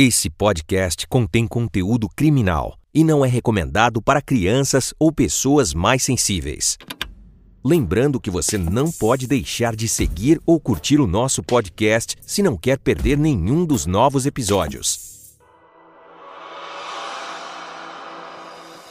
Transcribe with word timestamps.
Esse 0.00 0.30
podcast 0.30 1.08
contém 1.08 1.44
conteúdo 1.44 2.08
criminal 2.08 2.78
e 2.94 3.02
não 3.02 3.24
é 3.24 3.28
recomendado 3.28 4.00
para 4.00 4.22
crianças 4.22 4.94
ou 4.96 5.10
pessoas 5.10 5.74
mais 5.74 6.04
sensíveis. 6.04 6.78
Lembrando 7.64 8.20
que 8.20 8.30
você 8.30 8.56
não 8.56 8.92
pode 8.92 9.26
deixar 9.26 9.74
de 9.74 9.88
seguir 9.88 10.40
ou 10.46 10.60
curtir 10.60 11.00
o 11.00 11.06
nosso 11.08 11.42
podcast 11.42 12.14
se 12.20 12.44
não 12.44 12.56
quer 12.56 12.78
perder 12.78 13.18
nenhum 13.18 13.64
dos 13.64 13.86
novos 13.86 14.24
episódios. 14.24 15.36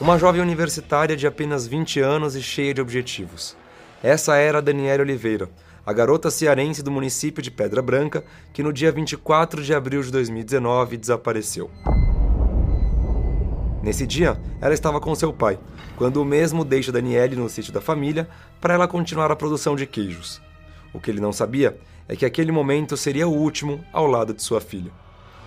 Uma 0.02 0.20
jovem 0.20 0.42
universitária 0.42 1.16
de 1.16 1.26
apenas 1.26 1.66
20 1.66 2.02
anos 2.02 2.36
e 2.36 2.44
cheia 2.44 2.74
de 2.74 2.82
objetivos. 2.82 3.56
Essa 4.04 4.36
era 4.36 4.62
Daniela 4.62 5.04
Oliveira, 5.04 5.50
a 5.88 5.94
garota 5.94 6.30
cearense 6.30 6.84
do 6.84 6.92
município 6.92 7.42
de 7.42 7.50
Pedra 7.50 7.82
Branca, 7.82 8.22
que 8.52 8.62
no 8.62 8.74
dia 8.74 8.92
24 8.92 9.64
de 9.64 9.74
abril 9.74 10.04
de 10.04 10.12
2019 10.12 10.98
desapareceu. 10.98 11.72
Nesse 13.82 14.06
dia, 14.06 14.38
ela 14.60 14.74
estava 14.74 15.00
com 15.00 15.16
seu 15.16 15.32
pai, 15.32 15.58
quando 15.96 16.18
o 16.18 16.26
mesmo 16.26 16.66
deixa 16.66 16.92
Daniele 16.92 17.38
no 17.38 17.48
sítio 17.48 17.72
da 17.72 17.80
família 17.80 18.28
para 18.60 18.74
ela 18.74 18.86
continuar 18.86 19.32
a 19.32 19.36
produção 19.38 19.78
de 19.78 19.86
queijos. 19.86 20.42
O 20.94 21.00
que 21.00 21.10
ele 21.10 21.22
não 21.22 21.32
sabia 21.32 21.80
é 22.06 22.18
que 22.18 22.26
aquele 22.26 22.52
momento 22.52 22.98
seria 22.98 23.26
o 23.26 23.34
último 23.34 23.82
ao 23.94 24.08
lado 24.08 24.34
de 24.34 24.44
sua 24.44 24.60
filha. 24.60 24.92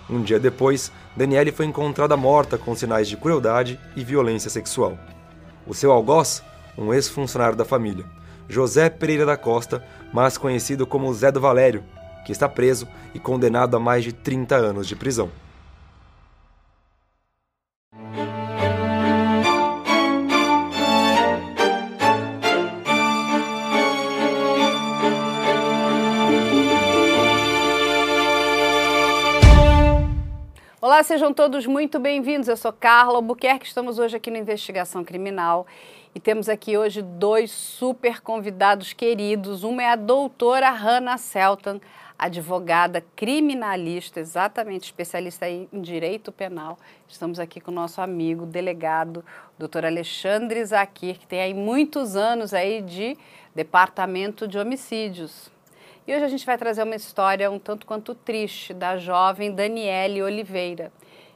Um 0.09 0.23
dia 0.23 0.39
depois, 0.39 0.91
Daniele 1.15 1.51
foi 1.51 1.67
encontrada 1.67 2.17
morta 2.17 2.57
com 2.57 2.75
sinais 2.75 3.07
de 3.07 3.15
crueldade 3.15 3.79
e 3.95 4.03
violência 4.03 4.49
sexual. 4.49 4.97
O 5.67 5.75
seu 5.75 5.91
algoz, 5.91 6.41
um 6.75 6.91
ex-funcionário 6.91 7.55
da 7.55 7.63
família, 7.63 8.05
José 8.51 8.89
Pereira 8.89 9.25
da 9.25 9.37
Costa, 9.37 9.81
mais 10.11 10.37
conhecido 10.37 10.85
como 10.85 11.13
Zé 11.13 11.31
do 11.31 11.39
Valério, 11.39 11.85
que 12.25 12.33
está 12.33 12.49
preso 12.49 12.85
e 13.15 13.19
condenado 13.19 13.77
a 13.77 13.79
mais 13.79 14.03
de 14.03 14.11
30 14.11 14.57
anos 14.57 14.89
de 14.89 14.93
prisão. 14.93 15.31
Olá, 30.81 31.03
sejam 31.03 31.33
todos 31.33 31.65
muito 31.65 32.01
bem-vindos. 32.01 32.49
Eu 32.49 32.57
sou 32.57 32.73
Carla 32.73 33.15
Albuquerque, 33.15 33.65
estamos 33.65 33.97
hoje 33.97 34.17
aqui 34.17 34.29
no 34.29 34.35
Investigação 34.35 35.05
Criminal 35.05 35.65
e 36.13 36.19
temos 36.19 36.49
aqui 36.49 36.77
hoje 36.77 37.01
dois 37.01 37.51
super 37.51 38.21
convidados 38.21 38.91
queridos. 38.91 39.63
Uma 39.63 39.83
é 39.83 39.89
a 39.89 39.95
doutora 39.95 40.69
Hannah 40.69 41.17
Selton, 41.17 41.79
advogada 42.19 43.03
criminalista, 43.15 44.19
exatamente 44.19 44.83
especialista 44.83 45.49
em 45.49 45.67
direito 45.71 46.31
penal. 46.31 46.77
Estamos 47.07 47.39
aqui 47.39 47.61
com 47.61 47.71
o 47.71 47.73
nosso 47.73 48.01
amigo, 48.01 48.45
delegado, 48.45 49.23
doutor 49.57 49.85
Alexandre 49.85 50.63
Zakir, 50.65 51.17
que 51.17 51.25
tem 51.25 51.41
aí 51.41 51.53
muitos 51.53 52.17
anos 52.17 52.53
aí 52.53 52.81
de 52.81 53.17
departamento 53.55 54.47
de 54.47 54.57
homicídios. 54.57 55.49
E 56.05 56.13
hoje 56.13 56.25
a 56.25 56.29
gente 56.29 56.45
vai 56.45 56.57
trazer 56.57 56.83
uma 56.83 56.95
história 56.95 57.49
um 57.49 57.59
tanto 57.59 57.85
quanto 57.85 58.13
triste 58.13 58.73
da 58.73 58.97
jovem 58.97 59.53
Daniele 59.53 60.21
Oliveira, 60.21 60.91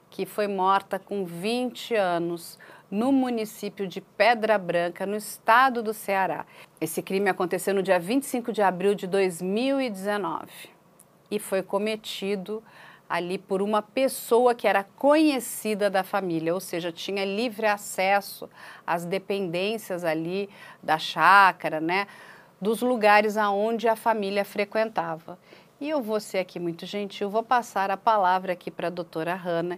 que 0.09 0.25
foi 0.25 0.47
morta 0.47 0.99
com 0.99 1.23
20 1.23 1.95
anos 1.95 2.59
no 2.89 3.11
município 3.11 3.87
de 3.87 4.01
Pedra 4.01 4.57
Branca, 4.57 5.05
no 5.05 5.15
estado 5.15 5.81
do 5.81 5.93
Ceará. 5.93 6.45
Esse 6.79 7.01
crime 7.01 7.29
aconteceu 7.29 7.73
no 7.73 7.83
dia 7.83 7.99
25 7.99 8.53
de 8.53 8.61
abril 8.61 8.95
de 8.95 9.07
2019 9.07 10.47
e 11.29 11.39
foi 11.39 11.61
cometido 11.61 12.63
ali 13.09 13.37
por 13.37 13.61
uma 13.61 13.81
pessoa 13.81 14.55
que 14.55 14.67
era 14.67 14.83
conhecida 14.83 15.89
da 15.89 16.03
família, 16.03 16.53
ou 16.53 16.59
seja, 16.59 16.91
tinha 16.91 17.23
livre 17.23 17.67
acesso 17.67 18.49
às 18.85 19.05
dependências 19.05 20.03
ali 20.03 20.49
da 20.81 20.97
chácara, 20.97 21.79
né, 21.79 22.07
dos 22.59 22.81
lugares 22.81 23.37
aonde 23.37 23.87
a 23.87 23.95
família 23.95 24.43
frequentava. 24.43 25.37
E 25.79 25.89
eu 25.89 26.01
vou 26.01 26.19
ser 26.19 26.39
aqui 26.39 26.59
muito 26.59 26.85
gentil, 26.85 27.29
vou 27.29 27.43
passar 27.43 27.91
a 27.91 27.97
palavra 27.97 28.53
aqui 28.53 28.71
para 28.71 28.87
a 28.87 28.91
doutora 28.91 29.35
Hanna 29.35 29.77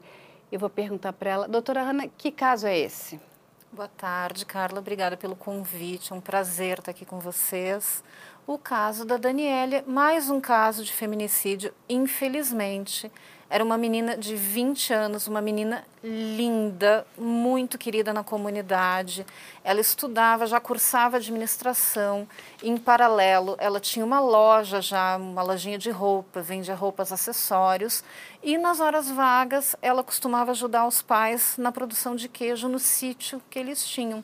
e 0.52 0.58
vou 0.58 0.70
perguntar 0.70 1.14
para 1.14 1.30
ela, 1.30 1.48
doutora 1.48 1.84
Hanna, 1.84 2.08
que 2.08 2.32
caso 2.32 2.68
é 2.68 2.78
esse? 2.78 3.20
Boa 3.72 3.88
tarde, 3.90 4.46
Carla. 4.46 4.80
Obrigada 4.80 5.18
pelo 5.18 5.36
convite. 5.36 6.14
É 6.14 6.16
um 6.16 6.22
prazer 6.22 6.80
estar 6.80 6.92
aqui 6.92 7.06
com 7.06 7.20
vocês. 7.20 8.04
O 8.46 8.58
caso 8.58 9.06
da 9.06 9.18
Daniela, 9.18 9.84
mais 9.86 10.30
um 10.30 10.40
caso 10.40 10.84
de 10.86 10.94
feminicídio, 10.94 11.74
infelizmente, 11.90 13.12
era 13.50 13.64
uma 13.64 13.78
menina 13.78 14.18
de 14.18 14.36
20 14.36 14.94
anos, 14.94 15.28
uma 15.28 15.40
menina 15.42 15.86
linda, 16.04 17.08
muito 17.18 17.78
querida 17.78 18.14
na 18.14 18.24
comunidade. 18.24 19.26
Ela 19.64 19.80
estudava, 19.80 20.46
já 20.46 20.60
cursava 20.60 21.16
administração. 21.16 22.28
Em 22.62 22.76
paralelo, 22.76 23.56
ela 23.58 23.80
tinha 23.80 24.06
uma 24.06 24.20
loja 24.20 24.82
já, 24.82 25.16
uma 25.16 25.42
lojinha 25.42 25.78
de 25.78 25.90
roupa, 25.90 26.42
vendia 26.42 26.76
roupas, 26.76 27.14
acessórios. 27.14 28.04
E 28.44 28.58
nas 28.58 28.82
horas 28.82 29.10
vagas, 29.10 29.76
ela 29.82 30.04
costumava 30.04 30.52
ajudar 30.52 30.86
os 30.86 31.02
pais 31.02 31.56
na 31.58 31.72
produção 31.72 32.16
de 32.16 32.28
queijo 32.28 32.68
no 32.68 32.80
sítio 32.80 33.42
que 33.50 33.58
eles 33.58 33.86
tinham. 33.86 34.24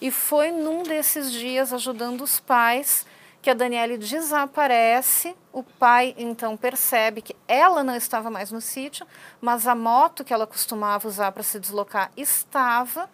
E 0.00 0.10
foi 0.10 0.52
num 0.52 0.84
desses 0.84 1.32
dias, 1.32 1.72
ajudando 1.72 2.22
os 2.22 2.38
pais, 2.38 3.04
que 3.42 3.50
a 3.50 3.54
Daniele 3.54 3.96
desaparece. 3.96 5.34
O 5.52 5.62
pai 5.62 6.14
então 6.16 6.56
percebe 6.56 7.22
que 7.22 7.34
ela 7.48 7.82
não 7.82 7.96
estava 7.96 8.30
mais 8.30 8.52
no 8.52 8.60
sítio, 8.60 9.06
mas 9.40 9.66
a 9.66 9.74
moto 9.74 10.24
que 10.24 10.32
ela 10.32 10.46
costumava 10.46 11.08
usar 11.08 11.32
para 11.32 11.42
se 11.42 11.58
deslocar 11.58 12.10
estava. 12.16 13.08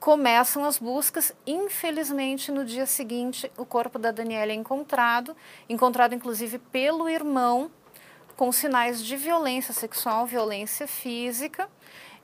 Começam 0.00 0.64
as 0.64 0.78
buscas. 0.78 1.32
Infelizmente, 1.46 2.50
no 2.50 2.64
dia 2.64 2.86
seguinte, 2.86 3.50
o 3.56 3.64
corpo 3.64 3.98
da 3.98 4.10
Daniela 4.10 4.52
é 4.52 4.54
encontrado 4.54 5.36
encontrado 5.68 6.14
inclusive 6.14 6.58
pelo 6.58 7.08
irmão, 7.08 7.70
com 8.36 8.52
sinais 8.52 9.02
de 9.02 9.16
violência 9.16 9.72
sexual, 9.72 10.26
violência 10.26 10.86
física. 10.86 11.68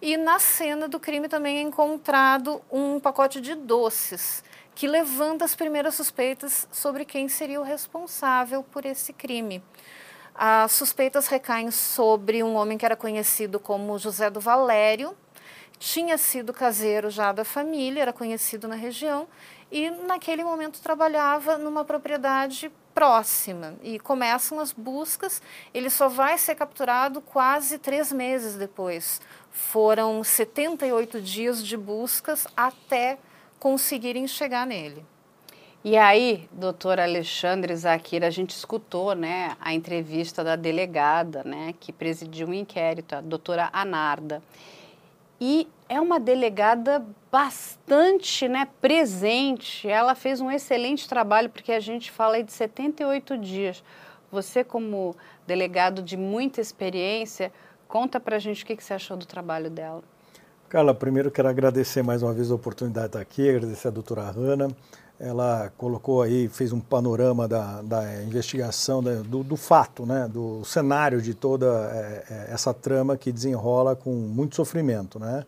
E 0.00 0.16
na 0.16 0.40
cena 0.40 0.88
do 0.88 0.98
crime 0.98 1.28
também 1.28 1.58
é 1.58 1.60
encontrado 1.60 2.60
um 2.70 2.98
pacote 2.98 3.40
de 3.40 3.54
doces 3.54 4.42
que 4.74 4.86
levanta 4.86 5.44
as 5.44 5.54
primeiras 5.54 5.94
suspeitas 5.94 6.66
sobre 6.72 7.04
quem 7.04 7.28
seria 7.28 7.60
o 7.60 7.64
responsável 7.64 8.62
por 8.62 8.84
esse 8.84 9.12
crime. 9.12 9.62
As 10.34 10.72
suspeitas 10.72 11.26
recaem 11.26 11.70
sobre 11.70 12.42
um 12.42 12.54
homem 12.54 12.78
que 12.78 12.86
era 12.86 12.96
conhecido 12.96 13.60
como 13.60 13.98
José 13.98 14.30
do 14.30 14.40
Valério, 14.40 15.14
tinha 15.78 16.16
sido 16.16 16.52
caseiro 16.52 17.10
já 17.10 17.32
da 17.32 17.44
família, 17.44 18.02
era 18.02 18.12
conhecido 18.12 18.68
na 18.68 18.76
região 18.76 19.26
e 19.70 19.90
naquele 19.90 20.44
momento 20.44 20.80
trabalhava 20.80 21.58
numa 21.58 21.84
propriedade 21.84 22.70
próxima 22.94 23.74
e 23.82 23.98
começam 23.98 24.60
as 24.60 24.72
buscas. 24.72 25.42
Ele 25.74 25.90
só 25.90 26.08
vai 26.08 26.38
ser 26.38 26.54
capturado 26.54 27.20
quase 27.20 27.78
três 27.78 28.12
meses 28.12 28.54
depois. 28.54 29.20
Foram 29.50 30.22
78 30.22 31.20
dias 31.20 31.66
de 31.66 31.76
buscas 31.76 32.46
até 32.56 33.18
conseguirem 33.62 34.26
chegar 34.26 34.66
nele. 34.66 35.06
E 35.84 35.96
aí, 35.96 36.48
doutor 36.50 36.98
Alexandre 36.98 37.76
Zakir, 37.76 38.24
a 38.24 38.30
gente 38.30 38.50
escutou 38.50 39.14
né, 39.14 39.56
a 39.60 39.72
entrevista 39.72 40.42
da 40.42 40.56
delegada 40.56 41.44
né, 41.44 41.72
que 41.78 41.92
presidiu 41.92 42.48
um 42.48 42.52
inquérito, 42.52 43.14
a 43.14 43.20
doutora 43.20 43.70
Anarda. 43.72 44.42
E 45.40 45.68
é 45.88 46.00
uma 46.00 46.18
delegada 46.18 47.06
bastante 47.30 48.48
né, 48.48 48.66
presente, 48.80 49.86
ela 49.88 50.16
fez 50.16 50.40
um 50.40 50.50
excelente 50.50 51.08
trabalho, 51.08 51.48
porque 51.48 51.70
a 51.70 51.80
gente 51.80 52.10
fala 52.10 52.34
aí 52.34 52.42
de 52.42 52.52
78 52.52 53.38
dias. 53.38 53.84
Você, 54.32 54.64
como 54.64 55.14
delegado 55.46 56.02
de 56.02 56.16
muita 56.16 56.60
experiência, 56.60 57.52
conta 57.86 58.18
pra 58.18 58.40
gente 58.40 58.64
o 58.64 58.66
que, 58.66 58.74
que 58.74 58.82
você 58.82 58.94
achou 58.94 59.16
do 59.16 59.24
trabalho 59.24 59.70
dela. 59.70 60.02
Carla, 60.72 60.94
primeiro 60.94 61.30
quero 61.30 61.50
agradecer 61.50 62.02
mais 62.02 62.22
uma 62.22 62.32
vez 62.32 62.50
a 62.50 62.54
oportunidade 62.54 63.04
de 63.04 63.08
estar 63.08 63.20
aqui, 63.20 63.46
agradecer 63.46 63.88
a 63.88 63.90
doutora 63.90 64.22
Hanna. 64.22 64.68
Ela 65.20 65.70
colocou 65.76 66.22
aí, 66.22 66.48
fez 66.48 66.72
um 66.72 66.80
panorama 66.80 67.46
da, 67.46 67.82
da 67.82 68.22
investigação, 68.22 69.02
da, 69.02 69.16
do, 69.16 69.44
do, 69.44 69.54
fato, 69.54 70.06
né, 70.06 70.26
do 70.32 70.64
cenário 70.64 71.20
de 71.20 71.34
toda 71.34 71.66
é, 71.92 72.48
essa 72.50 72.72
trama 72.72 73.18
que 73.18 73.30
desenrola 73.30 73.94
com 73.94 74.12
muito 74.12 74.56
sofrimento. 74.56 75.18
Né? 75.18 75.44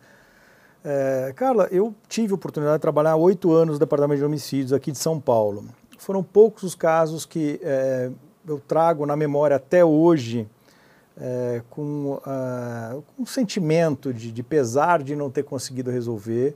É, 0.83 1.33
Carla, 1.35 1.67
eu 1.71 1.95
tive 2.07 2.31
a 2.31 2.35
oportunidade 2.35 2.77
de 2.77 2.81
trabalhar 2.81 3.15
oito 3.15 3.51
anos 3.51 3.77
no 3.77 3.79
Departamento 3.79 4.19
de 4.19 4.25
Homicídios 4.25 4.73
aqui 4.73 4.91
de 4.91 4.99
São 4.99 5.19
Paulo. 5.19 5.65
Foram 5.97 6.21
poucos 6.21 6.61
os 6.61 6.75
casos 6.75 7.25
que 7.25 7.59
é, 7.63 8.11
eu 8.47 8.61
trago 8.67 9.07
na 9.07 9.15
memória 9.15 9.55
até 9.55 9.83
hoje 9.83 10.47
é, 11.17 11.61
com, 11.69 12.19
uh, 12.25 13.03
um 13.17 13.25
sentimento 13.25 14.13
de, 14.13 14.31
de, 14.31 14.43
pesar 14.43 15.01
de 15.01 15.15
não 15.15 15.29
ter 15.29 15.43
conseguido 15.43 15.89
resolver. 15.89 16.55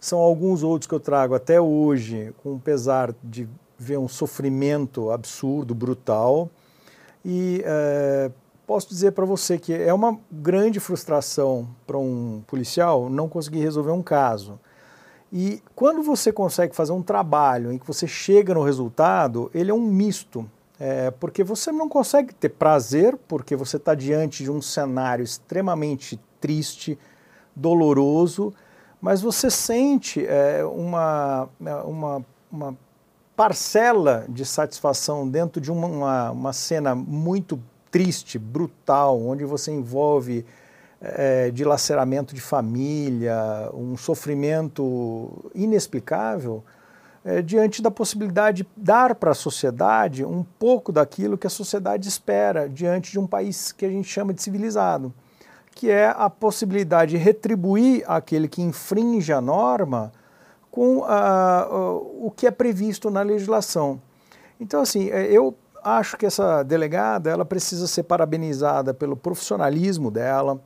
São 0.00 0.18
alguns 0.18 0.62
outros 0.62 0.88
que 0.88 0.94
eu 0.94 1.00
trago 1.00 1.34
até 1.34 1.60
hoje 1.60 2.34
com 2.42 2.58
pesar 2.58 3.14
de 3.22 3.48
ver 3.78 3.98
um 3.98 4.08
sofrimento 4.08 5.10
absurdo, 5.10 5.74
brutal. 5.74 6.50
E, 7.24 7.64
uh, 7.64 8.32
posso 8.66 8.88
dizer 8.88 9.12
para 9.12 9.24
você 9.24 9.58
que 9.58 9.72
é 9.72 9.92
uma 9.92 10.18
grande 10.30 10.80
frustração 10.80 11.68
para 11.86 11.98
um 11.98 12.42
policial 12.46 13.08
não 13.08 13.28
conseguir 13.28 13.60
resolver 13.60 13.92
um 13.92 14.02
caso. 14.02 14.58
E 15.32 15.62
quando 15.74 16.02
você 16.02 16.30
consegue 16.30 16.74
fazer 16.74 16.92
um 16.92 17.02
trabalho 17.02 17.72
em 17.72 17.78
que 17.78 17.86
você 17.86 18.06
chega 18.06 18.52
no 18.52 18.62
resultado, 18.62 19.50
ele 19.54 19.70
é 19.70 19.74
um 19.74 19.80
misto. 19.80 20.48
É, 20.84 21.12
porque 21.12 21.44
você 21.44 21.70
não 21.70 21.88
consegue 21.88 22.34
ter 22.34 22.48
prazer, 22.48 23.16
porque 23.28 23.54
você 23.54 23.76
está 23.76 23.94
diante 23.94 24.42
de 24.42 24.50
um 24.50 24.60
cenário 24.60 25.22
extremamente 25.22 26.18
triste, 26.40 26.98
doloroso, 27.54 28.52
mas 29.00 29.22
você 29.22 29.48
sente 29.48 30.26
é, 30.26 30.64
uma, 30.64 31.48
uma, 31.84 32.26
uma 32.50 32.76
parcela 33.36 34.26
de 34.28 34.44
satisfação 34.44 35.28
dentro 35.28 35.60
de 35.60 35.70
uma, 35.70 36.32
uma 36.32 36.52
cena 36.52 36.96
muito 36.96 37.62
triste, 37.88 38.36
brutal, 38.36 39.22
onde 39.22 39.44
você 39.44 39.70
envolve 39.70 40.44
é, 41.00 41.52
dilaceramento 41.52 42.34
de 42.34 42.40
família, 42.40 43.70
um 43.72 43.96
sofrimento 43.96 45.48
inexplicável, 45.54 46.64
é, 47.24 47.40
diante 47.40 47.80
da 47.80 47.90
possibilidade 47.90 48.62
de 48.62 48.68
dar 48.76 49.14
para 49.14 49.30
a 49.30 49.34
sociedade 49.34 50.24
um 50.24 50.44
pouco 50.58 50.90
daquilo 50.90 51.38
que 51.38 51.46
a 51.46 51.50
sociedade 51.50 52.08
espera 52.08 52.68
diante 52.68 53.12
de 53.12 53.18
um 53.18 53.26
país 53.26 53.72
que 53.72 53.84
a 53.84 53.88
gente 53.88 54.08
chama 54.08 54.34
de 54.34 54.42
civilizado, 54.42 55.12
que 55.74 55.90
é 55.90 56.12
a 56.16 56.28
possibilidade 56.28 57.12
de 57.12 57.16
retribuir 57.16 58.04
aquele 58.06 58.48
que 58.48 58.62
infringe 58.62 59.32
a 59.32 59.40
norma 59.40 60.12
com 60.70 61.04
a, 61.04 61.68
o 61.70 62.32
que 62.34 62.46
é 62.46 62.50
previsto 62.50 63.10
na 63.10 63.22
legislação. 63.22 64.00
Então, 64.58 64.80
assim, 64.80 65.10
é, 65.10 65.26
eu 65.30 65.54
acho 65.84 66.16
que 66.16 66.24
essa 66.24 66.62
delegada 66.62 67.30
ela 67.30 67.44
precisa 67.44 67.86
ser 67.86 68.04
parabenizada 68.04 68.94
pelo 68.94 69.16
profissionalismo 69.16 70.10
dela. 70.10 70.60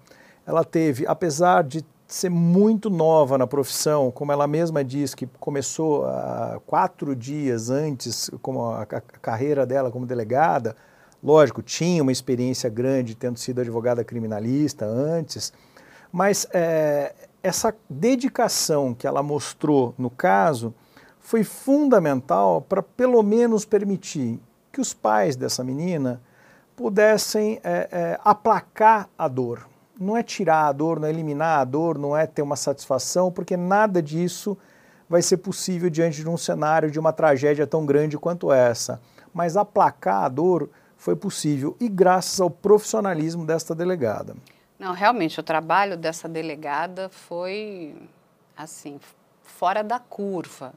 Ela 0.47 0.65
teve, 0.65 1.07
apesar 1.07 1.65
de 1.65 1.85
ser 2.07 2.31
muito 2.31 2.89
nova 2.89 3.37
na 3.37 3.47
profissão, 3.47 4.11
como 4.11 4.31
ela 4.31 4.47
mesma 4.47 4.85
diz 4.85 5.15
que 5.15 5.27
começou 5.41 6.05
uh, 6.05 6.61
quatro 6.67 7.17
dias 7.17 7.69
antes 7.69 8.31
como 8.41 8.65
a, 8.65 8.83
a, 8.83 8.87
carreira 8.87 9.67
dela 9.67 9.91
como 9.91 10.07
delegada, 10.07 10.77
lógico, 11.23 11.63
tinha 11.63 12.03
uma 12.03 12.13
experiência 12.13 12.71
grande 12.71 13.17
tendo 13.17 13.39
sido 13.39 13.61
advogada 13.61 14.05
criminalista 14.05 14.87
antes, 14.87 15.53
mas 16.13 16.47
é, 16.53 17.13
essa 17.43 17.75
dedicação 17.91 18.95
que 18.95 19.07
ela 19.07 19.23
mostrou 19.23 19.93
no 19.99 20.09
caso 20.09 20.73
foi 21.19 21.43
fundamental 21.43 22.63
para 22.63 22.83
pelo 22.83 23.21
menos 23.23 23.65
permitir 23.65 24.41
que 24.73 24.81
os 24.81 24.95
pais 24.95 25.35
dessa 25.35 25.65
menina 25.65 26.21
pudessem 26.77 27.59
é, 27.65 27.89
é, 27.91 28.21
aplacar 28.23 29.09
a 29.19 29.27
dor. 29.27 29.67
Não 29.99 30.17
é 30.17 30.23
tirar 30.23 30.67
a 30.67 30.73
dor, 30.73 31.01
não 31.01 31.07
é 31.07 31.11
eliminar 31.11 31.61
a 31.61 31.65
dor, 31.65 31.99
não 31.99 32.17
é 32.17 32.27
ter 32.27 32.43
uma 32.43 32.57
satisfação, 32.57 33.33
porque 33.33 33.57
nada 33.57 34.03
disso 34.03 34.57
vai 35.09 35.23
ser 35.23 35.39
possível 35.39 35.89
diante 35.89 36.23
de 36.23 36.29
um 36.29 36.37
cenário 36.37 36.91
de 36.91 36.99
uma 36.99 37.13
tragédia 37.13 37.67
tão 37.67 37.87
grande 37.87 38.19
quanto 38.19 38.53
essa. 38.53 39.01
Mas 39.33 39.57
aplacar 39.57 40.25
a 40.25 40.29
dor 40.29 40.69
foi 40.97 41.15
possível 41.15 41.77
e 41.81 41.89
graças 41.89 42.41
ao 42.41 42.51
profissionalismo 42.51 43.47
desta 43.47 43.75
delegada. 43.75 44.35
Não, 44.79 44.93
realmente, 44.93 45.41
o 45.41 45.43
trabalho 45.43 45.97
dessa 45.97 46.29
delegada 46.29 47.09
foi, 47.09 47.95
assim, 48.57 49.01
fora 49.43 49.83
da 49.83 49.99
curva. 49.99 50.75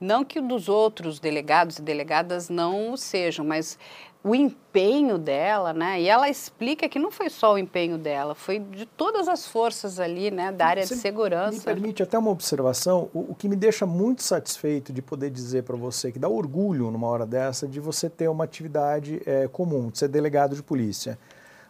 Não 0.00 0.24
que 0.24 0.40
dos 0.40 0.68
outros 0.68 1.18
delegados 1.18 1.78
e 1.78 1.82
delegadas 1.82 2.48
não 2.48 2.92
o 2.92 2.96
sejam, 2.96 3.44
mas 3.44 3.78
o 4.26 4.34
empenho 4.34 5.18
dela, 5.18 5.72
né? 5.72 6.00
E 6.00 6.08
ela 6.08 6.28
explica 6.28 6.88
que 6.88 6.98
não 6.98 7.12
foi 7.12 7.30
só 7.30 7.54
o 7.54 7.58
empenho 7.58 7.96
dela, 7.96 8.34
foi 8.34 8.58
de 8.58 8.84
todas 8.84 9.28
as 9.28 9.46
forças 9.46 10.00
ali, 10.00 10.32
né, 10.32 10.50
da 10.50 10.66
área 10.66 10.84
você 10.84 10.96
de 10.96 11.00
segurança. 11.00 11.58
Me 11.58 11.60
permite 11.60 12.02
até 12.02 12.18
uma 12.18 12.32
observação, 12.32 13.08
o, 13.14 13.30
o 13.30 13.34
que 13.36 13.48
me 13.48 13.54
deixa 13.54 13.86
muito 13.86 14.24
satisfeito 14.24 14.92
de 14.92 15.00
poder 15.00 15.30
dizer 15.30 15.62
para 15.62 15.76
você 15.76 16.10
que 16.10 16.18
dá 16.18 16.28
orgulho 16.28 16.90
numa 16.90 17.06
hora 17.06 17.24
dessa 17.24 17.68
de 17.68 17.78
você 17.78 18.10
ter 18.10 18.26
uma 18.26 18.42
atividade 18.42 19.22
é, 19.24 19.46
comum, 19.46 19.90
de 19.90 19.98
ser 19.98 20.08
delegado 20.08 20.56
de 20.56 20.62
polícia. 20.62 21.16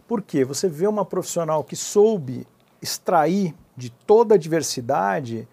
Porque 0.08 0.42
você 0.42 0.66
vê 0.66 0.86
uma 0.86 1.04
profissional 1.04 1.62
que 1.62 1.76
soube 1.76 2.46
extrair 2.80 3.54
de 3.76 3.90
toda 3.90 4.34
a 4.34 4.38
diversidade 4.38 5.46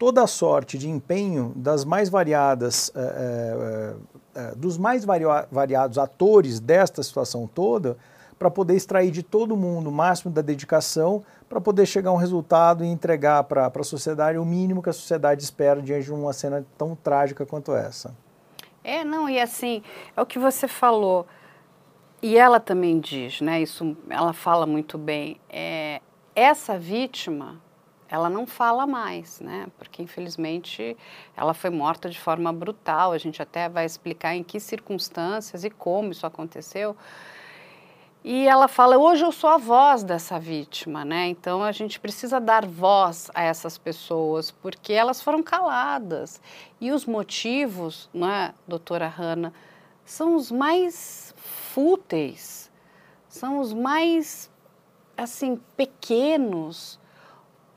toda 0.00 0.22
a 0.22 0.26
sorte 0.26 0.78
de 0.78 0.88
empenho 0.88 1.52
das 1.54 1.84
mais 1.84 2.08
variadas, 2.08 2.90
é, 2.94 3.00
é, 3.00 3.94
dos 4.56 4.78
mais 4.78 5.04
variados 5.50 5.98
atores 5.98 6.60
desta 6.60 7.02
situação 7.02 7.46
toda, 7.46 7.96
para 8.38 8.50
poder 8.50 8.74
extrair 8.74 9.10
de 9.10 9.22
todo 9.22 9.56
mundo 9.56 9.90
o 9.90 9.92
máximo 9.92 10.32
da 10.32 10.40
dedicação, 10.40 11.22
para 11.46 11.60
poder 11.60 11.84
chegar 11.84 12.10
a 12.10 12.12
um 12.14 12.16
resultado 12.16 12.82
e 12.82 12.86
entregar 12.86 13.44
para 13.44 13.66
a 13.66 13.84
sociedade 13.84 14.38
o 14.38 14.44
mínimo 14.44 14.82
que 14.82 14.88
a 14.88 14.94
sociedade 14.94 15.42
espera 15.42 15.82
diante 15.82 16.04
de 16.04 16.12
uma 16.12 16.32
cena 16.32 16.64
tão 16.78 16.96
trágica 16.96 17.44
quanto 17.44 17.72
essa. 17.72 18.16
É, 18.82 19.04
não, 19.04 19.28
e 19.28 19.38
assim, 19.38 19.82
é 20.16 20.22
o 20.22 20.24
que 20.24 20.38
você 20.38 20.66
falou, 20.66 21.26
e 22.22 22.38
ela 22.38 22.58
também 22.58 22.98
diz, 22.98 23.42
né, 23.42 23.60
isso 23.60 23.94
ela 24.08 24.32
fala 24.32 24.64
muito 24.64 24.96
bem, 24.96 25.38
é, 25.50 26.00
essa 26.34 26.78
vítima, 26.78 27.60
ela 28.10 28.28
não 28.28 28.44
fala 28.44 28.86
mais, 28.86 29.40
né? 29.40 29.68
Porque 29.78 30.02
infelizmente 30.02 30.96
ela 31.36 31.54
foi 31.54 31.70
morta 31.70 32.10
de 32.10 32.18
forma 32.18 32.52
brutal. 32.52 33.12
A 33.12 33.18
gente 33.18 33.40
até 33.40 33.68
vai 33.68 33.86
explicar 33.86 34.34
em 34.34 34.42
que 34.42 34.58
circunstâncias 34.58 35.62
e 35.62 35.70
como 35.70 36.10
isso 36.10 36.26
aconteceu. 36.26 36.96
E 38.24 38.46
ela 38.48 38.66
fala: 38.66 38.98
hoje 38.98 39.24
eu 39.24 39.30
sou 39.30 39.48
a 39.48 39.56
voz 39.56 40.02
dessa 40.02 40.40
vítima, 40.40 41.04
né? 41.04 41.28
Então 41.28 41.62
a 41.62 41.70
gente 41.70 42.00
precisa 42.00 42.40
dar 42.40 42.66
voz 42.66 43.30
a 43.32 43.42
essas 43.42 43.78
pessoas 43.78 44.50
porque 44.50 44.92
elas 44.92 45.22
foram 45.22 45.40
caladas 45.42 46.40
e 46.80 46.90
os 46.90 47.06
motivos, 47.06 48.10
né, 48.12 48.52
doutora 48.66 49.06
Hanna, 49.06 49.54
são 50.04 50.34
os 50.34 50.50
mais 50.50 51.32
fúteis, 51.36 52.70
são 53.28 53.60
os 53.60 53.72
mais 53.72 54.50
assim 55.16 55.60
pequenos 55.76 56.99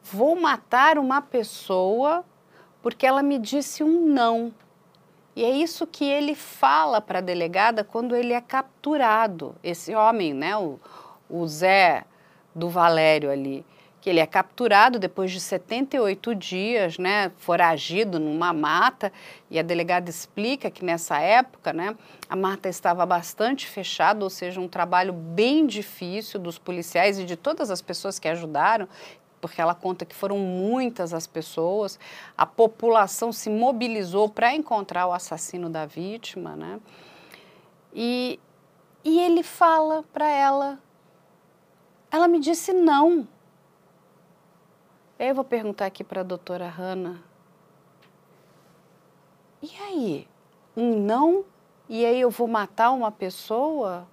vou 0.04 0.36
matar 0.36 0.98
uma 0.98 1.22
pessoa 1.22 2.24
porque 2.82 3.06
ela 3.06 3.24
me 3.24 3.40
disse 3.40 3.84
um 3.84 4.06
não. 4.06 4.54
E 5.36 5.44
é 5.44 5.50
isso 5.50 5.88
que 5.88 6.06
ele 6.06 6.36
fala 6.36 7.02
para 7.02 7.20
a 7.20 7.22
delegada 7.22 7.84
quando 7.84 8.16
ele 8.16 8.34
é 8.34 8.42
capturado. 8.42 9.56
Esse 9.64 9.96
homem, 9.96 10.34
né, 10.34 10.56
o, 10.56 10.80
o 11.28 11.48
Zé 11.48 12.04
do 12.54 12.70
Valério 12.70 13.32
ali, 13.32 13.66
que 14.00 14.10
ele 14.10 14.20
é 14.20 14.28
capturado 14.28 15.00
depois 15.00 15.32
de 15.32 15.40
78 15.40 16.36
dias, 16.36 16.98
né, 16.98 17.32
foragido 17.38 18.20
numa 18.20 18.52
mata, 18.52 19.14
e 19.50 19.58
a 19.58 19.64
delegada 19.64 20.10
explica 20.10 20.70
que 20.70 20.84
nessa 20.84 21.20
época, 21.20 21.72
né, 21.72 21.96
a 22.30 22.36
mata 22.36 22.68
estava 22.68 23.06
bastante 23.06 23.66
fechada, 23.66 24.24
ou 24.24 24.30
seja, 24.30 24.60
um 24.60 24.68
trabalho 24.68 25.14
bem 25.14 25.66
difícil 25.66 26.38
dos 26.38 26.60
policiais 26.60 27.18
e 27.18 27.24
de 27.24 27.38
todas 27.38 27.72
as 27.72 27.82
pessoas 27.82 28.20
que 28.20 28.28
ajudaram, 28.28 28.90
porque 29.44 29.60
ela 29.60 29.76
conta 29.76 30.06
que 30.06 30.16
foram 30.16 30.38
muitas 30.38 31.14
as 31.14 31.28
pessoas, 31.28 32.00
a 32.38 32.46
população 32.46 33.34
se 33.34 33.50
mobilizou 33.50 34.30
para 34.30 34.56
encontrar 34.56 35.06
o 35.06 35.12
assassino 35.12 35.70
da 35.70 35.86
vítima, 35.86 36.56
né? 36.56 36.80
E, 37.94 38.40
e 39.04 39.20
ele 39.20 39.44
fala 39.44 40.02
para 40.14 40.30
ela, 40.30 40.80
ela 42.10 42.26
me 42.26 42.40
disse 42.40 42.72
não. 42.72 43.28
Eu 45.20 45.36
vou 45.36 45.44
perguntar 45.44 45.88
aqui 45.88 46.06
para 46.06 46.22
a 46.22 46.24
doutora 46.24 46.70
Hanna. 46.70 47.22
E 49.62 49.72
aí? 49.82 50.28
Um 50.74 51.02
não? 51.02 51.44
E 51.90 52.06
aí 52.06 52.22
eu 52.22 52.30
vou 52.30 52.48
matar 52.48 52.92
uma 52.92 53.12
pessoa? 53.12 54.08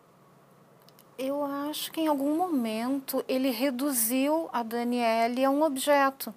Eu 1.23 1.45
acho 1.45 1.93
que 1.93 2.01
em 2.01 2.07
algum 2.07 2.35
momento 2.35 3.23
ele 3.29 3.51
reduziu 3.51 4.49
a 4.55 4.63
Daniele 4.63 5.45
a 5.45 5.51
um 5.51 5.63
objeto. 5.63 6.35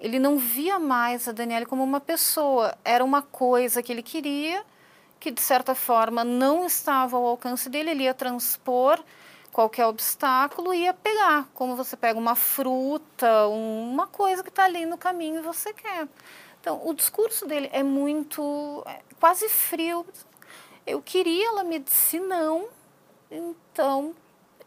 Ele 0.00 0.18
não 0.18 0.38
via 0.38 0.78
mais 0.78 1.28
a 1.28 1.32
Daniele 1.32 1.66
como 1.66 1.84
uma 1.84 2.00
pessoa, 2.00 2.74
era 2.82 3.04
uma 3.04 3.20
coisa 3.20 3.82
que 3.82 3.92
ele 3.92 4.02
queria, 4.02 4.64
que 5.20 5.30
de 5.30 5.42
certa 5.42 5.74
forma 5.74 6.24
não 6.24 6.64
estava 6.64 7.18
ao 7.18 7.26
alcance 7.26 7.68
dele, 7.68 7.90
ele 7.90 8.04
ia 8.04 8.14
transpor 8.14 9.04
qualquer 9.52 9.84
obstáculo 9.84 10.72
e 10.72 10.84
ia 10.84 10.94
pegar, 10.94 11.46
como 11.52 11.76
você 11.76 11.94
pega 11.94 12.18
uma 12.18 12.34
fruta, 12.34 13.46
uma 13.48 14.06
coisa 14.06 14.42
que 14.42 14.48
está 14.48 14.64
ali 14.64 14.86
no 14.86 14.96
caminho 14.96 15.40
e 15.40 15.42
você 15.42 15.74
quer. 15.74 16.08
Então, 16.58 16.80
o 16.88 16.94
discurso 16.94 17.46
dele 17.46 17.68
é 17.70 17.82
muito, 17.82 18.82
é 18.86 19.02
quase 19.20 19.46
frio. 19.50 20.06
Eu 20.86 21.02
queria, 21.02 21.48
ela 21.48 21.64
me 21.64 21.78
disse 21.78 22.18
não, 22.18 22.70
então, 23.30 24.14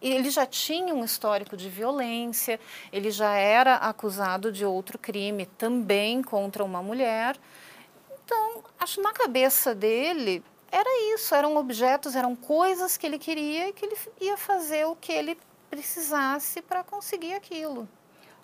ele 0.02 0.30
já 0.30 0.46
tinha 0.46 0.94
um 0.94 1.04
histórico 1.04 1.58
de 1.58 1.70
violência, 1.70 2.60
ele 2.92 3.12
já 3.12 3.36
era 3.36 3.76
acusado 3.76 4.52
de 4.52 4.66
outro 4.66 4.98
crime 4.98 5.46
também 5.46 6.22
contra 6.22 6.64
uma 6.64 6.82
mulher. 6.82 7.38
Então, 8.24 8.64
acho 8.80 9.02
na 9.02 9.12
cabeça 9.12 9.74
dele, 9.76 10.44
era 10.72 11.14
isso, 11.14 11.34
eram 11.34 11.58
objetos, 11.58 12.16
eram 12.16 12.36
coisas 12.36 12.96
que 12.96 13.06
ele 13.06 13.18
queria 13.18 13.70
e 13.70 13.74
que 13.74 13.86
ele 13.86 13.98
ia 14.22 14.38
fazer 14.38 14.86
o 14.86 14.96
que 14.96 15.12
ele 15.12 15.38
precisasse 15.70 16.62
para 16.62 16.84
conseguir 16.84 17.34
aquilo. 17.34 17.88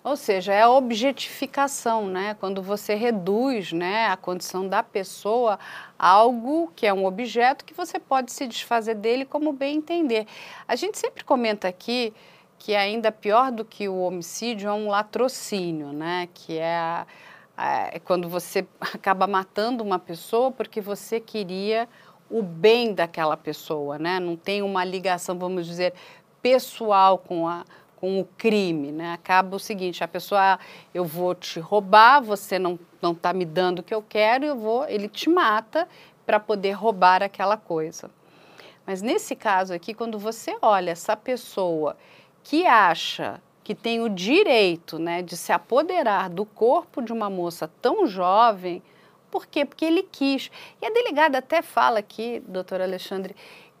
Ou 0.06 0.14
seja, 0.14 0.52
é 0.52 0.62
a 0.62 0.70
objetificação, 0.70 2.06
né? 2.06 2.36
Quando 2.38 2.62
você 2.62 2.94
reduz 2.94 3.72
né, 3.72 4.06
a 4.06 4.16
condição 4.16 4.68
da 4.68 4.80
pessoa 4.80 5.58
a 5.98 6.08
algo 6.08 6.70
que 6.76 6.86
é 6.86 6.94
um 6.94 7.04
objeto 7.04 7.64
que 7.64 7.74
você 7.74 7.98
pode 7.98 8.30
se 8.30 8.46
desfazer 8.46 8.94
dele 8.94 9.24
como 9.24 9.52
bem 9.52 9.78
entender. 9.78 10.28
A 10.68 10.76
gente 10.76 10.96
sempre 10.96 11.24
comenta 11.24 11.66
aqui 11.66 12.14
que 12.56 12.72
ainda 12.72 13.10
pior 13.10 13.50
do 13.50 13.64
que 13.64 13.88
o 13.88 13.98
homicídio 13.98 14.68
é 14.68 14.72
um 14.72 14.86
latrocínio, 14.86 15.88
né? 15.92 16.28
Que 16.32 16.56
é, 16.56 17.04
é 17.58 17.98
quando 17.98 18.28
você 18.28 18.64
acaba 18.94 19.26
matando 19.26 19.82
uma 19.82 19.98
pessoa 19.98 20.52
porque 20.52 20.80
você 20.80 21.18
queria 21.18 21.88
o 22.30 22.44
bem 22.44 22.94
daquela 22.94 23.36
pessoa, 23.36 23.98
né? 23.98 24.20
Não 24.20 24.36
tem 24.36 24.62
uma 24.62 24.84
ligação, 24.84 25.36
vamos 25.36 25.66
dizer, 25.66 25.94
pessoal 26.40 27.18
com 27.18 27.48
a 27.48 27.64
com 27.96 28.20
o 28.20 28.24
crime, 28.36 28.92
né? 28.92 29.14
Acaba 29.14 29.56
o 29.56 29.58
seguinte, 29.58 30.04
a 30.04 30.08
pessoa, 30.08 30.54
ah, 30.54 30.58
eu 30.94 31.04
vou 31.04 31.34
te 31.34 31.58
roubar, 31.58 32.20
você 32.20 32.58
não 32.58 32.78
não 33.06 33.12
está 33.12 33.32
me 33.32 33.44
dando 33.44 33.78
o 33.78 33.82
que 33.82 33.94
eu 33.94 34.02
quero, 34.02 34.44
eu 34.44 34.56
vou, 34.56 34.86
ele 34.88 35.08
te 35.08 35.30
mata 35.30 35.88
para 36.24 36.40
poder 36.40 36.72
roubar 36.72 37.22
aquela 37.22 37.56
coisa. 37.56 38.10
Mas 38.84 39.00
nesse 39.02 39.34
caso 39.36 39.72
aqui, 39.72 39.94
quando 39.94 40.18
você 40.18 40.56
olha 40.60 40.90
essa 40.90 41.16
pessoa 41.16 41.96
que 42.42 42.66
acha 42.66 43.40
que 43.62 43.74
tem 43.74 44.00
o 44.00 44.08
direito, 44.08 44.98
né, 44.98 45.22
de 45.22 45.36
se 45.36 45.52
apoderar 45.52 46.30
do 46.30 46.44
corpo 46.44 47.02
de 47.02 47.12
uma 47.12 47.28
moça 47.28 47.70
tão 47.82 48.06
jovem, 48.06 48.82
por 49.30 49.46
quê? 49.46 49.64
Porque 49.64 49.84
ele 49.84 50.04
quis. 50.04 50.50
E 50.80 50.86
a 50.86 50.90
delegada 50.90 51.38
até 51.38 51.62
fala 51.62 51.98
aqui, 51.98 52.40
doutor 52.46 52.80
Alexandre, 52.80 53.34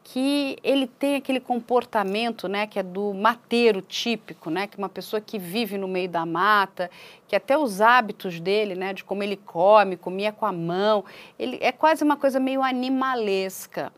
que 0.08 0.56
ele 0.62 0.86
tem 0.86 1.16
aquele 1.16 1.40
comportamento, 1.40 2.46
né, 2.46 2.64
que 2.64 2.78
é 2.78 2.82
do 2.82 3.12
mateiro 3.12 3.82
típico, 3.82 4.50
né, 4.50 4.68
que 4.68 4.76
é 4.76 4.78
uma 4.78 4.88
pessoa 4.88 5.20
que 5.20 5.36
vive 5.36 5.76
no 5.76 5.88
meio 5.88 6.08
da 6.08 6.24
mata, 6.24 6.88
que 7.26 7.34
até 7.34 7.58
os 7.58 7.80
hábitos 7.80 8.38
dele, 8.38 8.76
né, 8.76 8.92
de 8.92 9.02
como 9.02 9.24
ele 9.24 9.36
come, 9.36 9.96
comia 9.96 10.30
com 10.30 10.46
a 10.46 10.52
mão, 10.52 11.04
ele 11.36 11.58
é 11.60 11.72
quase 11.72 12.04
uma 12.04 12.16
coisa 12.16 12.38
meio 12.38 12.62
animalesca. 12.62 13.92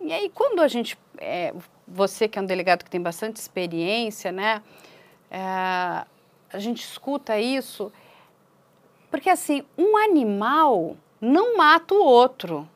E 0.00 0.10
aí 0.10 0.30
quando 0.30 0.60
a 0.60 0.68
gente, 0.68 0.96
é, 1.18 1.52
você 1.86 2.26
que 2.26 2.38
é 2.38 2.42
um 2.42 2.46
delegado 2.46 2.82
que 2.82 2.90
tem 2.90 3.00
bastante 3.00 3.36
experiência, 3.36 4.32
né, 4.32 4.62
é, 5.30 5.38
a 5.38 6.58
gente 6.58 6.82
escuta 6.82 7.38
isso, 7.38 7.92
porque 9.10 9.28
assim, 9.28 9.64
um 9.76 9.98
animal 9.98 10.96
não 11.20 11.58
mata 11.58 11.94
o 11.94 12.02
outro. 12.02 12.66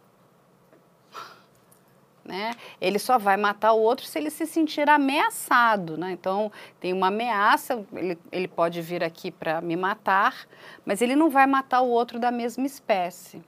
Né? 2.29 2.51
Ele 2.79 2.99
só 2.99 3.17
vai 3.17 3.39
matar 3.39 3.73
o 3.73 3.81
outro 3.81 4.05
se 4.05 4.19
ele 4.19 4.29
se 4.29 4.45
sentir 4.45 4.87
ameaçado. 4.91 5.97
Né? 5.97 6.13
Então, 6.13 6.53
tem 6.79 6.93
uma 6.93 7.07
ameaça, 7.07 7.83
ele, 7.95 8.19
ele 8.31 8.47
pode 8.47 8.83
vir 8.83 9.03
aqui 9.03 9.31
para 9.31 9.63
me 9.63 9.75
matar, 9.77 10.47
mas 10.85 11.01
ele 11.01 11.17
não 11.17 11.31
vai 11.31 11.47
matar 11.47 11.81
o 11.81 11.89
outro 11.89 12.21
da 12.21 12.31
mesma 12.31 12.67
espécie. 12.67 13.43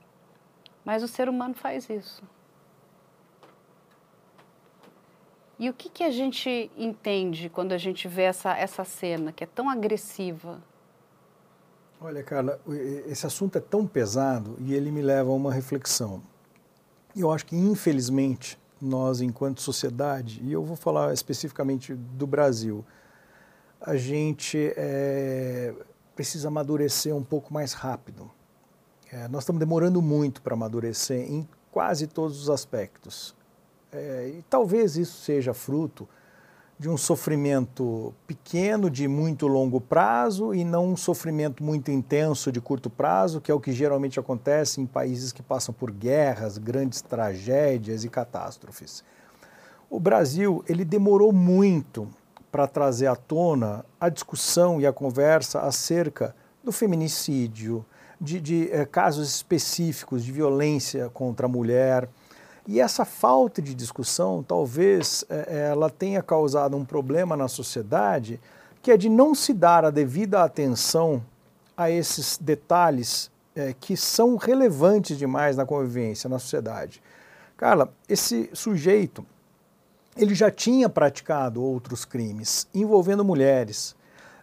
Mas 0.82 1.02
o 1.02 1.08
ser 1.08 1.28
humano 1.28 1.52
faz 1.52 1.90
isso. 1.90 2.22
E 5.58 5.68
o 5.68 5.75
que, 5.75 5.90
que 5.90 6.02
a 6.02 6.10
gente 6.10 6.70
entende 6.75 7.50
quando 7.50 7.72
a 7.72 7.78
gente 7.78 8.08
vê 8.08 8.22
essa, 8.22 8.56
essa 8.56 8.82
cena 8.82 9.30
que 9.30 9.44
é 9.44 9.46
tão 9.46 9.68
agressiva? 9.68 10.58
Olha, 12.00 12.22
Carla, 12.22 12.58
esse 13.06 13.26
assunto 13.26 13.58
é 13.58 13.60
tão 13.60 13.87
pesado 13.87 14.56
e 14.58 14.72
ele 14.72 14.90
me 14.90 15.02
leva 15.02 15.28
a 15.28 15.34
uma 15.34 15.52
reflexão. 15.52 16.22
Eu 17.14 17.30
acho 17.30 17.44
que, 17.44 17.56
infelizmente, 17.56 18.59
nós, 18.80 19.20
enquanto 19.20 19.60
sociedade, 19.60 20.40
e 20.42 20.52
eu 20.52 20.64
vou 20.64 20.76
falar 20.76 21.12
especificamente 21.12 21.94
do 21.94 22.26
Brasil, 22.26 22.84
a 23.80 23.96
gente 23.96 24.72
é, 24.76 25.75
precisa 26.14 26.49
amadurecer 26.49 27.14
um 27.14 27.22
pouco 27.22 27.52
mais 27.52 27.72
rápido. 27.72 28.30
É, 29.12 29.26
nós 29.28 29.42
estamos 29.42 29.58
demorando 29.58 30.00
muito 30.00 30.42
para 30.42 30.54
amadurecer 30.54 31.30
em 31.30 31.49
quase 31.70 32.06
todos 32.06 32.42
os 32.42 32.50
aspectos. 32.50 33.34
É, 33.92 34.34
e 34.38 34.42
talvez 34.49 34.96
isso 34.96 35.20
seja 35.20 35.52
fruto 35.52 36.08
de 36.80 36.88
um 36.88 36.96
sofrimento 36.96 38.14
pequeno 38.26 38.88
de 38.88 39.06
muito 39.06 39.46
longo 39.46 39.82
prazo 39.82 40.54
e 40.54 40.64
não 40.64 40.87
um 40.87 40.96
sofrimento 40.96 41.62
muito 41.62 41.90
intenso 41.90 42.50
de 42.50 42.58
curto 42.58 42.88
prazo, 42.88 43.38
que 43.38 43.52
é 43.52 43.54
o 43.54 43.60
que 43.60 43.70
geralmente 43.70 44.18
acontece 44.18 44.80
em 44.80 44.87
países 44.87 45.30
que 45.30 45.42
passam 45.42 45.75
por 45.75 45.90
guerras, 45.90 46.56
grandes 46.56 47.02
tragédias 47.02 48.02
e 48.02 48.08
catástrofes. 48.08 49.04
O 49.90 50.00
Brasil, 50.00 50.64
ele 50.66 50.82
demorou 50.82 51.34
muito 51.34 52.08
para 52.50 52.66
trazer 52.66 53.08
à 53.08 53.14
tona 53.14 53.84
a 54.00 54.08
discussão 54.08 54.80
e 54.80 54.87
a 54.87 54.92
conversa 54.92 55.60
acerca 55.60 56.34
do 56.64 56.72
feminicídio, 56.72 57.84
de, 58.18 58.40
de 58.40 58.72
eh, 58.72 58.87
casos 58.87 59.28
específicos 59.28 60.25
de 60.25 60.32
violência 60.32 61.10
contra 61.10 61.44
a 61.44 61.49
mulher, 61.49 62.08
e 62.66 62.80
essa 62.80 63.04
falta 63.04 63.60
de 63.60 63.74
discussão, 63.74 64.42
talvez, 64.42 65.24
é, 65.28 65.68
ela 65.70 65.90
tenha 65.90 66.22
causado 66.22 66.76
um 66.76 66.84
problema 66.84 67.36
na 67.36 67.48
sociedade, 67.48 68.40
que 68.82 68.90
é 68.90 68.96
de 68.96 69.08
não 69.08 69.34
se 69.34 69.52
dar 69.52 69.84
a 69.84 69.90
devida 69.90 70.42
atenção 70.42 71.22
a 71.76 71.90
esses 71.90 72.38
detalhes 72.38 73.30
é, 73.54 73.74
que 73.78 73.96
são 73.96 74.36
relevantes 74.36 75.18
demais 75.18 75.56
na 75.56 75.66
convivência, 75.66 76.28
na 76.28 76.38
sociedade. 76.38 77.02
Carla, 77.56 77.92
esse 78.08 78.50
sujeito, 78.52 79.24
ele 80.16 80.34
já 80.34 80.50
tinha 80.50 80.88
praticado 80.88 81.62
outros 81.62 82.04
crimes 82.04 82.66
envolvendo 82.74 83.24
mulheres, 83.24 83.94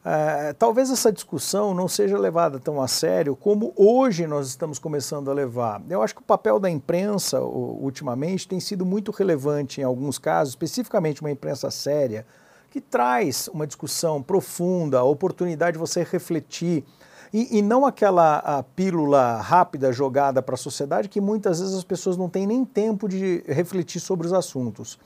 Uh, 0.08 0.54
talvez 0.54 0.90
essa 0.90 1.12
discussão 1.12 1.74
não 1.74 1.86
seja 1.86 2.18
levada 2.18 2.62
tão 2.62 2.82
a 2.82 2.88
sério 2.88 3.36
como 3.36 3.74
hoje 3.76 4.26
nós 4.26 4.48
estamos 4.48 4.80
começando 4.80 5.30
a 5.30 5.34
levar. 5.34 5.82
Eu 5.90 6.02
acho 6.02 6.16
que 6.16 6.22
o 6.22 6.24
papel 6.24 6.62
da 6.62 6.70
imprensa, 6.70 7.42
ultimamente, 7.42 8.48
tem 8.48 8.58
sido 8.58 8.86
muito 8.86 9.12
relevante 9.12 9.82
em 9.82 9.84
alguns 9.84 10.18
casos, 10.18 10.54
especificamente 10.54 11.20
uma 11.20 11.30
imprensa 11.30 11.70
séria, 11.70 12.26
que 12.72 12.80
traz 12.80 13.50
uma 13.50 13.68
discussão 13.68 14.24
profunda, 14.24 15.00
a 15.00 15.04
oportunidade 15.04 15.74
de 15.74 15.80
você 15.80 16.08
refletir. 16.10 16.86
E, 17.34 17.58
e 17.58 17.62
não 17.62 17.86
aquela 17.86 18.64
pílula 18.78 19.42
rápida 19.42 19.92
jogada 19.92 20.42
para 20.42 20.56
a 20.56 20.58
sociedade 20.58 21.10
que 21.10 21.20
muitas 21.20 21.60
vezes 21.60 21.76
as 21.76 21.84
pessoas 21.84 22.16
não 22.16 22.30
têm 22.30 22.48
nem 22.48 22.64
tempo 22.64 23.10
de 23.10 23.44
refletir 23.46 24.00
sobre 24.00 24.26
os 24.26 24.32
assuntos. 24.32 24.98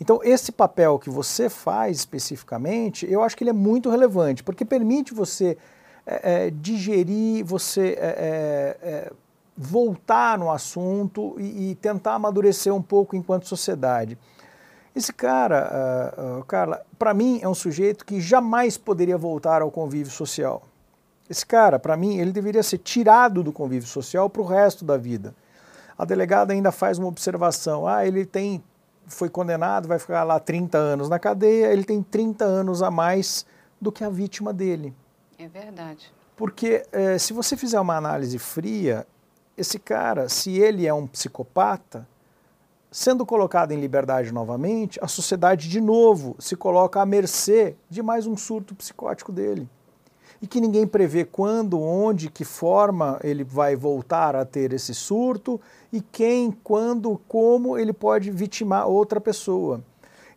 Então, 0.00 0.20
esse 0.22 0.50
papel 0.50 0.98
que 0.98 1.08
você 1.08 1.48
faz 1.48 1.98
especificamente, 1.98 3.10
eu 3.10 3.22
acho 3.22 3.36
que 3.36 3.44
ele 3.44 3.50
é 3.50 3.54
muito 3.54 3.90
relevante, 3.90 4.42
porque 4.42 4.64
permite 4.64 5.14
você 5.14 5.56
é, 6.06 6.46
é, 6.46 6.50
digerir, 6.50 7.44
você 7.44 7.96
é, 7.98 9.12
voltar 9.56 10.38
no 10.38 10.50
assunto 10.50 11.36
e, 11.38 11.70
e, 11.70 11.74
tentar 11.76 12.14
amadurecer 12.14 12.74
um 12.74 12.82
pouco 12.82 13.14
enquanto 13.14 13.46
sociedade. 13.46 14.18
Esse 14.94 15.12
cara, 15.12 16.12
uh, 16.16 16.38
uh, 16.38 16.44
Carla, 16.44 16.84
para 16.98 17.12
mim 17.12 17.40
é 17.42 17.48
um 17.48 17.54
sujeito 17.54 18.04
que 18.04 18.20
jamais 18.20 18.78
poderia 18.78 19.18
voltar 19.18 19.60
ao 19.60 19.70
convívio 19.70 20.12
social. 20.12 20.62
Esse 21.28 21.44
cara, 21.44 21.78
para 21.78 21.96
mim, 21.96 22.18
ele 22.18 22.30
deveria 22.30 22.62
ser 22.62 22.78
tirado 22.78 23.42
do 23.42 23.52
convívio 23.52 23.88
social 23.88 24.30
para 24.30 24.42
o 24.42 24.44
resto 24.44 24.84
da 24.84 24.96
vida. 24.96 25.34
A 25.98 26.04
delegada 26.04 26.52
ainda 26.52 26.70
faz 26.70 26.98
uma 26.98 27.08
observação: 27.08 27.88
ah, 27.88 28.06
ele 28.06 28.24
tem 28.24 28.62
foi 29.06 29.28
condenado, 29.28 29.88
vai 29.88 29.98
ficar 29.98 30.24
lá 30.24 30.38
30 30.38 30.78
anos 30.78 31.08
na 31.08 31.18
cadeia, 31.18 31.72
ele 31.72 31.84
tem 31.84 32.02
30 32.02 32.44
anos 32.44 32.82
a 32.82 32.90
mais 32.90 33.46
do 33.80 33.92
que 33.92 34.04
a 34.04 34.08
vítima 34.08 34.52
dele. 34.52 34.94
É 35.38 35.48
verdade. 35.48 36.12
Porque 36.36 36.84
é, 36.90 37.18
se 37.18 37.32
você 37.32 37.56
fizer 37.56 37.78
uma 37.80 37.96
análise 37.96 38.38
fria, 38.38 39.06
esse 39.56 39.78
cara, 39.78 40.28
se 40.28 40.58
ele 40.58 40.86
é 40.86 40.92
um 40.92 41.06
psicopata, 41.06 42.06
sendo 42.90 43.26
colocado 43.26 43.72
em 43.72 43.80
liberdade 43.80 44.32
novamente, 44.32 44.98
a 45.02 45.08
sociedade 45.08 45.68
de 45.68 45.80
novo 45.80 46.36
se 46.38 46.56
coloca 46.56 47.00
à 47.00 47.06
mercê 47.06 47.76
de 47.88 48.02
mais 48.02 48.26
um 48.26 48.36
surto 48.36 48.74
psicótico 48.74 49.32
dele 49.32 49.68
e 50.44 50.46
que 50.46 50.60
ninguém 50.60 50.86
prevê 50.86 51.24
quando, 51.24 51.80
onde, 51.80 52.28
que 52.28 52.44
forma 52.44 53.18
ele 53.24 53.42
vai 53.42 53.74
voltar 53.74 54.36
a 54.36 54.44
ter 54.44 54.74
esse 54.74 54.94
surto 54.94 55.58
e 55.90 56.02
quem, 56.02 56.52
quando, 56.52 57.18
como 57.26 57.78
ele 57.78 57.94
pode 57.94 58.30
vitimar 58.30 58.86
outra 58.86 59.18
pessoa. 59.18 59.82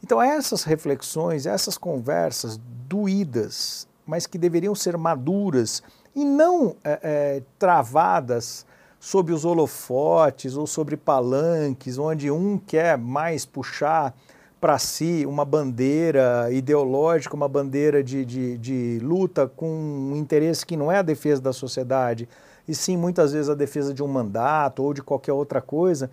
Então, 0.01 0.21
essas 0.21 0.63
reflexões, 0.63 1.45
essas 1.45 1.77
conversas 1.77 2.57
doídas, 2.87 3.85
mas 4.05 4.25
que 4.25 4.37
deveriam 4.37 4.73
ser 4.73 4.95
maduras 4.97 5.83
e 6.15 6.23
não 6.23 6.77
é, 6.85 6.99
é, 7.03 7.43
travadas 7.59 8.65
sob 9.01 9.33
os 9.33 9.43
holofotes 9.43 10.55
ou 10.55 10.65
sobre 10.65 10.95
palanques, 10.95 11.97
onde 11.97 12.31
um 12.31 12.57
quer 12.57 12.97
mais 12.97 13.45
puxar 13.45 14.15
para 14.59 14.77
si 14.79 15.25
uma 15.25 15.45
bandeira 15.45 16.51
ideológica, 16.51 17.35
uma 17.35 17.47
bandeira 17.47 18.03
de, 18.03 18.25
de, 18.25 18.57
de, 18.57 18.99
luta 19.01 19.47
com 19.47 19.69
um 19.69 20.15
interesse 20.15 20.65
que 20.65 20.75
não 20.75 20.91
é 20.91 20.97
a 20.97 21.03
defesa 21.03 21.41
da 21.41 21.53
sociedade, 21.53 22.27
e 22.67 22.73
sim 22.73 22.97
muitas 22.97 23.33
vezes 23.33 23.49
a 23.49 23.55
defesa 23.55 23.93
de 23.93 24.03
um 24.03 24.07
mandato 24.07 24.83
ou 24.83 24.93
de 24.93 25.01
qualquer 25.01 25.33
outra 25.33 25.61
coisa, 25.61 26.09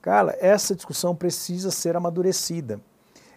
Cara, 0.00 0.36
essa 0.40 0.74
discussão 0.74 1.14
precisa 1.14 1.70
ser 1.70 1.96
amadurecida. 1.96 2.80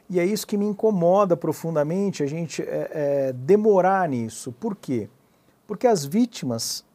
E 0.09 0.19
é 0.19 0.25
isso 0.25 0.45
que 0.45 0.57
me 0.57 0.65
incomoda 0.65 1.35
profundamente 1.35 2.21
a 2.21 2.27
gente 2.27 2.61
é, 2.61 2.91
é, 2.93 3.33
demorar 3.33 4.07
nisso. 4.07 4.51
Por 4.53 4.75
quê? 4.75 5.09
Porque 5.65 5.87
as 5.87 6.05
vítimas 6.05 6.85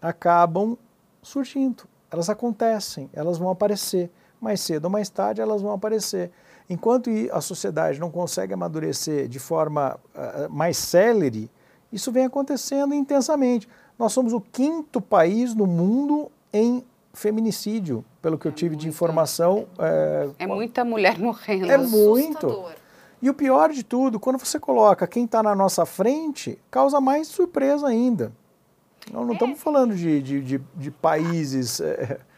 acabam 0.00 0.76
surgindo, 1.22 1.84
elas 2.10 2.28
acontecem, 2.28 3.08
elas 3.12 3.38
vão 3.38 3.50
aparecer. 3.50 4.10
Mais 4.40 4.60
cedo 4.60 4.86
ou 4.86 4.90
mais 4.90 5.08
tarde 5.08 5.40
elas 5.40 5.62
vão 5.62 5.72
aparecer. 5.72 6.30
Enquanto 6.68 7.10
a 7.30 7.40
sociedade 7.40 8.00
não 8.00 8.10
consegue 8.10 8.54
amadurecer 8.54 9.28
de 9.28 9.38
forma 9.38 9.98
uh, 10.14 10.50
mais 10.50 10.76
célere, 10.76 11.50
isso 11.92 12.10
vem 12.10 12.24
acontecendo 12.24 12.94
intensamente. 12.94 13.68
Nós 13.98 14.12
somos 14.12 14.32
o 14.32 14.40
quinto 14.40 15.00
país 15.00 15.54
no 15.54 15.66
mundo 15.66 16.30
em 16.52 16.82
feminicídio, 17.12 18.04
pelo 18.20 18.38
que 18.38 18.48
é 18.48 18.50
eu 18.50 18.54
tive 18.54 18.70
muita, 18.70 18.82
de 18.82 18.88
informação. 18.88 19.66
É, 19.78 20.28
é, 20.40 20.46
muita 20.46 20.84
mulher 20.84 21.18
morrendo. 21.18 21.70
É 21.70 21.78
muito. 21.78 22.64
E 23.22 23.30
o 23.30 23.34
pior 23.34 23.70
de 23.70 23.82
tudo, 23.82 24.18
quando 24.18 24.38
você 24.38 24.58
coloca 24.58 25.06
quem 25.06 25.24
está 25.24 25.42
na 25.42 25.54
nossa 25.54 25.86
frente, 25.86 26.58
causa 26.70 27.00
mais 27.00 27.28
surpresa 27.28 27.86
ainda. 27.86 28.32
Nós 29.12 29.22
não 29.22 29.30
é. 29.30 29.34
estamos 29.34 29.60
falando 29.60 29.94
de, 29.94 30.20
de, 30.20 30.40
de, 30.42 30.60
de 30.74 30.90
países. 30.90 31.80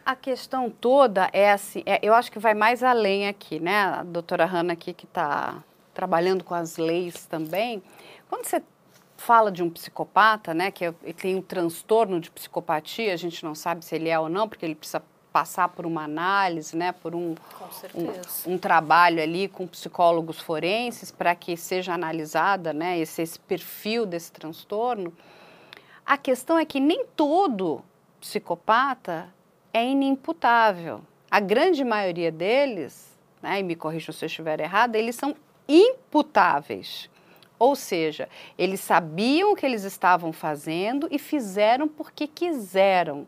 A 0.07 0.15
questão 0.15 0.69
toda 0.69 1.29
é 1.33 1.51
assim, 1.51 1.83
é, 1.85 1.99
eu 2.01 2.13
acho 2.13 2.31
que 2.31 2.39
vai 2.39 2.53
mais 2.53 2.81
além 2.81 3.27
aqui, 3.27 3.59
né? 3.59 3.77
A 3.77 4.03
doutora 4.03 4.45
Hanna 4.45 4.71
aqui 4.71 4.93
que 4.93 5.03
está 5.03 5.61
trabalhando 5.93 6.45
com 6.45 6.53
as 6.55 6.77
leis 6.77 7.25
também. 7.25 7.83
Quando 8.29 8.45
você 8.45 8.63
fala 9.17 9.51
de 9.51 9.61
um 9.61 9.69
psicopata, 9.69 10.53
né, 10.53 10.71
que 10.71 10.85
é, 10.85 10.93
tem 11.11 11.35
um 11.35 11.41
transtorno 11.41 12.21
de 12.21 12.31
psicopatia, 12.31 13.13
a 13.13 13.17
gente 13.17 13.43
não 13.43 13.53
sabe 13.53 13.83
se 13.83 13.95
ele 13.95 14.07
é 14.07 14.17
ou 14.17 14.29
não, 14.29 14.47
porque 14.47 14.65
ele 14.65 14.75
precisa 14.75 15.03
passar 15.33 15.67
por 15.67 15.85
uma 15.85 16.05
análise, 16.05 16.77
né, 16.77 16.93
por 16.93 17.13
um, 17.13 17.35
um, 17.93 18.53
um, 18.53 18.57
trabalho 18.57 19.21
ali 19.21 19.49
com 19.49 19.67
psicólogos 19.67 20.39
forenses 20.39 21.11
para 21.11 21.35
que 21.35 21.57
seja 21.57 21.93
analisada 21.93 22.71
né, 22.71 22.97
esse, 22.97 23.21
esse 23.21 23.37
perfil 23.41 24.05
desse 24.05 24.31
transtorno. 24.31 25.13
A 26.05 26.17
questão 26.17 26.57
é 26.57 26.63
que 26.63 26.79
nem 26.79 27.05
todo 27.13 27.83
psicopata 28.21 29.35
é 29.77 29.85
inimputável. 29.85 31.01
A 31.29 31.39
grande 31.39 31.83
maioria 31.83 32.31
deles, 32.31 33.17
né, 33.41 33.59
e 33.59 33.63
me 33.63 33.75
corrijam 33.75 34.13
se 34.13 34.25
eu 34.25 34.27
estiver 34.27 34.59
errada, 34.59 34.97
eles 34.97 35.15
são 35.15 35.35
imputáveis. 35.67 37.09
Ou 37.59 37.75
seja, 37.75 38.29
eles 38.57 38.79
sabiam 38.79 39.51
o 39.51 39.55
que 39.55 39.65
eles 39.65 39.83
estavam 39.83 40.31
fazendo 40.31 41.07
e 41.11 41.17
fizeram 41.17 41.87
porque 41.87 42.27
quiseram. 42.27 43.27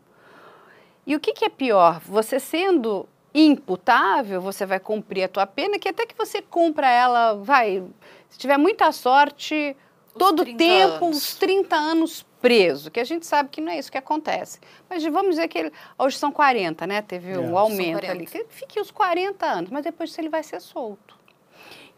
E 1.06 1.16
o 1.16 1.20
que, 1.20 1.32
que 1.32 1.44
é 1.44 1.48
pior? 1.48 2.00
Você 2.00 2.38
sendo 2.38 3.08
imputável, 3.34 4.40
você 4.40 4.66
vai 4.66 4.80
cumprir 4.80 5.24
a 5.24 5.28
tua 5.28 5.46
pena, 5.46 5.78
que 5.78 5.88
até 5.88 6.06
que 6.06 6.16
você 6.16 6.42
cumpra 6.42 6.88
ela, 6.88 7.34
vai, 7.34 7.82
se 8.28 8.38
tiver 8.38 8.56
muita 8.56 8.92
sorte, 8.92 9.76
os 10.08 10.12
todo 10.14 10.44
tempo, 10.44 11.04
anos. 11.04 11.16
uns 11.16 11.34
30 11.34 11.76
anos 11.76 12.26
preso, 12.40 12.90
que 12.90 12.98
a 12.98 13.04
gente 13.04 13.26
sabe 13.26 13.48
que 13.50 13.60
não 13.60 13.72
é 13.72 13.78
isso 13.78 13.92
que 13.92 13.98
acontece. 13.98 14.58
Mas 14.88 15.04
vamos 15.04 15.30
dizer 15.30 15.48
que 15.48 15.58
ele, 15.58 15.72
hoje 15.98 16.16
são 16.16 16.32
40, 16.32 16.86
né? 16.86 17.02
Teve 17.02 17.36
um 17.38 17.56
é. 17.56 17.58
aumento 17.58 18.10
ali. 18.10 18.26
Que 18.26 18.44
fique 18.48 18.80
os 18.80 18.90
40 18.90 19.46
anos, 19.46 19.70
mas 19.70 19.84
depois 19.84 20.16
ele 20.18 20.28
vai 20.28 20.42
ser 20.42 20.60
solto. 20.60 21.18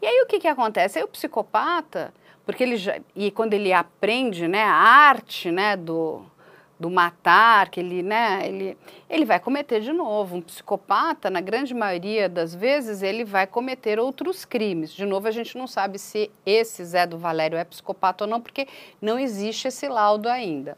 E 0.01 0.05
aí 0.05 0.21
o 0.21 0.25
que, 0.25 0.39
que 0.39 0.47
acontece? 0.47 0.99
Aí 0.99 1.05
o 1.05 1.07
psicopata, 1.07 2.13
porque 2.45 2.61
ele 2.61 2.75
já, 2.75 2.99
e 3.15 3.31
quando 3.31 3.53
ele 3.53 3.71
aprende, 3.71 4.47
né, 4.47 4.63
a 4.63 4.73
arte, 4.73 5.49
né, 5.49 5.77
do, 5.77 6.25
do 6.79 6.89
matar, 6.89 7.69
que 7.69 7.79
ele, 7.79 8.01
né, 8.01 8.41
ele, 8.45 8.77
ele 9.09 9.25
vai 9.25 9.39
cometer 9.39 9.79
de 9.79 9.93
novo. 9.93 10.35
Um 10.35 10.41
psicopata, 10.41 11.29
na 11.29 11.39
grande 11.39 11.73
maioria 11.73 12.27
das 12.27 12.53
vezes, 12.53 13.01
ele 13.01 13.23
vai 13.23 13.47
cometer 13.47 13.99
outros 13.99 14.43
crimes. 14.43 14.93
De 14.93 15.05
novo, 15.05 15.27
a 15.27 15.31
gente 15.31 15.57
não 15.57 15.67
sabe 15.67 15.99
se 15.99 16.31
esse 16.45 16.83
Zé 16.83 17.05
do 17.05 17.17
Valério 17.17 17.57
é 17.57 17.63
psicopata 17.63 18.25
ou 18.25 18.29
não, 18.29 18.41
porque 18.41 18.67
não 19.01 19.17
existe 19.19 19.67
esse 19.67 19.87
laudo 19.87 20.27
ainda. 20.27 20.77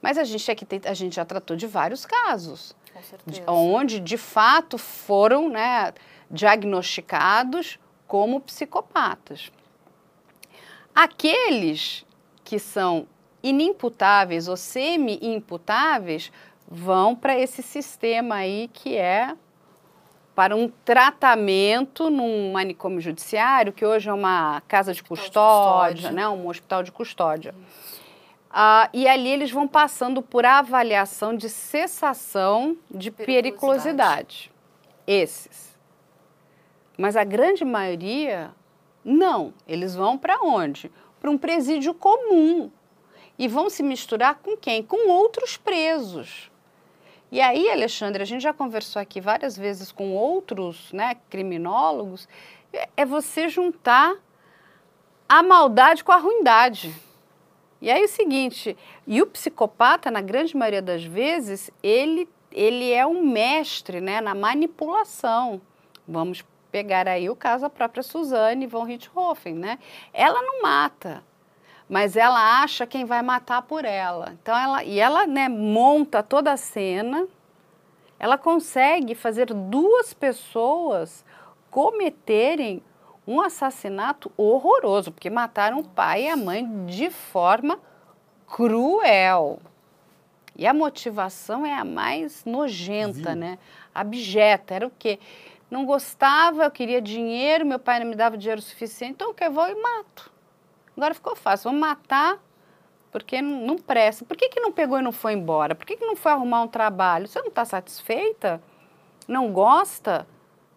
Mas 0.00 0.18
a 0.18 0.24
gente 0.24 0.50
aqui 0.50 0.64
tem, 0.64 0.80
a 0.84 0.94
gente 0.94 1.16
já 1.16 1.24
tratou 1.24 1.56
de 1.56 1.66
vários 1.66 2.06
casos, 2.06 2.74
de, 3.26 3.42
onde 3.46 4.00
de 4.00 4.16
fato 4.16 4.78
foram, 4.78 5.48
né, 5.48 5.92
diagnosticados 6.30 7.78
como 8.06 8.40
psicopatas. 8.40 9.52
Aqueles 10.94 12.04
que 12.44 12.58
são 12.58 13.06
inimputáveis 13.42 14.48
ou 14.48 14.56
semi-imputáveis 14.56 16.32
vão 16.68 17.14
para 17.14 17.38
esse 17.38 17.62
sistema 17.62 18.36
aí 18.36 18.70
que 18.72 18.96
é 18.96 19.34
para 20.34 20.56
um 20.56 20.68
tratamento 20.84 22.10
num 22.10 22.52
manicômio 22.52 23.00
judiciário, 23.00 23.72
que 23.72 23.84
hoje 23.84 24.08
é 24.08 24.12
uma 24.12 24.62
casa 24.62 24.94
de 24.94 25.02
custódia, 25.02 25.94
de 25.94 26.02
custódia. 26.02 26.10
Né, 26.10 26.28
um 26.28 26.48
hospital 26.48 26.82
de 26.82 26.90
custódia. 26.90 27.54
Ah, 28.50 28.88
e 28.92 29.06
ali 29.06 29.28
eles 29.28 29.50
vão 29.50 29.66
passando 29.66 30.22
por 30.22 30.44
avaliação 30.44 31.34
de 31.34 31.48
cessação 31.48 32.76
de 32.90 33.10
periculosidade. 33.10 34.50
periculosidade. 34.50 34.52
Esses. 35.06 35.78
Mas 36.96 37.16
a 37.16 37.24
grande 37.24 37.64
maioria 37.64 38.50
não, 39.04 39.52
eles 39.66 39.94
vão 39.94 40.16
para 40.16 40.38
onde? 40.42 40.90
Para 41.20 41.30
um 41.30 41.38
presídio 41.38 41.94
comum. 41.94 42.70
E 43.42 43.48
vão 43.48 43.68
se 43.68 43.82
misturar 43.82 44.36
com 44.36 44.56
quem? 44.56 44.84
Com 44.84 45.10
outros 45.10 45.56
presos. 45.56 46.48
E 47.28 47.40
aí, 47.40 47.68
Alexandre, 47.68 48.22
a 48.22 48.24
gente 48.24 48.40
já 48.40 48.52
conversou 48.52 49.02
aqui 49.02 49.20
várias 49.20 49.56
vezes 49.56 49.90
com 49.90 50.14
outros 50.14 50.92
né, 50.92 51.16
criminólogos, 51.28 52.28
é, 52.72 52.88
é 52.98 53.04
você 53.04 53.48
juntar 53.48 54.14
a 55.28 55.42
maldade 55.42 56.04
com 56.04 56.12
a 56.12 56.18
ruindade. 56.18 56.94
E 57.80 57.90
aí 57.90 58.02
é 58.02 58.04
o 58.04 58.08
seguinte, 58.08 58.76
e 59.08 59.20
o 59.20 59.26
psicopata, 59.26 60.08
na 60.08 60.20
grande 60.20 60.56
maioria 60.56 60.80
das 60.80 61.02
vezes, 61.02 61.68
ele, 61.82 62.28
ele 62.52 62.92
é 62.92 63.04
um 63.04 63.26
mestre 63.26 64.00
né, 64.00 64.20
na 64.20 64.36
manipulação. 64.36 65.60
Vamos 66.06 66.44
pegar 66.70 67.08
aí 67.08 67.28
o 67.28 67.34
caso 67.34 67.62
da 67.62 67.70
própria 67.70 68.04
Suzane 68.04 68.68
von 68.68 68.84
Richthofen, 68.84 69.54
né? 69.54 69.80
Ela 70.12 70.40
não 70.42 70.62
mata, 70.62 71.24
mas 71.92 72.16
ela 72.16 72.62
acha 72.62 72.86
quem 72.86 73.04
vai 73.04 73.20
matar 73.20 73.60
por 73.60 73.84
ela. 73.84 74.34
Então 74.40 74.56
ela 74.56 74.82
e 74.82 74.98
ela, 74.98 75.26
né, 75.26 75.46
monta 75.46 76.22
toda 76.22 76.50
a 76.50 76.56
cena. 76.56 77.28
Ela 78.18 78.38
consegue 78.38 79.14
fazer 79.14 79.52
duas 79.52 80.14
pessoas 80.14 81.22
cometerem 81.70 82.82
um 83.26 83.42
assassinato 83.42 84.32
horroroso, 84.38 85.12
porque 85.12 85.28
mataram 85.28 85.80
o 85.80 85.84
pai 85.86 86.22
e 86.22 86.28
a 86.30 86.36
mãe 86.36 86.86
de 86.86 87.10
forma 87.10 87.78
cruel. 88.46 89.60
E 90.56 90.66
a 90.66 90.72
motivação 90.72 91.66
é 91.66 91.74
a 91.74 91.84
mais 91.84 92.42
nojenta, 92.46 93.32
Viu? 93.32 93.36
né? 93.36 93.58
Abjeta. 93.94 94.74
Era 94.74 94.86
o 94.86 94.92
quê? 94.98 95.18
não 95.70 95.84
gostava, 95.84 96.64
eu 96.64 96.70
queria 96.70 97.02
dinheiro, 97.02 97.66
meu 97.66 97.78
pai 97.78 97.98
não 98.00 98.06
me 98.06 98.14
dava 98.14 98.38
dinheiro 98.38 98.62
suficiente, 98.62 99.12
então 99.12 99.30
o 99.30 99.34
que 99.34 99.44
eu 99.44 99.52
vou 99.52 99.68
e 99.68 99.74
mato. 99.74 100.32
Agora 100.96 101.14
ficou 101.14 101.34
fácil, 101.34 101.70
vamos 101.70 101.80
matar 101.80 102.38
porque 103.12 103.42
não, 103.42 103.76
presta. 103.76 104.24
Por 104.24 104.36
que, 104.36 104.48
que 104.48 104.58
não 104.58 104.72
pegou 104.72 104.98
e 104.98 105.02
não 105.02 105.12
foi 105.12 105.34
embora? 105.34 105.74
Por 105.74 105.84
que, 105.84 105.98
que 105.98 106.04
não 106.04 106.16
foi 106.16 106.32
arrumar 106.32 106.62
um 106.62 106.68
trabalho? 106.68 107.28
Você 107.28 107.38
não 107.40 107.48
está 107.48 107.62
satisfeita? 107.62 108.60
Não 109.28 109.52
gosta? 109.52 110.26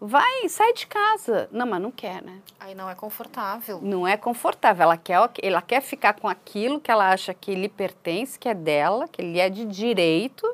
Vai, 0.01 0.47
sai 0.49 0.73
de 0.73 0.85
casa. 0.85 1.47
Não, 1.49 1.65
mas 1.65 1.81
não 1.81 1.89
quer, 1.89 2.21
né? 2.21 2.41
Aí 2.59 2.75
não 2.75 2.89
é 2.89 2.93
confortável. 2.93 3.79
Não 3.81 4.05
é 4.05 4.17
confortável. 4.17 4.83
Ela 4.83 4.97
quer, 4.97 5.17
ela 5.41 5.61
quer 5.61 5.81
ficar 5.81 6.13
com 6.19 6.27
aquilo 6.27 6.81
que 6.81 6.91
ela 6.91 7.09
acha 7.09 7.33
que 7.33 7.55
lhe 7.55 7.69
pertence, 7.69 8.37
que 8.37 8.49
é 8.49 8.53
dela, 8.53 9.07
que 9.07 9.21
ele 9.21 9.39
é 9.39 9.49
de 9.49 9.63
direito. 9.63 10.45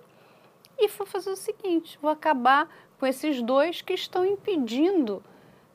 E 0.78 0.88
vou 0.88 1.08
fazer 1.08 1.32
o 1.32 1.36
seguinte: 1.36 1.98
vou 2.00 2.12
acabar 2.12 2.70
com 3.00 3.08
esses 3.08 3.42
dois 3.42 3.82
que 3.82 3.94
estão 3.94 4.24
impedindo 4.24 5.24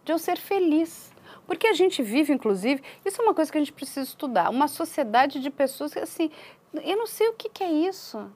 de 0.04 0.12
eu 0.12 0.18
ser 0.20 0.38
feliz. 0.38 1.12
Porque 1.46 1.66
a 1.66 1.72
gente 1.72 2.02
vive, 2.02 2.32
inclusive, 2.32 2.82
isso 3.04 3.20
é 3.20 3.24
uma 3.24 3.34
coisa 3.34 3.50
que 3.50 3.58
a 3.58 3.60
gente 3.60 3.72
precisa 3.72 4.02
estudar, 4.02 4.50
uma 4.50 4.68
sociedade 4.68 5.40
de 5.40 5.50
pessoas 5.50 5.92
que, 5.92 6.00
assim, 6.00 6.30
eu 6.82 6.96
não 6.96 7.06
sei 7.06 7.28
o 7.28 7.34
que, 7.34 7.48
que 7.48 7.62
é 7.62 7.70
isso. 7.70 8.30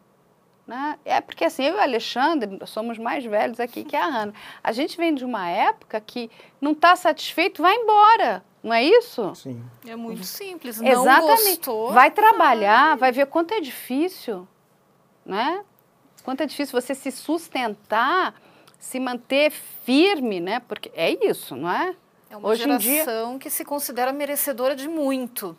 Né? 0.66 0.98
É 1.04 1.20
porque, 1.20 1.44
assim, 1.44 1.64
eu 1.64 1.74
e 1.74 1.78
o 1.78 1.80
Alexandre 1.80 2.58
somos 2.66 2.96
mais 2.96 3.24
velhos 3.24 3.58
aqui 3.58 3.82
que 3.82 3.96
a 3.96 4.04
Ana. 4.22 4.32
A 4.62 4.70
gente 4.70 4.96
vem 4.96 5.12
de 5.12 5.24
uma 5.24 5.48
época 5.48 6.00
que 6.00 6.30
não 6.60 6.72
está 6.72 6.94
satisfeito, 6.94 7.60
vai 7.60 7.74
embora. 7.74 8.44
Não 8.62 8.72
é 8.72 8.84
isso? 8.84 9.34
Sim. 9.34 9.64
É 9.86 9.96
muito 9.96 10.22
simples. 10.22 10.80
Não 10.80 10.86
Exatamente. 10.86 11.56
Gostou, 11.56 11.92
vai 11.92 12.10
trabalhar, 12.10 12.96
vai 12.96 13.10
ver 13.10 13.26
quanto 13.26 13.52
é 13.52 13.60
difícil, 13.60 14.46
né? 15.24 15.64
Quanto 16.22 16.42
é 16.42 16.46
difícil 16.46 16.78
você 16.78 16.94
se 16.94 17.10
sustentar 17.10 18.34
se 18.78 19.00
manter 19.00 19.50
firme, 19.50 20.40
né? 20.40 20.60
Porque 20.60 20.90
é 20.94 21.10
isso, 21.26 21.56
não 21.56 21.70
é? 21.70 21.94
É 22.30 22.36
uma 22.36 22.48
Hoje 22.48 22.62
geração 22.62 23.30
dia... 23.30 23.38
que 23.40 23.50
se 23.50 23.64
considera 23.64 24.12
merecedora 24.12 24.76
de 24.76 24.88
muito. 24.88 25.56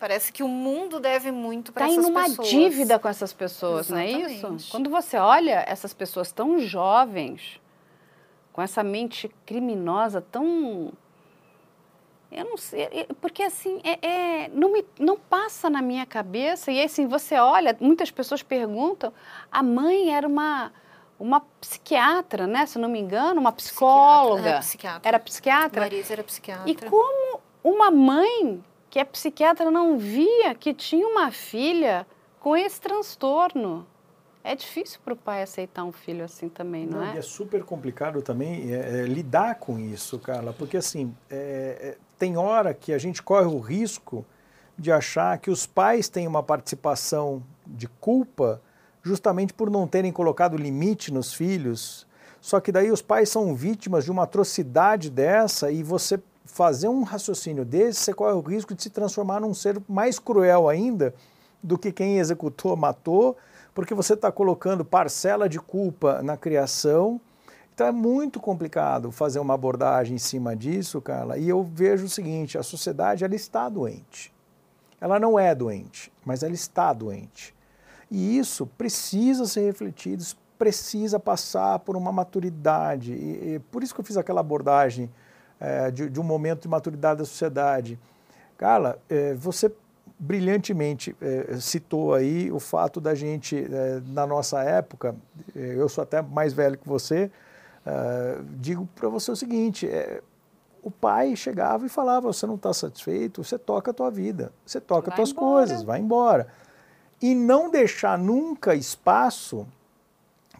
Parece 0.00 0.32
que 0.32 0.42
o 0.42 0.48
mundo 0.48 0.98
deve 0.98 1.30
muito 1.30 1.72
para 1.72 1.86
tá 1.86 1.92
essas 1.92 2.06
pessoas. 2.06 2.30
Está 2.30 2.42
em 2.42 2.58
uma 2.58 2.68
dívida 2.70 2.98
com 2.98 3.08
essas 3.08 3.32
pessoas, 3.32 3.86
Exatamente. 3.90 4.42
não 4.42 4.50
é 4.50 4.56
isso? 4.56 4.70
Quando 4.70 4.90
você 4.90 5.18
olha 5.18 5.64
essas 5.68 5.92
pessoas 5.92 6.32
tão 6.32 6.58
jovens, 6.58 7.60
com 8.52 8.62
essa 8.62 8.82
mente 8.82 9.30
criminosa 9.44 10.20
tão. 10.20 10.92
Eu 12.32 12.44
não 12.46 12.56
sei, 12.56 12.88
porque 13.20 13.42
assim, 13.42 13.80
é, 13.84 14.06
é, 14.06 14.48
não, 14.48 14.72
me, 14.72 14.84
não 14.98 15.16
passa 15.16 15.68
na 15.68 15.82
minha 15.82 16.06
cabeça. 16.06 16.72
E 16.72 16.82
assim, 16.82 17.06
você 17.06 17.36
olha, 17.36 17.76
muitas 17.80 18.10
pessoas 18.10 18.42
perguntam, 18.42 19.12
a 19.52 19.62
mãe 19.62 20.12
era 20.12 20.26
uma, 20.26 20.72
uma 21.24 21.40
psiquiatra, 21.58 22.46
né? 22.46 22.66
Se 22.66 22.78
não 22.78 22.88
me 22.88 23.00
engano, 23.00 23.40
uma 23.40 23.50
psicóloga. 23.50 24.58
Psiquiatra, 24.58 24.58
era 24.58 24.60
psiquiatra. 24.60 25.08
Era 25.08 25.18
psiquiatra. 25.18 25.80
Marisa 25.80 26.12
era 26.12 26.22
psiquiatra. 26.22 26.70
E 26.70 26.74
como 26.74 27.40
uma 27.62 27.90
mãe 27.90 28.62
que 28.90 28.98
é 28.98 29.04
psiquiatra 29.04 29.70
não 29.70 29.96
via 29.96 30.54
que 30.54 30.74
tinha 30.74 31.06
uma 31.06 31.30
filha 31.30 32.06
com 32.38 32.54
esse 32.54 32.78
transtorno? 32.78 33.86
É 34.44 34.54
difícil 34.54 35.00
para 35.02 35.14
o 35.14 35.16
pai 35.16 35.42
aceitar 35.42 35.84
um 35.84 35.92
filho 35.92 36.22
assim 36.22 36.50
também, 36.50 36.84
não, 36.84 36.98
não 36.98 37.06
é? 37.06 37.14
E 37.14 37.18
é 37.18 37.22
super 37.22 37.64
complicado 37.64 38.20
também 38.20 38.74
é, 38.74 39.00
é, 39.00 39.02
lidar 39.04 39.54
com 39.54 39.78
isso, 39.78 40.18
Carla, 40.18 40.52
porque 40.52 40.76
assim, 40.76 41.16
é, 41.30 41.36
é, 41.80 41.98
tem 42.18 42.36
hora 42.36 42.74
que 42.74 42.92
a 42.92 42.98
gente 42.98 43.22
corre 43.22 43.46
o 43.46 43.58
risco 43.58 44.26
de 44.78 44.92
achar 44.92 45.38
que 45.38 45.50
os 45.50 45.66
pais 45.66 46.10
têm 46.10 46.26
uma 46.26 46.42
participação 46.42 47.42
de 47.66 47.88
culpa 47.88 48.60
justamente 49.04 49.52
por 49.52 49.70
não 49.70 49.86
terem 49.86 50.10
colocado 50.10 50.56
limite 50.56 51.12
nos 51.12 51.32
filhos. 51.32 52.06
Só 52.40 52.58
que 52.58 52.72
daí 52.72 52.90
os 52.90 53.02
pais 53.02 53.28
são 53.28 53.54
vítimas 53.54 54.04
de 54.04 54.10
uma 54.10 54.24
atrocidade 54.24 55.10
dessa 55.10 55.70
e 55.70 55.82
você 55.82 56.18
fazer 56.44 56.88
um 56.88 57.02
raciocínio 57.02 57.64
desse, 57.64 58.00
você 58.00 58.14
corre 58.14 58.34
o 58.34 58.40
risco 58.40 58.74
de 58.74 58.82
se 58.82 58.90
transformar 58.90 59.40
num 59.40 59.54
ser 59.54 59.80
mais 59.88 60.18
cruel 60.18 60.68
ainda 60.68 61.14
do 61.62 61.78
que 61.78 61.92
quem 61.92 62.18
executou, 62.18 62.76
matou 62.76 63.36
porque 63.74 63.94
você 63.94 64.14
está 64.14 64.30
colocando 64.30 64.84
parcela 64.84 65.48
de 65.48 65.58
culpa 65.58 66.22
na 66.22 66.36
criação. 66.36 67.20
Então 67.74 67.86
é 67.86 67.92
muito 67.92 68.38
complicado 68.38 69.10
fazer 69.10 69.40
uma 69.40 69.54
abordagem 69.54 70.14
em 70.14 70.18
cima 70.18 70.54
disso, 70.54 71.00
Carla. 71.00 71.36
E 71.36 71.48
eu 71.48 71.62
vejo 71.62 72.06
o 72.06 72.08
seguinte: 72.08 72.56
a 72.56 72.62
sociedade 72.62 73.24
ela 73.24 73.34
está 73.34 73.68
doente. 73.68 74.32
Ela 75.00 75.18
não 75.18 75.38
é 75.38 75.54
doente, 75.54 76.12
mas 76.24 76.42
ela 76.42 76.54
está 76.54 76.92
doente. 76.92 77.53
E 78.14 78.38
isso 78.38 78.64
precisa 78.64 79.44
ser 79.44 79.62
refletido, 79.62 80.22
precisa 80.56 81.18
passar 81.18 81.80
por 81.80 81.96
uma 81.96 82.12
maturidade. 82.12 83.12
E, 83.12 83.54
e 83.54 83.58
por 83.72 83.82
isso 83.82 83.92
que 83.92 84.00
eu 84.00 84.04
fiz 84.04 84.16
aquela 84.16 84.38
abordagem 84.38 85.10
é, 85.58 85.90
de, 85.90 86.08
de, 86.08 86.20
um 86.20 86.22
momento 86.22 86.62
de 86.62 86.68
maturidade 86.68 87.18
da 87.18 87.24
sociedade. 87.24 87.98
Carla, 88.56 89.00
é, 89.10 89.34
você 89.34 89.72
brilhantemente 90.16 91.16
é, 91.20 91.56
citou 91.58 92.14
aí 92.14 92.52
o 92.52 92.60
fato 92.60 93.00
da 93.00 93.16
gente, 93.16 93.66
na 94.06 94.24
nossa 94.24 94.62
época, 94.62 95.16
eu 95.52 95.88
sou 95.88 96.02
até 96.02 96.22
mais 96.22 96.52
velho 96.52 96.78
que 96.78 96.88
você, 96.88 97.32
digo 98.60 98.88
para 98.94 99.08
você 99.08 99.32
o 99.32 99.36
seguinte: 99.36 99.88
o 100.84 100.90
pai 100.90 101.34
chegava 101.34 101.84
e 101.84 101.88
falava: 101.88 102.32
você 102.32 102.46
não 102.46 102.54
está 102.54 102.72
satisfeito, 102.72 103.42
você 103.42 103.58
toca 103.58 103.90
a 103.90 103.94
tua 103.94 104.08
vida, 104.08 104.52
você 104.64 104.80
toca 104.80 105.10
as 105.10 105.16
tuas 105.16 105.30
embora. 105.32 105.46
coisas, 105.46 105.82
vai 105.82 105.98
embora. 105.98 106.46
E 107.20 107.34
não 107.34 107.70
deixar 107.70 108.18
nunca 108.18 108.74
espaço 108.74 109.66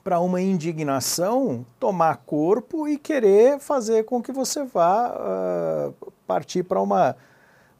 para 0.02 0.20
uma 0.20 0.40
indignação 0.40 1.64
tomar 1.80 2.18
corpo 2.18 2.86
e 2.86 2.98
querer 2.98 3.58
fazer 3.58 4.04
com 4.04 4.22
que 4.22 4.30
você 4.30 4.62
vá 4.62 5.14
uh, 5.16 6.12
partir 6.26 6.62
para 6.62 6.80
uma 6.80 7.16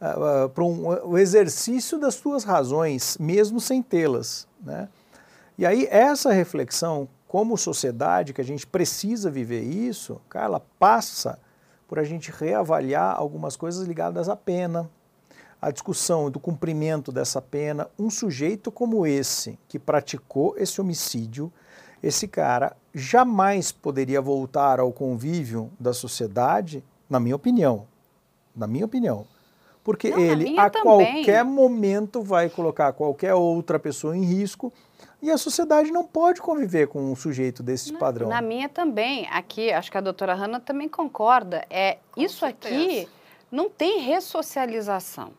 uh, 0.00 0.48
para 0.48 0.64
um, 0.64 1.10
o 1.10 1.18
exercício 1.18 1.98
das 1.98 2.14
suas 2.14 2.42
razões, 2.42 3.18
mesmo 3.18 3.60
sem 3.60 3.82
tê-las. 3.82 4.48
Né? 4.62 4.88
E 5.58 5.66
aí 5.66 5.86
essa 5.90 6.32
reflexão, 6.32 7.06
como 7.28 7.58
sociedade, 7.58 8.32
que 8.32 8.40
a 8.40 8.44
gente 8.44 8.66
precisa 8.66 9.30
viver 9.30 9.62
isso, 9.62 10.20
cara, 10.28 10.46
ela 10.46 10.62
passa 10.78 11.38
por 11.86 11.98
a 11.98 12.04
gente 12.04 12.30
reavaliar 12.30 13.16
algumas 13.16 13.54
coisas 13.56 13.86
ligadas 13.86 14.28
à 14.28 14.36
pena, 14.36 14.90
a 15.64 15.70
discussão 15.70 16.30
do 16.30 16.38
cumprimento 16.38 17.10
dessa 17.10 17.40
pena. 17.40 17.88
Um 17.98 18.10
sujeito 18.10 18.70
como 18.70 19.06
esse, 19.06 19.58
que 19.66 19.78
praticou 19.78 20.54
esse 20.58 20.80
homicídio, 20.80 21.50
esse 22.02 22.28
cara 22.28 22.76
jamais 22.94 23.72
poderia 23.72 24.20
voltar 24.20 24.78
ao 24.78 24.92
convívio 24.92 25.70
da 25.80 25.94
sociedade, 25.94 26.84
na 27.08 27.18
minha 27.18 27.34
opinião. 27.34 27.86
Na 28.54 28.66
minha 28.66 28.84
opinião 28.84 29.26
porque 29.82 30.10
Não, 30.10 30.18
ele 30.18 30.58
a 30.58 30.70
também. 30.70 30.82
qualquer 30.82 31.44
momento 31.44 32.22
vai 32.22 32.48
colocar 32.48 32.94
qualquer 32.94 33.34
outra 33.34 33.78
pessoa 33.78 34.16
em 34.16 34.24
risco 34.24 34.72
e 35.20 35.30
a 35.30 35.36
sociedade 35.36 35.92
não 35.92 36.04
pode 36.04 36.40
conviver 36.40 36.88
com 36.88 37.12
um 37.12 37.14
sujeito 37.14 37.62
desse 37.62 37.92
na, 37.92 37.98
padrão. 37.98 38.28
Na 38.28 38.40
minha 38.40 38.68
também, 38.68 39.28
aqui, 39.30 39.70
acho 39.70 39.92
que 39.92 39.98
a 39.98 40.00
doutora 40.00 40.34
Hanna 40.34 40.58
também 40.58 40.88
concorda, 40.88 41.66
é 41.68 41.98
com 42.12 42.20
isso 42.20 42.40
certeza. 42.40 42.74
aqui 42.74 43.08
não 43.52 43.68
tem 43.68 44.00
ressocialização. 44.00 45.32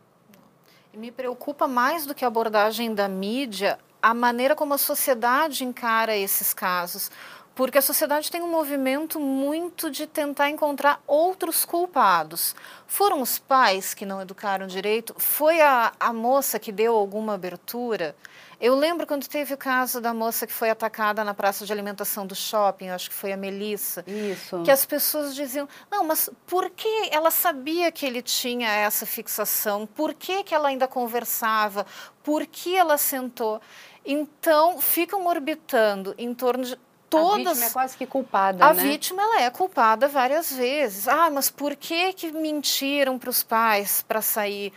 Me 0.95 1.11
preocupa 1.11 1.67
mais 1.67 2.05
do 2.05 2.15
que 2.15 2.23
a 2.23 2.29
abordagem 2.29 2.95
da 2.95 3.07
mídia, 3.07 3.77
a 4.01 4.13
maneira 4.13 4.55
como 4.55 4.73
a 4.73 4.77
sociedade 4.77 5.65
encara 5.65 6.15
esses 6.15 6.53
casos 6.53 7.11
porque 7.55 7.77
a 7.77 7.81
sociedade 7.81 8.29
tem 8.29 8.41
um 8.41 8.51
movimento 8.51 9.17
muito 9.17 9.89
de 9.89 10.05
tentar 10.05 10.49
encontrar 10.49 11.01
outros 11.07 11.63
culpados. 11.63 12.53
Foram 12.85 13.21
os 13.21 13.39
pais 13.39 13.93
que 13.93 14.05
não 14.05 14.21
educaram 14.21 14.67
direito? 14.67 15.15
Foi 15.17 15.61
a, 15.61 15.93
a 15.97 16.11
moça 16.11 16.59
que 16.59 16.69
deu 16.69 16.93
alguma 16.93 17.35
abertura? 17.35 18.13
Eu 18.59 18.75
lembro 18.75 19.05
quando 19.05 19.27
teve 19.27 19.53
o 19.53 19.57
caso 19.57 19.99
da 19.99 20.13
moça 20.13 20.47
que 20.47 20.53
foi 20.53 20.69
atacada 20.69 21.23
na 21.23 21.33
praça 21.33 21.65
de 21.65 21.73
alimentação 21.73 22.25
do 22.25 22.35
shopping, 22.35 22.89
acho 22.89 23.09
que 23.09 23.15
foi 23.15 23.31
a 23.31 23.37
Melissa. 23.37 24.03
Isso. 24.07 24.61
Que 24.63 24.71
as 24.71 24.85
pessoas 24.85 25.35
diziam: 25.35 25.67
não, 25.91 26.03
mas 26.05 26.29
por 26.45 26.69
que 26.69 27.09
ela 27.11 27.31
sabia 27.31 27.91
que 27.91 28.05
ele 28.05 28.21
tinha 28.21 28.69
essa 28.69 29.05
fixação? 29.05 29.85
Por 29.85 30.13
que, 30.13 30.43
que 30.43 30.55
ela 30.55 30.69
ainda 30.69 30.87
conversava? 30.87 31.85
Por 32.23 32.45
que 32.45 32.75
ela 32.75 32.97
sentou? 32.97 33.61
Então, 34.05 34.79
ficam 34.79 35.25
orbitando 35.25 36.13
em 36.17 36.33
torno 36.33 36.63
de 36.63 36.77
todas. 37.09 37.47
A 37.47 37.53
vítima 37.53 37.65
é 37.65 37.69
quase 37.69 37.97
que 37.97 38.05
culpada, 38.05 38.65
a 38.65 38.73
né? 38.73 38.83
vítima 38.83 39.21
ela 39.21 39.41
é 39.41 39.49
culpada 39.49 40.07
várias 40.07 40.51
vezes. 40.51 41.07
Ah, 41.07 41.29
mas 41.29 41.49
por 41.49 41.75
que 41.75 42.13
que 42.13 42.31
mentiram 42.31 43.17
para 43.17 43.29
os 43.29 43.43
pais 43.43 44.03
para 44.07 44.21
sair? 44.21 44.73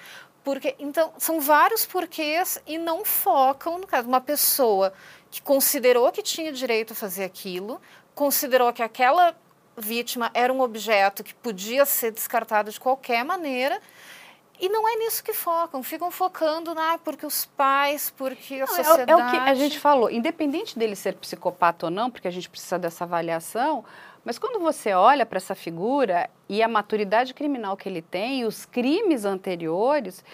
Porque 0.49 0.75
então 0.79 1.13
são 1.19 1.43
vários 1.43 1.85
porquês 1.85 2.59
e 2.67 2.79
não 2.79 3.05
focam 3.05 3.77
no 3.77 3.87
caso 3.87 4.09
uma 4.09 4.19
pessoa 4.19 4.95
que 5.31 5.43
considerou 5.43 6.11
que 6.11 6.23
tinha 6.23 6.51
direito 6.51 6.95
a 6.95 6.97
fazer 6.97 7.25
aquilo, 7.25 7.79
considerou 8.15 8.73
que 8.73 8.83
aquela 8.83 9.37
vítima 9.77 10.31
era 10.33 10.51
um 10.51 10.63
objeto 10.63 11.23
que 11.23 11.35
podia 11.35 11.85
ser 11.85 12.13
descartado 12.13 12.71
de 12.71 12.81
qualquer 12.81 13.23
maneira 13.27 13.79
e 14.59 14.71
não 14.71 14.89
é 14.89 14.97
nisso 14.97 15.23
que 15.23 15.35
focam, 15.35 15.83
ficam 15.83 16.11
focando 16.11 16.75
na 16.75 16.97
porque 16.97 17.27
os 17.27 17.45
pais, 17.45 18.11
porque 18.17 18.55
a 18.55 18.61
não, 18.61 18.67
sociedade. 18.69 19.11
É, 19.11 19.13
é, 19.13 19.17
o 19.17 19.31
que 19.31 19.37
a 19.37 19.55
gente 19.55 19.79
falou, 19.79 20.11
independente 20.11 20.79
dele 20.79 20.97
ser 20.97 21.15
psicopata 21.17 21.85
ou 21.85 21.91
não, 21.91 22.11
porque 22.11 22.27
a 22.27 22.31
gente 22.31 22.49
precisa 22.49 22.79
dessa 22.79 23.05
avaliação, 23.05 23.85
mas 24.25 24.39
quando 24.39 24.61
você 24.61 24.93
olha 24.93 25.25
para 25.25 25.39
essa 25.39 25.55
figura 25.55 26.29
e 26.49 26.63
a 26.63 26.69
maturidade 26.69 27.35
criminal 27.35 27.77
que 27.77 27.89
ele 27.89 28.03
tem, 28.03 28.41
e 28.41 28.45
os 28.45 28.65
crimes 28.67 29.25
anteriores, 29.25 30.25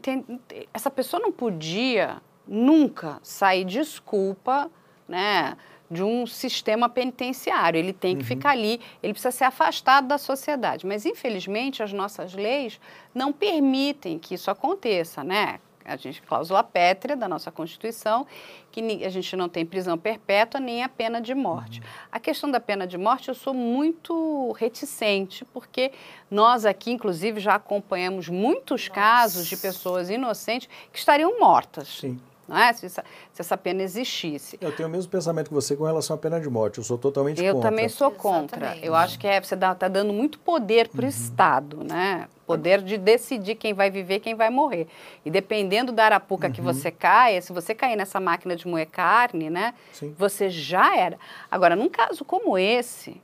tem, 0.00 0.24
essa 0.72 0.90
pessoa 0.90 1.20
não 1.20 1.32
podia 1.32 2.20
nunca 2.46 3.18
sair 3.22 3.64
desculpa, 3.64 4.70
né? 5.08 5.56
de 5.92 6.02
um 6.02 6.26
sistema 6.26 6.88
penitenciário. 6.88 7.78
Ele 7.78 7.92
tem 7.92 8.16
que 8.16 8.22
uhum. 8.22 8.28
ficar 8.28 8.50
ali, 8.50 8.80
ele 9.02 9.12
precisa 9.12 9.30
ser 9.30 9.44
afastado 9.44 10.08
da 10.08 10.16
sociedade. 10.16 10.86
Mas, 10.86 11.04
infelizmente, 11.04 11.82
as 11.82 11.92
nossas 11.92 12.32
leis 12.32 12.80
não 13.14 13.30
permitem 13.30 14.18
que 14.18 14.34
isso 14.34 14.50
aconteça, 14.50 15.22
né? 15.22 15.60
A 15.84 15.96
gente, 15.96 16.22
cláusula 16.22 16.62
pétrea 16.62 17.16
da 17.16 17.28
nossa 17.28 17.50
Constituição, 17.50 18.26
que 18.70 19.04
a 19.04 19.08
gente 19.08 19.36
não 19.36 19.48
tem 19.48 19.66
prisão 19.66 19.98
perpétua 19.98 20.60
nem 20.60 20.82
a 20.82 20.88
pena 20.88 21.20
de 21.20 21.34
morte. 21.34 21.80
Uhum. 21.80 21.86
A 22.10 22.20
questão 22.20 22.50
da 22.50 22.60
pena 22.60 22.86
de 22.86 22.96
morte 22.96 23.28
eu 23.28 23.34
sou 23.34 23.52
muito 23.52 24.52
reticente, 24.52 25.44
porque 25.46 25.92
nós 26.30 26.64
aqui, 26.64 26.90
inclusive, 26.90 27.40
já 27.40 27.54
acompanhamos 27.54 28.28
muitos 28.28 28.88
Nossa. 28.88 29.00
casos 29.00 29.46
de 29.46 29.56
pessoas 29.56 30.10
inocentes 30.10 30.68
que 30.92 30.98
estariam 30.98 31.38
mortas. 31.38 31.88
Sim 31.88 32.20
não 32.52 32.58
é? 32.58 32.72
Se 32.72 32.86
essa, 32.86 33.04
se 33.32 33.40
essa 33.40 33.56
pena 33.56 33.82
existisse. 33.82 34.58
Eu 34.60 34.74
tenho 34.74 34.88
o 34.88 34.92
mesmo 34.92 35.10
pensamento 35.10 35.48
que 35.48 35.54
você 35.54 35.74
com 35.74 35.84
relação 35.84 36.14
à 36.14 36.18
pena 36.18 36.40
de 36.40 36.48
morte. 36.50 36.78
Eu 36.78 36.84
sou 36.84 36.98
totalmente 36.98 37.42
eu 37.42 37.54
contra. 37.54 37.68
Eu 37.68 37.70
também 37.70 37.88
sou 37.88 38.10
contra. 38.10 38.58
Exatamente. 38.58 38.86
Eu 38.86 38.94
acho 38.94 39.18
que 39.18 39.26
é, 39.26 39.40
você 39.40 39.54
está 39.54 39.88
dando 39.88 40.12
muito 40.12 40.38
poder 40.38 40.88
para 40.88 41.00
o 41.00 41.04
uhum. 41.04 41.08
Estado, 41.08 41.84
né? 41.84 42.28
Poder 42.56 42.82
de 42.82 42.96
decidir 42.96 43.56
quem 43.56 43.74
vai 43.74 43.90
viver 43.90 44.20
quem 44.20 44.34
vai 44.34 44.50
morrer. 44.50 44.86
E 45.24 45.30
dependendo 45.30 45.92
da 45.92 46.04
arapuca 46.04 46.46
uhum. 46.46 46.52
que 46.52 46.60
você 46.60 46.90
caia, 46.90 47.40
se 47.40 47.52
você 47.52 47.74
cair 47.74 47.96
nessa 47.96 48.20
máquina 48.20 48.56
de 48.56 48.66
moer 48.66 48.88
carne, 48.88 49.50
né? 49.50 49.74
Sim. 49.92 50.14
Você 50.18 50.48
já 50.48 50.96
era. 50.96 51.18
Agora, 51.50 51.76
num 51.76 51.88
caso 51.88 52.24
como 52.24 52.56
esse, 52.56 53.20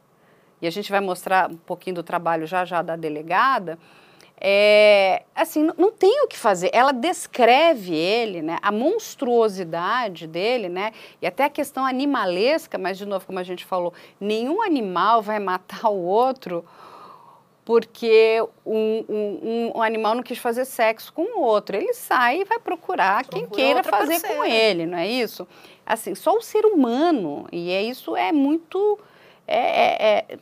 e 0.60 0.66
a 0.66 0.70
gente 0.70 0.90
vai 0.90 1.00
mostrar 1.00 1.50
um 1.50 1.56
pouquinho 1.56 1.96
do 1.96 2.02
trabalho 2.02 2.46
já 2.46 2.64
já 2.64 2.82
da 2.82 2.96
delegada, 2.96 3.78
é, 4.40 5.24
assim, 5.34 5.68
não 5.76 5.90
tem 5.90 6.22
o 6.22 6.28
que 6.28 6.38
fazer. 6.38 6.70
Ela 6.72 6.92
descreve 6.92 7.94
ele, 7.94 8.40
né, 8.40 8.58
a 8.62 8.70
monstruosidade 8.70 10.26
dele, 10.26 10.68
né, 10.68 10.92
e 11.20 11.26
até 11.26 11.44
a 11.44 11.50
questão 11.50 11.84
animalesca, 11.84 12.78
mas 12.78 12.96
de 12.96 13.04
novo, 13.04 13.26
como 13.26 13.38
a 13.38 13.42
gente 13.42 13.64
falou, 13.64 13.92
nenhum 14.20 14.62
animal 14.62 15.20
vai 15.22 15.40
matar 15.40 15.88
o 15.88 16.04
outro 16.04 16.64
porque 17.68 18.42
um, 18.64 19.04
um, 19.06 19.72
um 19.76 19.82
animal 19.82 20.14
não 20.14 20.22
quis 20.22 20.38
fazer 20.38 20.64
sexo 20.64 21.12
com 21.12 21.38
o 21.38 21.42
outro. 21.42 21.76
Ele 21.76 21.92
sai 21.92 22.40
e 22.40 22.44
vai 22.46 22.58
procurar 22.58 23.26
Procura 23.26 23.46
quem 23.46 23.54
queira 23.54 23.82
fazer 23.82 24.18
parceira. 24.22 24.36
com 24.36 24.42
ele, 24.42 24.86
não 24.86 24.96
é 24.96 25.06
isso? 25.06 25.46
Assim, 25.84 26.14
só 26.14 26.34
o 26.34 26.40
ser 26.40 26.64
humano, 26.64 27.46
e 27.52 27.70
é 27.70 27.82
isso 27.82 28.16
é 28.16 28.32
muito. 28.32 28.98
É, 29.46 29.58
é, 29.58 30.24
é 30.30 30.38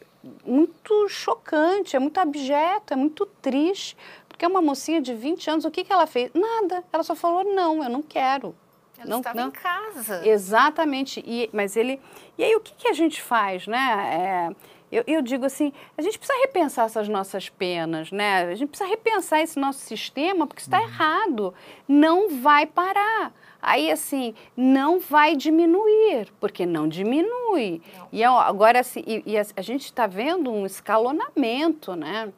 muito 0.46 1.08
chocante, 1.08 1.96
é 1.96 1.98
muito 1.98 2.16
abjeto, 2.18 2.94
é 2.94 2.96
muito 2.96 3.26
triste. 3.42 3.96
Porque 4.28 4.44
é 4.44 4.48
uma 4.48 4.62
mocinha 4.62 5.00
de 5.02 5.12
20 5.12 5.50
anos, 5.50 5.64
o 5.64 5.70
que, 5.72 5.82
que 5.82 5.92
ela 5.92 6.06
fez? 6.06 6.30
Nada. 6.32 6.84
Ela 6.92 7.02
só 7.02 7.16
falou: 7.16 7.42
não, 7.42 7.82
eu 7.82 7.90
não 7.90 8.02
quero. 8.02 8.54
Ela 8.98 9.10
não, 9.10 9.18
estava 9.18 9.40
não. 9.40 9.48
em 9.48 9.50
casa. 9.50 10.24
Exatamente. 10.24 11.24
E, 11.26 11.50
mas 11.52 11.76
ele. 11.76 12.00
E 12.38 12.44
aí 12.44 12.54
o 12.54 12.60
que, 12.60 12.72
que 12.72 12.86
a 12.86 12.92
gente 12.92 13.20
faz, 13.20 13.66
né? 13.66 14.52
É, 14.52 14.75
eu, 14.96 15.04
eu, 15.06 15.22
digo 15.22 15.44
assim, 15.44 15.72
a 15.96 16.02
gente 16.02 16.18
precisa 16.18 16.38
repensar 16.40 16.86
essas 16.86 17.08
nossas 17.08 17.48
penas, 17.48 18.10
né? 18.10 18.44
A 18.44 18.54
gente 18.54 18.68
precisa 18.70 18.88
repensar 18.88 19.40
esse 19.40 19.58
nosso 19.58 19.80
sistema, 19.80 20.46
porque 20.46 20.62
está 20.62 20.78
uhum. 20.78 20.84
errado. 20.84 21.54
Não 21.86 22.40
vai 22.40 22.66
parar. 22.66 23.32
Aí, 23.60 23.90
assim, 23.90 24.34
não 24.56 25.00
vai 25.00 25.36
diminuir, 25.36 26.32
porque 26.40 26.64
não 26.64 26.88
diminui. 26.88 27.82
Não. 27.98 28.08
E 28.12 28.24
agora, 28.24 28.80
assim, 28.80 29.02
e, 29.06 29.22
e 29.26 29.38
a, 29.38 29.44
a 29.56 29.62
gente 29.62 29.84
está 29.84 30.06
vendo 30.06 30.50
um 30.50 30.64
escalonamento, 30.64 31.94
né? 31.94 32.32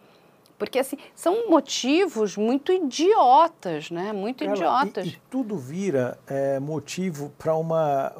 Porque, 0.59 0.81
assim, 0.81 0.97
são 1.15 1.49
motivos 1.49 2.37
muito 2.37 2.73
idiotas, 2.73 3.91
né? 3.91 4.13
Muito 4.13 4.43
idiotas. 4.43 5.07
E, 5.07 5.11
e, 5.11 5.19
tudo 5.31 5.57
vira 5.57 6.19
é, 6.27 6.59
motivo 6.59 7.33
para 7.39 7.55
uma, 7.55 8.13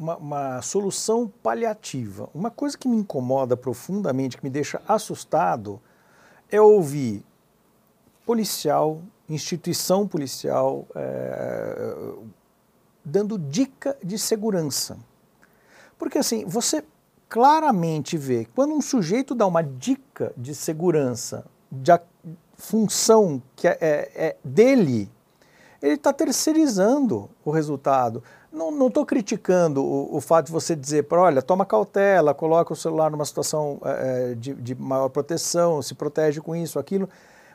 uma, 0.00 0.16
uma, 0.16 0.62
solução 0.62 1.30
paliativa. 1.42 2.28
Uma 2.34 2.50
coisa 2.50 2.76
que 2.76 2.88
me 2.88 2.96
incomoda 2.96 3.56
profundamente, 3.56 4.36
que 4.38 4.42
me 4.42 4.50
deixa 4.50 4.80
assustado, 4.88 5.80
é 6.50 6.60
ouvir 6.60 7.22
policial 8.24 9.00
instituição 9.34 10.06
policial 10.06 10.86
é, 10.94 12.14
dando 13.04 13.38
dica 13.38 13.96
de 14.02 14.18
segurança. 14.18 14.98
Porque 15.98 16.18
assim, 16.18 16.44
você 16.44 16.84
claramente 17.28 18.16
vê 18.16 18.46
quando 18.54 18.74
um 18.74 18.80
sujeito 18.80 19.34
dá 19.34 19.46
uma 19.46 19.62
dica 19.62 20.32
de 20.36 20.54
segurança, 20.54 21.44
de 21.70 21.92
função 22.54 23.40
que 23.54 23.68
é, 23.68 23.78
é, 23.80 24.10
é 24.14 24.36
dele, 24.44 25.10
ele 25.80 25.94
está 25.94 26.12
terceirizando 26.12 27.30
o 27.44 27.50
resultado. 27.50 28.22
Não 28.52 28.88
estou 28.88 29.06
criticando 29.06 29.82
o, 29.84 30.16
o, 30.16 30.20
fato 30.20 30.46
de 30.46 30.52
você 30.52 30.74
dizer, 30.74 31.04
para 31.04 31.20
olha, 31.20 31.40
toma 31.40 31.64
cautela, 31.64 32.34
coloca 32.34 32.72
o 32.72 32.76
celular 32.76 33.08
numa 33.10 33.24
situação 33.24 33.80
é, 33.84 34.34
de, 34.34 34.54
de 34.54 34.74
maior 34.74 35.08
proteção, 35.08 35.80
se 35.80 35.94
protege 35.94 36.40
com 36.40 36.56
isso, 36.56 36.78
aquilo. 36.78 37.08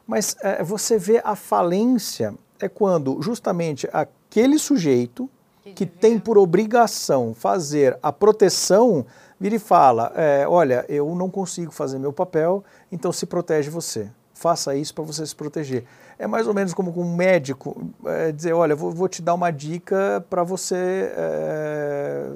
Mas 0.08 0.38
é, 0.42 0.64
você 0.64 0.98
vê 0.98 1.22
a 1.24 1.36
falência 1.36 2.34
é 2.60 2.70
quando 2.70 3.22
justamente 3.22 3.90
aquele 3.92 4.58
sujeito 4.58 5.30
que, 5.62 5.74
que 5.74 5.86
tem 5.86 6.18
por 6.18 6.38
obrigação 6.38 7.34
fazer 7.34 7.98
a 8.02 8.12
proteção 8.14 9.06
vira 9.40 9.56
e 9.56 9.60
fala: 9.60 10.12
é, 10.16 10.48
olha, 10.48 10.86
eu 10.88 11.14
não 11.16 11.30
consigo 11.30 11.72
fazer 11.72 12.00
meu 12.00 12.14
papel, 12.14 12.64
então 12.92 13.12
se 13.12 13.26
protege 13.26 13.70
você. 13.70 14.10
Faça 14.36 14.76
isso 14.76 14.94
para 14.94 15.04
você 15.06 15.26
se 15.26 15.34
proteger. 15.34 15.86
É 16.20 16.28
mais 16.28 16.46
ou 16.46 16.54
menos 16.54 16.74
como 16.74 16.92
um 17.00 17.16
médico 17.16 17.90
é, 18.06 18.34
dizer: 18.34 18.52
olha, 18.54 18.76
vou, 18.76 18.92
vou, 18.92 19.08
te 19.08 19.22
dar 19.22 19.34
uma 19.34 19.50
dica 19.50 20.24
para 20.30 20.44
você 20.44 21.12
é, 21.16 22.32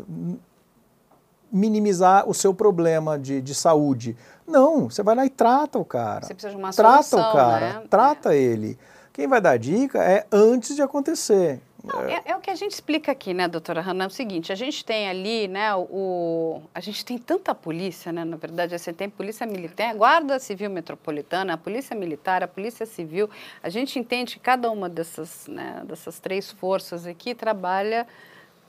minimizar 1.51 2.27
o 2.27 2.33
seu 2.33 2.53
problema 2.53 3.19
de, 3.19 3.41
de 3.41 3.53
saúde. 3.53 4.15
Não, 4.47 4.89
você 4.89 5.03
vai 5.03 5.13
lá 5.13 5.25
e 5.25 5.29
trata 5.29 5.77
o 5.77 5.83
cara. 5.83 6.25
Você 6.25 6.33
precisa 6.33 6.51
de 6.51 6.57
uma 6.57 6.71
trata 6.71 7.03
solução, 7.03 7.29
o 7.29 7.33
cara, 7.33 7.59
né? 7.59 7.83
trata 7.89 8.33
é. 8.33 8.37
ele. 8.37 8.79
Quem 9.11 9.27
vai 9.27 9.41
dar 9.41 9.57
dica 9.59 10.01
é 10.01 10.25
antes 10.31 10.77
de 10.77 10.81
acontecer. 10.81 11.61
Não, 11.83 12.01
é, 12.01 12.21
é, 12.25 12.35
o 12.35 12.41
que 12.41 12.49
a 12.49 12.55
gente 12.55 12.73
explica 12.73 13.11
aqui, 13.11 13.33
né, 13.33 13.47
doutora 13.47 13.79
Hanna? 13.79 14.03
É 14.03 14.07
o 14.07 14.09
seguinte, 14.09 14.51
a 14.51 14.55
gente 14.55 14.83
tem 14.83 15.07
ali, 15.07 15.47
né, 15.47 15.73
o... 15.75 16.61
A 16.75 16.79
gente 16.81 17.05
tem 17.05 17.17
tanta 17.17 17.55
polícia, 17.55 18.11
né, 18.11 18.25
na 18.25 18.35
verdade, 18.35 18.77
você 18.77 18.91
tem 18.91 19.09
polícia 19.09 19.45
militar, 19.45 19.95
guarda 19.95 20.37
civil 20.39 20.69
metropolitana, 20.69 21.53
a 21.53 21.57
polícia 21.57 21.95
militar, 21.95 22.43
a 22.43 22.47
polícia 22.47 22.85
civil. 22.85 23.29
A 23.63 23.69
gente 23.69 23.97
entende 23.97 24.35
que 24.35 24.41
cada 24.41 24.69
uma 24.69 24.89
dessas, 24.89 25.47
né, 25.47 25.81
dessas 25.85 26.19
três 26.19 26.51
forças 26.51 27.05
aqui 27.05 27.33
trabalha 27.33 28.05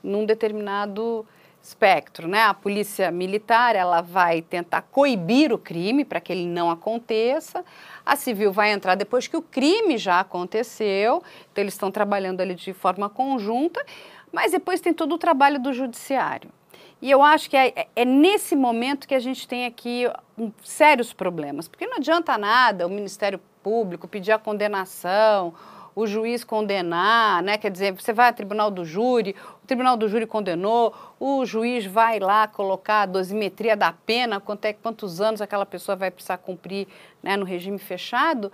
num 0.02 0.24
determinado 0.24 1.26
espectro, 1.62 2.26
né? 2.26 2.42
A 2.44 2.54
polícia 2.54 3.10
militar, 3.10 3.76
ela 3.76 4.00
vai 4.00 4.42
tentar 4.42 4.82
coibir 4.82 5.52
o 5.52 5.58
crime 5.58 6.04
para 6.04 6.20
que 6.20 6.32
ele 6.32 6.46
não 6.46 6.70
aconteça. 6.70 7.64
A 8.04 8.16
civil 8.16 8.52
vai 8.52 8.72
entrar 8.72 8.94
depois 8.94 9.26
que 9.28 9.36
o 9.36 9.42
crime 9.42 9.98
já 9.98 10.20
aconteceu. 10.20 11.22
Então 11.52 11.62
eles 11.62 11.74
estão 11.74 11.90
trabalhando 11.90 12.40
ali 12.40 12.54
de 12.54 12.72
forma 12.72 13.08
conjunta, 13.08 13.84
mas 14.32 14.52
depois 14.52 14.80
tem 14.80 14.94
todo 14.94 15.14
o 15.14 15.18
trabalho 15.18 15.60
do 15.60 15.72
judiciário. 15.72 16.50
E 17.02 17.10
eu 17.10 17.22
acho 17.22 17.48
que 17.48 17.56
é, 17.56 17.88
é 17.94 18.04
nesse 18.04 18.54
momento 18.54 19.08
que 19.08 19.14
a 19.14 19.20
gente 19.20 19.48
tem 19.48 19.64
aqui 19.64 20.04
sérios 20.62 21.12
problemas, 21.12 21.66
porque 21.66 21.86
não 21.86 21.96
adianta 21.96 22.36
nada 22.36 22.86
o 22.86 22.90
Ministério 22.90 23.40
Público 23.62 24.08
pedir 24.08 24.32
a 24.32 24.38
condenação 24.38 25.54
o 25.94 26.06
juiz 26.06 26.44
condenar, 26.44 27.42
né? 27.42 27.58
Quer 27.58 27.70
dizer, 27.70 27.92
você 27.92 28.12
vai 28.12 28.28
ao 28.28 28.32
tribunal 28.32 28.70
do 28.70 28.84
júri, 28.84 29.34
tribunal 29.70 29.96
do 29.96 30.08
júri 30.08 30.26
condenou, 30.26 30.92
o 31.20 31.46
juiz 31.46 31.86
vai 31.86 32.18
lá 32.18 32.48
colocar 32.48 33.02
a 33.02 33.06
dosimetria 33.06 33.76
da 33.76 33.92
pena, 33.92 34.40
quanto 34.40 34.64
é, 34.64 34.72
quantos 34.72 35.20
anos 35.20 35.40
aquela 35.40 35.64
pessoa 35.64 35.94
vai 35.94 36.10
precisar 36.10 36.38
cumprir 36.38 36.88
né, 37.22 37.36
no 37.36 37.44
regime 37.44 37.78
fechado. 37.78 38.50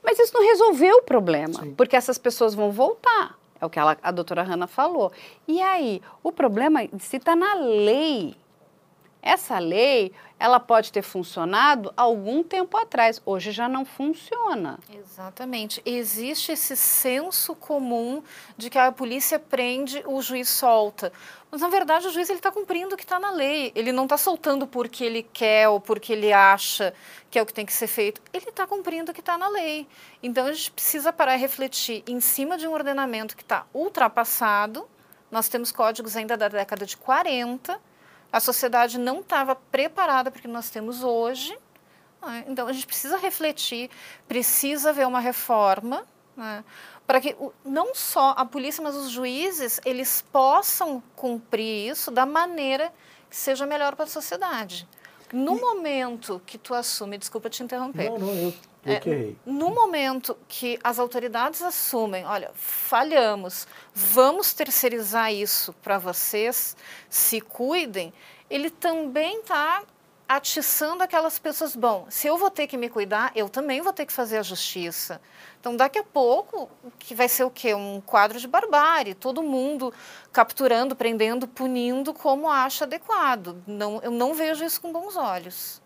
Mas 0.00 0.16
isso 0.20 0.32
não 0.32 0.46
resolveu 0.46 0.98
o 0.98 1.02
problema, 1.02 1.60
Sim. 1.60 1.74
porque 1.74 1.96
essas 1.96 2.18
pessoas 2.18 2.54
vão 2.54 2.70
voltar. 2.70 3.36
É 3.60 3.66
o 3.66 3.70
que 3.70 3.80
ela, 3.80 3.96
a 4.00 4.12
doutora 4.12 4.44
Hanna 4.44 4.68
falou. 4.68 5.10
E 5.48 5.60
aí, 5.60 6.00
o 6.22 6.30
problema 6.30 6.80
se 7.00 7.16
está 7.16 7.34
na 7.34 7.54
lei. 7.54 8.36
Essa 9.26 9.58
lei, 9.58 10.12
ela 10.38 10.60
pode 10.60 10.92
ter 10.92 11.00
funcionado 11.00 11.90
algum 11.96 12.42
tempo 12.42 12.76
atrás, 12.76 13.22
hoje 13.24 13.52
já 13.52 13.66
não 13.66 13.82
funciona. 13.82 14.78
Exatamente. 14.94 15.80
Existe 15.86 16.52
esse 16.52 16.76
senso 16.76 17.54
comum 17.54 18.22
de 18.54 18.68
que 18.68 18.78
a 18.78 18.92
polícia 18.92 19.38
prende, 19.38 20.02
o 20.04 20.20
juiz 20.20 20.50
solta. 20.50 21.10
Mas, 21.50 21.62
na 21.62 21.68
verdade, 21.68 22.06
o 22.06 22.10
juiz 22.10 22.28
está 22.28 22.52
cumprindo 22.52 22.94
o 22.94 22.98
que 22.98 23.04
está 23.04 23.18
na 23.18 23.30
lei. 23.30 23.72
Ele 23.74 23.92
não 23.92 24.02
está 24.04 24.18
soltando 24.18 24.66
porque 24.66 25.02
ele 25.02 25.22
quer 25.22 25.70
ou 25.70 25.80
porque 25.80 26.12
ele 26.12 26.30
acha 26.30 26.92
que 27.30 27.38
é 27.38 27.42
o 27.42 27.46
que 27.46 27.54
tem 27.54 27.64
que 27.64 27.72
ser 27.72 27.86
feito. 27.86 28.20
Ele 28.30 28.50
está 28.50 28.66
cumprindo 28.66 29.10
o 29.10 29.14
que 29.14 29.20
está 29.20 29.38
na 29.38 29.48
lei. 29.48 29.88
Então, 30.22 30.44
a 30.44 30.52
gente 30.52 30.70
precisa 30.70 31.10
parar 31.14 31.36
e 31.36 31.38
refletir 31.38 32.04
em 32.06 32.20
cima 32.20 32.58
de 32.58 32.68
um 32.68 32.72
ordenamento 32.74 33.34
que 33.34 33.42
está 33.42 33.64
ultrapassado. 33.72 34.86
Nós 35.30 35.48
temos 35.48 35.72
códigos 35.72 36.14
ainda 36.14 36.36
da 36.36 36.48
década 36.48 36.84
de 36.84 36.98
40 36.98 37.80
a 38.34 38.40
sociedade 38.40 38.98
não 38.98 39.20
estava 39.20 39.54
preparada 39.54 40.28
para 40.28 40.40
o 40.40 40.42
que 40.42 40.48
nós 40.48 40.68
temos 40.68 41.04
hoje. 41.04 41.56
Né? 42.20 42.44
Então, 42.48 42.66
a 42.66 42.72
gente 42.72 42.84
precisa 42.84 43.16
refletir, 43.16 43.88
precisa 44.26 44.92
ver 44.92 45.06
uma 45.06 45.20
reforma, 45.20 46.04
né? 46.36 46.64
para 47.06 47.20
que 47.20 47.36
não 47.64 47.94
só 47.94 48.34
a 48.36 48.44
polícia, 48.44 48.82
mas 48.82 48.96
os 48.96 49.08
juízes, 49.08 49.80
eles 49.84 50.20
possam 50.32 51.00
cumprir 51.14 51.92
isso 51.92 52.10
da 52.10 52.26
maneira 52.26 52.92
que 53.30 53.36
seja 53.36 53.66
melhor 53.66 53.94
para 53.94 54.04
a 54.04 54.08
sociedade. 54.08 54.88
No 55.32 55.56
e... 55.56 55.60
momento 55.60 56.42
que 56.44 56.58
tu 56.58 56.74
assume, 56.74 57.16
desculpa 57.16 57.48
te 57.48 57.62
interromper. 57.62 58.10
Não, 58.10 58.18
não, 58.18 58.34
eu 58.34 58.54
é, 58.86 59.32
no 59.46 59.70
momento 59.70 60.36
que 60.46 60.78
as 60.84 60.98
autoridades 60.98 61.62
assumem, 61.62 62.24
olha, 62.24 62.50
falhamos, 62.54 63.66
vamos 63.94 64.52
terceirizar 64.52 65.32
isso 65.32 65.72
para 65.82 65.98
vocês, 65.98 66.76
se 67.08 67.40
cuidem, 67.40 68.12
ele 68.50 68.70
também 68.70 69.40
está 69.40 69.82
atiçando 70.28 71.02
aquelas 71.02 71.38
pessoas, 71.38 71.76
bom, 71.76 72.06
se 72.08 72.26
eu 72.26 72.38
vou 72.38 72.50
ter 72.50 72.66
que 72.66 72.76
me 72.76 72.88
cuidar, 72.88 73.30
eu 73.34 73.48
também 73.48 73.82
vou 73.82 73.92
ter 73.92 74.06
que 74.06 74.12
fazer 74.12 74.38
a 74.38 74.42
justiça. 74.42 75.20
Então, 75.60 75.76
daqui 75.76 75.98
a 75.98 76.02
pouco, 76.02 76.68
que 76.98 77.14
vai 77.14 77.28
ser 77.28 77.44
o 77.44 77.50
quê? 77.50 77.74
Um 77.74 78.00
quadro 78.00 78.38
de 78.38 78.48
barbárie, 78.48 79.14
todo 79.14 79.42
mundo 79.42 79.92
capturando, 80.32 80.96
prendendo, 80.96 81.46
punindo 81.46 82.12
como 82.14 82.50
acha 82.50 82.84
adequado. 82.84 83.62
Não, 83.66 84.00
eu 84.02 84.10
não 84.10 84.34
vejo 84.34 84.64
isso 84.64 84.80
com 84.80 84.92
bons 84.92 85.16
olhos. 85.16 85.80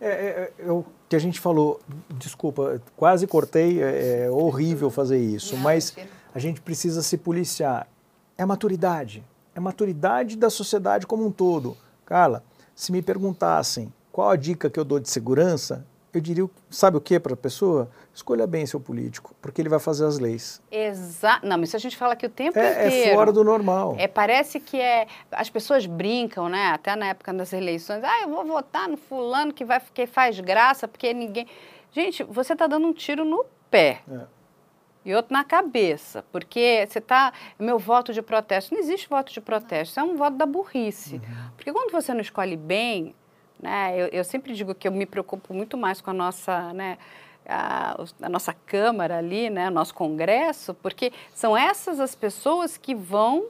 É, 0.00 0.08
é, 0.08 0.52
é, 0.58 0.70
o 0.70 0.84
que 1.08 1.16
a 1.16 1.18
gente 1.18 1.40
falou, 1.40 1.80
desculpa, 2.18 2.80
quase 2.96 3.26
cortei, 3.26 3.82
é, 3.82 4.24
é 4.24 4.30
horrível 4.30 4.90
fazer 4.90 5.18
isso, 5.18 5.56
mas 5.56 5.96
a 6.34 6.38
gente 6.38 6.60
precisa 6.60 7.02
se 7.02 7.16
policiar. 7.16 7.86
É 8.36 8.44
maturidade, 8.44 9.24
é 9.54 9.60
maturidade 9.60 10.36
da 10.36 10.50
sociedade 10.50 11.06
como 11.06 11.24
um 11.24 11.30
todo. 11.30 11.76
Carla, 12.04 12.42
se 12.74 12.90
me 12.90 13.00
perguntassem 13.00 13.92
qual 14.10 14.30
a 14.30 14.36
dica 14.36 14.68
que 14.68 14.78
eu 14.78 14.84
dou 14.84 14.98
de 14.98 15.08
segurança, 15.08 15.86
eu 16.18 16.20
diria, 16.20 16.48
sabe 16.70 16.96
o 16.96 17.00
que 17.00 17.18
para 17.18 17.34
a 17.34 17.36
pessoa? 17.36 17.90
Escolha 18.14 18.46
bem 18.46 18.64
seu 18.66 18.78
político, 18.78 19.34
porque 19.42 19.60
ele 19.60 19.68
vai 19.68 19.78
fazer 19.78 20.04
as 20.04 20.18
leis. 20.18 20.62
Exato. 20.70 21.46
Não, 21.46 21.58
mas 21.58 21.70
isso 21.70 21.76
a 21.76 21.80
gente 21.80 21.96
fala 21.96 22.12
aqui 22.12 22.26
o 22.26 22.30
tempo 22.30 22.58
é, 22.58 22.86
inteiro. 22.86 23.10
É 23.10 23.14
fora 23.14 23.32
do 23.32 23.42
normal. 23.42 23.96
É, 23.98 24.06
parece 24.06 24.60
que 24.60 24.80
é. 24.80 25.06
As 25.32 25.50
pessoas 25.50 25.86
brincam, 25.86 26.48
né? 26.48 26.68
Até 26.68 26.94
na 26.94 27.06
época 27.06 27.32
das 27.32 27.52
eleições. 27.52 28.02
Ah, 28.04 28.22
eu 28.22 28.28
vou 28.28 28.44
votar 28.44 28.88
no 28.88 28.96
fulano 28.96 29.52
que, 29.52 29.64
vai, 29.64 29.80
que 29.92 30.06
faz 30.06 30.38
graça, 30.38 30.86
porque 30.86 31.12
ninguém. 31.12 31.46
Gente, 31.90 32.22
você 32.24 32.52
está 32.52 32.66
dando 32.66 32.86
um 32.86 32.92
tiro 32.92 33.24
no 33.24 33.44
pé. 33.70 34.02
É. 34.10 34.20
E 35.04 35.14
outro 35.14 35.32
na 35.32 35.44
cabeça, 35.44 36.24
porque 36.32 36.86
você 36.88 36.98
está. 36.98 37.32
Meu 37.58 37.78
voto 37.78 38.12
de 38.12 38.22
protesto. 38.22 38.72
Não 38.72 38.80
existe 38.80 39.08
voto 39.08 39.32
de 39.32 39.40
protesto, 39.40 40.00
é 40.00 40.02
um 40.02 40.16
voto 40.16 40.36
da 40.36 40.46
burrice. 40.46 41.16
Uhum. 41.16 41.50
Porque 41.56 41.72
quando 41.72 41.92
você 41.92 42.14
não 42.14 42.20
escolhe 42.20 42.56
bem, 42.56 43.14
né, 43.64 43.94
eu, 43.98 44.08
eu 44.08 44.22
sempre 44.22 44.52
digo 44.52 44.74
que 44.74 44.86
eu 44.86 44.92
me 44.92 45.06
preocupo 45.06 45.54
muito 45.54 45.74
mais 45.76 46.00
com 46.00 46.10
a 46.10 46.14
nossa. 46.14 46.72
Né, 46.74 46.98
a, 47.46 47.96
a, 48.22 48.28
nossa 48.28 48.54
Câmara 48.66 49.18
ali, 49.18 49.50
né, 49.50 49.68
o 49.68 49.70
nosso 49.70 49.94
Congresso, 49.94 50.74
porque 50.74 51.12
são 51.34 51.56
essas 51.56 52.00
as 52.00 52.14
pessoas 52.14 52.76
que 52.76 52.94
vão 52.94 53.46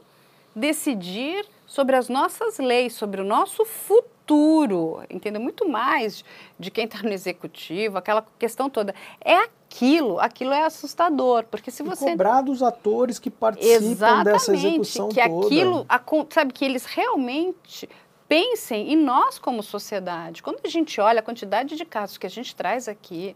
decidir 0.53 1.45
sobre 1.65 1.95
as 1.95 2.09
nossas 2.09 2.57
leis, 2.57 2.93
sobre 2.93 3.21
o 3.21 3.23
nosso 3.23 3.65
futuro, 3.65 5.01
entendeu? 5.09 5.41
Muito 5.41 5.67
mais 5.67 6.23
de 6.59 6.71
quem 6.71 6.85
está 6.85 7.01
no 7.03 7.11
executivo, 7.11 7.97
aquela 7.97 8.25
questão 8.37 8.69
toda. 8.69 8.93
É 9.23 9.35
aquilo, 9.35 10.19
aquilo 10.19 10.51
é 10.51 10.63
assustador, 10.63 11.45
porque 11.49 11.71
se 11.71 11.83
você... 11.83 12.05
E 12.05 12.11
cobrar 12.11 12.41
dos 12.41 12.61
atores 12.61 13.17
que 13.17 13.29
participam 13.29 13.91
Exatamente, 13.91 14.25
dessa 14.25 14.53
execução 14.53 15.09
que 15.09 15.21
toda. 15.21 15.45
aquilo, 15.45 15.87
sabe, 16.29 16.53
que 16.53 16.63
eles 16.63 16.85
realmente 16.85 17.89
pensem 18.27 18.91
em 18.93 18.95
nós 18.95 19.37
como 19.37 19.61
sociedade. 19.61 20.41
Quando 20.41 20.59
a 20.63 20.69
gente 20.69 20.99
olha 20.99 21.19
a 21.19 21.23
quantidade 21.23 21.75
de 21.75 21.85
casos 21.85 22.17
que 22.17 22.25
a 22.25 22.29
gente 22.29 22.55
traz 22.55 22.87
aqui, 22.87 23.35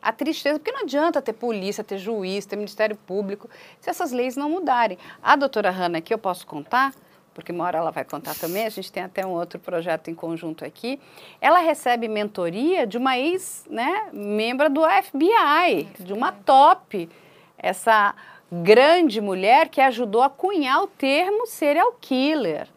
a 0.00 0.12
tristeza, 0.12 0.58
porque 0.58 0.70
não 0.70 0.82
adianta 0.82 1.20
ter 1.20 1.32
polícia, 1.32 1.82
ter 1.82 1.98
juiz, 1.98 2.46
ter 2.46 2.56
Ministério 2.56 2.96
Público, 2.96 3.50
se 3.80 3.90
essas 3.90 4.12
leis 4.12 4.36
não 4.36 4.48
mudarem. 4.48 4.98
A 5.22 5.34
doutora 5.34 5.70
Hanna 5.70 5.98
aqui, 5.98 6.14
eu 6.14 6.18
posso 6.18 6.46
contar, 6.46 6.94
porque 7.34 7.50
uma 7.50 7.64
hora 7.64 7.78
ela 7.78 7.90
vai 7.90 8.04
contar 8.04 8.34
também, 8.36 8.66
a 8.66 8.70
gente 8.70 8.92
tem 8.92 9.02
até 9.02 9.26
um 9.26 9.30
outro 9.30 9.58
projeto 9.58 10.08
em 10.08 10.14
conjunto 10.14 10.64
aqui. 10.64 11.00
Ela 11.40 11.58
recebe 11.58 12.06
mentoria 12.06 12.86
de 12.86 12.96
uma 12.96 13.18
ex-membra 13.18 14.68
né, 14.68 14.74
do 14.74 14.82
FBI, 14.82 15.88
de 15.98 16.12
uma 16.12 16.30
top, 16.30 17.08
essa 17.58 18.14
grande 18.50 19.20
mulher 19.20 19.68
que 19.68 19.80
ajudou 19.80 20.22
a 20.22 20.30
cunhar 20.30 20.82
o 20.82 20.86
termo 20.86 21.46
serial 21.46 21.92
killer. 22.00 22.68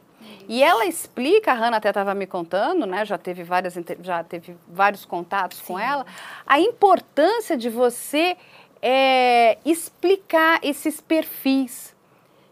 E 0.48 0.64
ela 0.64 0.86
explica, 0.86 1.52
a 1.52 1.56
Hanna 1.56 1.78
até 1.78 1.90
estava 1.90 2.14
me 2.14 2.26
contando, 2.26 2.86
né, 2.86 3.06
já 3.06 3.18
teve, 3.18 3.44
várias, 3.44 3.76
já 4.02 4.24
teve 4.24 4.56
vários 4.68 5.06
contatos 5.06 5.60
Sim. 5.60 5.66
com 5.68 5.80
ela, 5.80 6.06
a 6.46 6.60
importância 6.60 7.56
de 7.56 7.70
você 7.70 8.36
é, 8.82 9.58
explicar 9.66 10.60
esses 10.64 11.00
perfis 11.00 11.96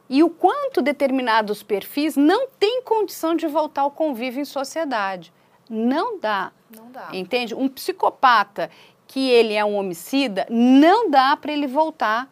e 0.09 0.23
o 0.23 0.29
quanto 0.29 0.81
determinados 0.81 1.63
perfis 1.63 2.15
não 2.15 2.47
têm 2.59 2.81
condição 2.81 3.35
de 3.35 3.47
voltar 3.47 3.81
ao 3.81 3.91
convívio 3.91 4.41
em 4.41 4.45
sociedade. 4.45 5.33
Não 5.69 6.19
dá. 6.19 6.51
Não 6.73 6.89
dá. 6.91 7.09
Entende? 7.11 7.53
Um 7.53 7.67
psicopata 7.67 8.69
que 9.05 9.29
ele 9.29 9.53
é 9.53 9.63
um 9.63 9.75
homicida, 9.75 10.45
não 10.49 11.09
dá 11.09 11.35
para 11.37 11.51
ele 11.51 11.67
voltar 11.67 12.29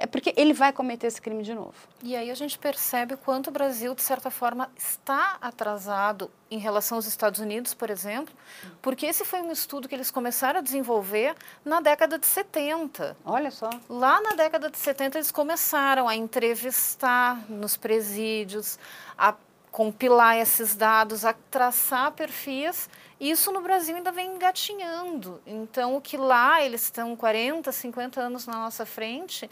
é 0.00 0.06
porque 0.06 0.32
ele 0.34 0.54
vai 0.54 0.72
cometer 0.72 1.06
esse 1.06 1.20
crime 1.20 1.42
de 1.42 1.54
novo. 1.54 1.74
E 2.02 2.16
aí 2.16 2.30
a 2.30 2.34
gente 2.34 2.58
percebe 2.58 3.14
o 3.14 3.18
quanto 3.18 3.48
o 3.48 3.50
Brasil, 3.50 3.94
de 3.94 4.00
certa 4.00 4.30
forma, 4.30 4.70
está 4.74 5.36
atrasado 5.42 6.30
em 6.50 6.58
relação 6.58 6.96
aos 6.96 7.06
Estados 7.06 7.38
Unidos, 7.38 7.74
por 7.74 7.90
exemplo, 7.90 8.34
porque 8.80 9.04
esse 9.04 9.26
foi 9.26 9.42
um 9.42 9.52
estudo 9.52 9.86
que 9.86 9.94
eles 9.94 10.10
começaram 10.10 10.60
a 10.60 10.62
desenvolver 10.62 11.34
na 11.62 11.82
década 11.82 12.18
de 12.18 12.26
70. 12.26 13.14
Olha 13.26 13.50
só. 13.50 13.68
Lá 13.90 14.22
na 14.22 14.30
década 14.30 14.70
de 14.70 14.78
70 14.78 15.18
eles 15.18 15.30
começaram 15.30 16.08
a 16.08 16.16
entrevistar 16.16 17.38
nos 17.50 17.76
presídios, 17.76 18.78
a 19.18 19.34
compilar 19.70 20.38
esses 20.38 20.74
dados, 20.74 21.26
a 21.26 21.34
traçar 21.50 22.12
perfis. 22.12 22.88
Isso 23.20 23.52
no 23.52 23.60
Brasil 23.60 23.94
ainda 23.94 24.10
vem 24.10 24.34
engatinhando. 24.34 25.42
Então, 25.46 25.94
o 25.94 26.00
que 26.00 26.16
lá 26.16 26.64
eles 26.64 26.84
estão 26.84 27.14
40, 27.14 27.70
50 27.70 28.18
anos 28.18 28.46
na 28.46 28.54
nossa 28.54 28.86
frente, 28.86 29.48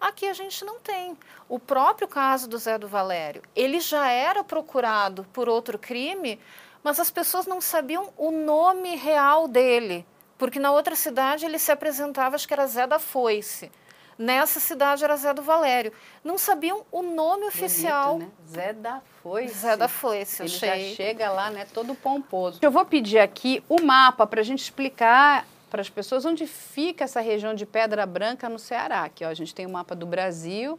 Aqui 0.00 0.26
a 0.26 0.32
gente 0.32 0.64
não 0.64 0.80
tem. 0.80 1.16
O 1.48 1.58
próprio 1.58 2.08
caso 2.08 2.48
do 2.48 2.56
Zé 2.56 2.78
do 2.78 2.88
Valério, 2.88 3.42
ele 3.54 3.80
já 3.80 4.10
era 4.10 4.42
procurado 4.42 5.26
por 5.32 5.48
outro 5.48 5.78
crime, 5.78 6.40
mas 6.82 6.98
as 6.98 7.10
pessoas 7.10 7.46
não 7.46 7.60
sabiam 7.60 8.08
o 8.16 8.30
nome 8.30 8.96
real 8.96 9.46
dele, 9.46 10.06
porque 10.38 10.58
na 10.58 10.72
outra 10.72 10.96
cidade 10.96 11.44
ele 11.44 11.58
se 11.58 11.70
apresentava, 11.70 12.34
acho 12.34 12.48
que 12.48 12.54
era 12.54 12.66
Zé 12.66 12.86
da 12.86 12.98
Foice. 12.98 13.70
Nessa 14.16 14.60
cidade 14.60 15.02
era 15.02 15.16
Zé 15.16 15.32
do 15.32 15.40
Valério. 15.42 15.92
Não 16.22 16.36
sabiam 16.36 16.84
o 16.92 17.02
nome 17.02 17.40
Bonito, 17.40 17.48
oficial. 17.48 18.18
Né? 18.18 18.28
Zé 18.46 18.72
da 18.74 19.00
Foice. 19.22 19.54
Zé 19.54 19.76
da 19.76 19.88
Foice, 19.88 20.42
Ele 20.42 20.48
já 20.48 20.78
chega 20.94 21.30
lá, 21.30 21.50
né, 21.50 21.66
todo 21.72 21.94
pomposo. 21.94 22.58
Eu 22.60 22.70
vou 22.70 22.84
pedir 22.84 23.18
aqui 23.18 23.64
o 23.66 23.80
mapa 23.82 24.26
para 24.26 24.40
a 24.40 24.44
gente 24.44 24.62
explicar 24.62 25.46
para 25.70 25.80
as 25.80 25.88
pessoas 25.88 26.24
onde 26.24 26.46
fica 26.46 27.04
essa 27.04 27.20
região 27.20 27.54
de 27.54 27.64
Pedra 27.64 28.04
Branca 28.04 28.48
no 28.48 28.58
Ceará. 28.58 29.04
Aqui 29.04 29.24
ó, 29.24 29.28
a 29.28 29.34
gente 29.34 29.54
tem 29.54 29.64
o 29.64 29.70
mapa 29.70 29.94
do 29.94 30.04
Brasil 30.04 30.78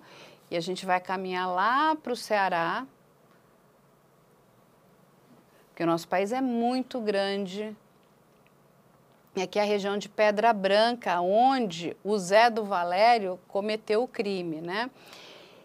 e 0.51 0.57
a 0.57 0.59
gente 0.59 0.85
vai 0.85 0.99
caminhar 0.99 1.49
lá 1.49 1.95
para 1.95 2.11
o 2.11 2.15
Ceará, 2.15 2.85
porque 5.69 5.81
o 5.81 5.87
nosso 5.87 6.07
país 6.07 6.33
é 6.33 6.41
muito 6.41 6.99
grande. 6.99 7.75
E 9.33 9.41
aqui 9.41 9.57
é 9.57 9.61
a 9.61 9.65
região 9.65 9.97
de 9.97 10.09
Pedra 10.09 10.51
Branca, 10.51 11.21
onde 11.21 11.95
o 12.03 12.17
Zé 12.17 12.49
do 12.49 12.65
Valério 12.65 13.39
cometeu 13.47 14.03
o 14.03 14.07
crime, 14.07 14.59
né? 14.59 14.91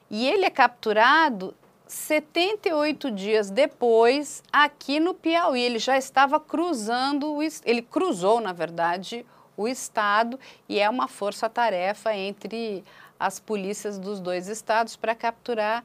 E 0.09 0.29
ele 0.29 0.45
é 0.45 0.51
capturado 0.51 1.53
78 1.87 3.11
dias 3.13 3.49
depois, 3.49 4.43
aqui 4.53 4.99
no 4.99 5.15
Piauí, 5.15 5.61
ele 5.61 5.79
já 5.79 5.97
estava 5.97 6.41
cruzando, 6.41 7.39
ele 7.65 7.81
cruzou, 7.81 8.41
na 8.41 8.53
verdade, 8.53 9.25
o 9.57 9.69
estado 9.69 10.39
e 10.69 10.81
é 10.81 10.91
uma 10.91 11.07
força-tarefa 11.07 12.15
entre 12.15 12.85
as 13.19 13.39
polícias 13.39 13.99
dos 13.99 14.21
dois 14.21 14.49
estados 14.49 14.97
para 14.97 15.15
capturar 15.15 15.85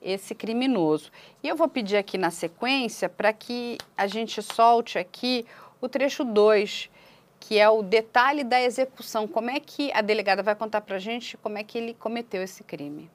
esse 0.00 0.34
criminoso. 0.34 1.10
E 1.42 1.48
eu 1.48 1.54
vou 1.54 1.68
pedir 1.68 1.96
aqui 1.96 2.16
na 2.16 2.30
sequência 2.30 3.08
para 3.08 3.32
que 3.32 3.78
a 3.96 4.06
gente 4.06 4.42
solte 4.42 4.98
aqui 4.98 5.46
o 5.80 5.88
trecho 5.88 6.24
2, 6.24 6.90
que 7.38 7.58
é 7.58 7.68
o 7.68 7.82
detalhe 7.82 8.42
da 8.42 8.60
execução. 8.60 9.28
Como 9.28 9.50
é 9.50 9.60
que 9.60 9.92
a 9.92 10.00
delegada 10.00 10.42
vai 10.42 10.54
contar 10.54 10.80
para 10.80 10.96
a 10.96 11.00
gente 11.00 11.36
como 11.36 11.58
é 11.58 11.62
que 11.62 11.78
ele 11.78 11.94
cometeu 11.94 12.42
esse 12.42 12.64
crime? 12.64 13.10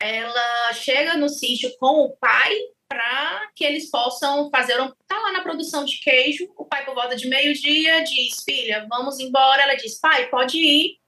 Ela 0.00 0.72
chega 0.72 1.16
no 1.16 1.28
sítio 1.28 1.70
com 1.78 2.04
o 2.04 2.16
pai 2.16 2.54
para 2.88 3.50
que 3.54 3.64
eles 3.64 3.90
possam 3.90 4.50
fazer 4.50 4.80
um. 4.80 4.88
Tá 5.06 5.18
lá 5.18 5.32
na 5.32 5.42
produção 5.42 5.84
de 5.84 5.98
queijo. 6.00 6.52
O 6.56 6.64
pai, 6.64 6.84
por 6.84 6.94
volta 6.94 7.16
de 7.16 7.28
meio-dia, 7.28 8.02
diz: 8.04 8.42
Filha, 8.44 8.86
vamos 8.88 9.18
embora. 9.18 9.62
Ela 9.62 9.74
diz: 9.74 9.98
Pai, 9.98 10.28
pode 10.28 10.58
ir. 10.58 10.98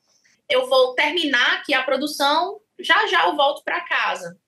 Eu 0.48 0.68
vou 0.68 0.94
terminar 0.94 1.58
aqui 1.58 1.74
a 1.74 1.82
produção. 1.82 2.60
Já 2.80 3.06
já 3.06 3.26
eu 3.26 3.36
volto 3.36 3.62
para 3.64 3.80
casa. 3.80 4.38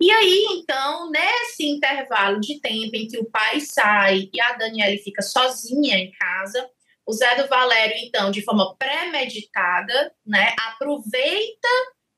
E 0.00 0.10
aí, 0.10 0.46
então, 0.52 1.10
nesse 1.10 1.66
intervalo 1.66 2.40
de 2.40 2.58
tempo 2.58 2.96
em 2.96 3.06
que 3.06 3.18
o 3.18 3.30
pai 3.30 3.60
sai 3.60 4.30
e 4.32 4.40
a 4.40 4.54
Daniela 4.54 4.96
fica 5.04 5.20
sozinha 5.20 5.98
em 5.98 6.10
casa, 6.12 6.70
o 7.06 7.12
Zé 7.12 7.34
do 7.34 7.46
Valério, 7.48 7.96
então, 7.98 8.30
de 8.30 8.42
forma 8.42 8.74
premeditada, 8.76 10.14
né, 10.24 10.54
aproveita 10.68 11.68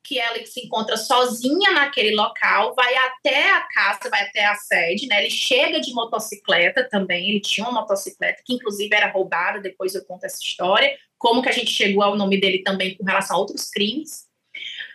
que 0.05 0.19
ela 0.19 0.45
se 0.45 0.61
encontra 0.61 0.97
sozinha 0.97 1.73
naquele 1.73 2.15
local, 2.15 2.75
vai 2.75 2.95
até 2.97 3.53
a 3.53 3.61
casa, 3.69 4.11
vai 4.11 4.23
até 4.23 4.45
a 4.45 4.55
sede, 4.55 5.07
né? 5.07 5.21
Ele 5.21 5.31
chega 5.31 5.81
de 5.81 5.93
motocicleta 5.93 6.89
também, 6.89 7.31
ele 7.31 7.41
tinha 7.41 7.67
uma 7.67 7.81
motocicleta 7.81 8.43
que 8.45 8.55
inclusive 8.55 8.95
era 8.95 9.11
roubada, 9.11 9.61
depois 9.61 9.95
eu 9.95 10.05
conto 10.05 10.25
essa 10.25 10.43
história, 10.43 10.97
como 11.19 11.43
que 11.43 11.49
a 11.49 11.53
gente 11.53 11.71
chegou 11.71 12.03
ao 12.03 12.17
nome 12.17 12.41
dele 12.41 12.63
também 12.63 12.97
com 12.97 13.05
relação 13.05 13.37
a 13.37 13.39
outros 13.39 13.71
crimes. 13.71 14.27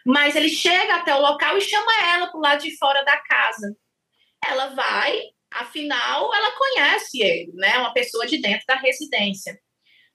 Mas 0.05 0.35
ele 0.35 0.49
chega 0.49 0.95
até 0.95 1.15
o 1.15 1.21
local 1.21 1.57
e 1.57 1.61
chama 1.61 1.91
ela 2.13 2.27
para 2.27 2.37
o 2.37 2.41
lado 2.41 2.61
de 2.61 2.77
fora 2.77 3.03
da 3.03 3.17
casa. 3.17 3.75
Ela 4.45 4.67
vai, 4.67 5.21
afinal, 5.51 6.33
ela 6.33 6.51
conhece 6.51 7.21
ele, 7.21 7.51
né? 7.53 7.77
Uma 7.79 7.93
pessoa 7.93 8.25
de 8.25 8.37
dentro 8.39 8.65
da 8.67 8.75
residência. 8.75 9.58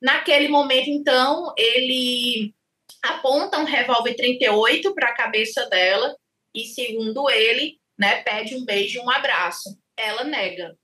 Naquele 0.00 0.48
momento, 0.48 0.88
então, 0.88 1.52
ele 1.56 2.54
aponta 3.02 3.58
um 3.58 3.64
revólver 3.64 4.14
38 4.14 4.94
para 4.94 5.08
a 5.08 5.14
cabeça 5.14 5.66
dela 5.68 6.16
e, 6.54 6.64
segundo 6.66 7.28
ele, 7.30 7.78
né, 7.98 8.22
pede 8.22 8.54
um 8.54 8.64
beijo 8.64 9.00
um 9.00 9.10
abraço. 9.10 9.76
Ela 9.96 10.24
nega. 10.24 10.76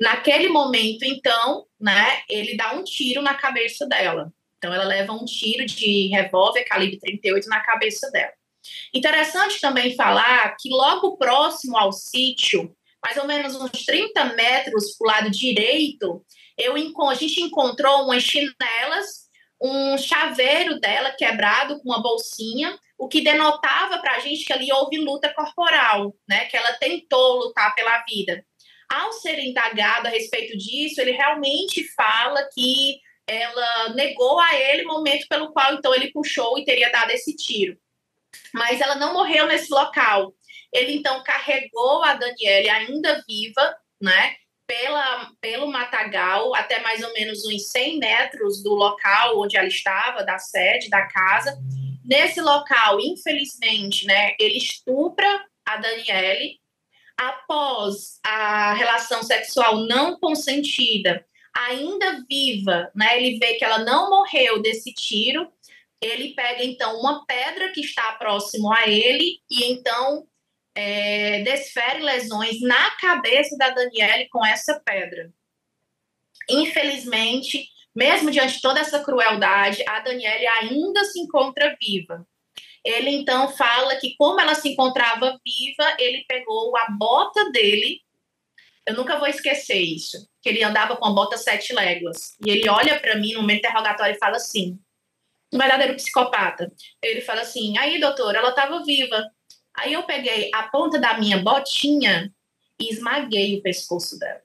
Naquele 0.00 0.48
momento, 0.48 1.04
então, 1.04 1.66
né, 1.80 2.22
ele 2.28 2.56
dá 2.56 2.72
um 2.74 2.84
tiro 2.84 3.22
na 3.22 3.34
cabeça 3.34 3.86
dela. 3.86 4.32
Então, 4.58 4.72
ela 4.72 4.84
leva 4.84 5.12
um 5.12 5.24
tiro 5.24 5.64
de 5.66 6.08
revólver 6.08 6.64
calibre 6.64 6.98
38 6.98 7.48
na 7.48 7.60
cabeça 7.60 8.10
dela. 8.10 8.32
Interessante 8.94 9.60
também 9.60 9.96
falar 9.96 10.56
que 10.56 10.68
logo 10.68 11.16
próximo 11.16 11.76
ao 11.76 11.92
sítio 11.92 12.74
mais 13.02 13.16
ou 13.16 13.26
menos 13.26 13.56
uns 13.56 13.70
30 13.84 14.24
metros 14.34 14.96
para 14.96 15.04
o 15.04 15.08
lado 15.08 15.30
direito, 15.30 16.24
eu, 16.56 16.74
a 17.08 17.14
gente 17.14 17.40
encontrou 17.40 18.04
umas 18.04 18.22
chinelas, 18.22 19.21
um 19.62 19.96
chaveiro 19.96 20.80
dela 20.80 21.12
quebrado 21.12 21.78
com 21.80 21.88
uma 21.88 22.02
bolsinha, 22.02 22.76
o 22.98 23.08
que 23.08 23.20
denotava 23.20 23.98
para 23.98 24.16
a 24.16 24.18
gente 24.18 24.44
que 24.44 24.52
ali 24.52 24.72
houve 24.72 24.98
luta 24.98 25.32
corporal, 25.32 26.12
né? 26.28 26.46
Que 26.46 26.56
ela 26.56 26.72
tentou 26.74 27.36
lutar 27.36 27.72
pela 27.74 28.02
vida. 28.02 28.44
Ao 28.90 29.12
ser 29.12 29.38
indagado 29.38 30.08
a 30.08 30.10
respeito 30.10 30.58
disso, 30.58 31.00
ele 31.00 31.12
realmente 31.12 31.84
fala 31.94 32.42
que 32.52 33.00
ela 33.26 33.90
negou 33.90 34.40
a 34.40 34.54
ele 34.54 34.84
o 34.84 34.88
momento 34.88 35.26
pelo 35.28 35.52
qual 35.52 35.74
então 35.74 35.94
ele 35.94 36.10
puxou 36.12 36.58
e 36.58 36.64
teria 36.64 36.90
dado 36.90 37.10
esse 37.10 37.34
tiro. 37.36 37.78
Mas 38.52 38.80
ela 38.80 38.96
não 38.96 39.14
morreu 39.14 39.46
nesse 39.46 39.72
local. 39.72 40.34
Ele 40.72 40.94
então 40.94 41.22
carregou 41.22 42.02
a 42.02 42.14
Daniele 42.14 42.68
ainda 42.68 43.22
viva, 43.28 43.76
né? 44.00 44.36
Pela, 44.66 45.30
pelo 45.40 45.70
matagal 45.70 46.54
até 46.54 46.80
mais 46.80 47.02
ou 47.02 47.12
menos 47.12 47.44
uns 47.44 47.70
100 47.70 47.98
metros 47.98 48.62
do 48.62 48.74
local 48.74 49.40
onde 49.40 49.56
ela 49.56 49.68
estava, 49.68 50.24
da 50.24 50.38
sede 50.38 50.88
da 50.88 51.06
casa. 51.06 51.58
Nesse 52.04 52.40
local, 52.40 53.00
infelizmente, 53.00 54.06
né, 54.06 54.34
ele 54.38 54.56
estupra 54.56 55.44
a 55.64 55.76
Daniele. 55.76 56.60
Após 57.16 58.18
a 58.24 58.72
relação 58.74 59.22
sexual 59.22 59.76
não 59.76 60.18
consentida, 60.18 61.24
ainda 61.54 62.24
viva, 62.28 62.90
né, 62.94 63.16
ele 63.16 63.38
vê 63.38 63.54
que 63.54 63.64
ela 63.64 63.78
não 63.78 64.10
morreu 64.10 64.60
desse 64.60 64.92
tiro. 64.92 65.52
Ele 66.00 66.34
pega 66.34 66.64
então 66.64 66.98
uma 66.98 67.24
pedra 67.26 67.70
que 67.70 67.80
está 67.80 68.12
próximo 68.14 68.72
a 68.72 68.88
ele 68.88 69.38
e 69.48 69.64
então 69.72 70.26
é, 70.74 71.42
desfere 71.42 72.02
lesões 72.02 72.60
na 72.60 72.90
cabeça 72.92 73.56
da 73.56 73.70
Daniele 73.70 74.28
com 74.28 74.44
essa 74.44 74.80
pedra. 74.80 75.32
Infelizmente, 76.48 77.68
mesmo 77.94 78.30
diante 78.30 78.54
de 78.54 78.62
toda 78.62 78.80
essa 78.80 79.02
crueldade, 79.04 79.84
a 79.86 80.00
Daniele 80.00 80.46
ainda 80.46 81.04
se 81.04 81.20
encontra 81.20 81.76
viva. 81.80 82.26
Ele 82.84 83.10
então 83.10 83.48
fala 83.48 83.96
que, 83.96 84.16
como 84.16 84.40
ela 84.40 84.54
se 84.54 84.70
encontrava 84.70 85.38
viva, 85.44 85.96
ele 85.98 86.24
pegou 86.26 86.76
a 86.76 86.86
bota 86.90 87.50
dele. 87.52 88.00
Eu 88.84 88.96
nunca 88.96 89.18
vou 89.18 89.28
esquecer 89.28 89.78
isso, 89.78 90.28
que 90.40 90.48
ele 90.48 90.64
andava 90.64 90.96
com 90.96 91.06
a 91.06 91.12
bota 91.12 91.36
sete 91.36 91.72
léguas. 91.72 92.36
E 92.44 92.50
ele 92.50 92.68
olha 92.68 92.98
para 92.98 93.16
mim 93.16 93.34
no 93.34 93.42
meu 93.44 93.56
interrogatório 93.56 94.16
e 94.16 94.18
fala 94.18 94.36
assim: 94.36 94.80
um 95.52 95.58
verdadeiro 95.58 95.94
psicopata. 95.94 96.72
Ele 97.00 97.20
fala 97.20 97.42
assim: 97.42 97.78
aí, 97.78 98.00
doutor, 98.00 98.34
ela 98.34 98.48
estava 98.48 98.82
viva. 98.82 99.30
Aí 99.76 99.92
eu 99.92 100.02
peguei 100.04 100.50
a 100.54 100.64
ponta 100.64 100.98
da 100.98 101.18
minha 101.18 101.38
botinha 101.38 102.32
e 102.80 102.92
esmaguei 102.92 103.58
o 103.58 103.62
pescoço 103.62 104.18
dela. 104.18 104.42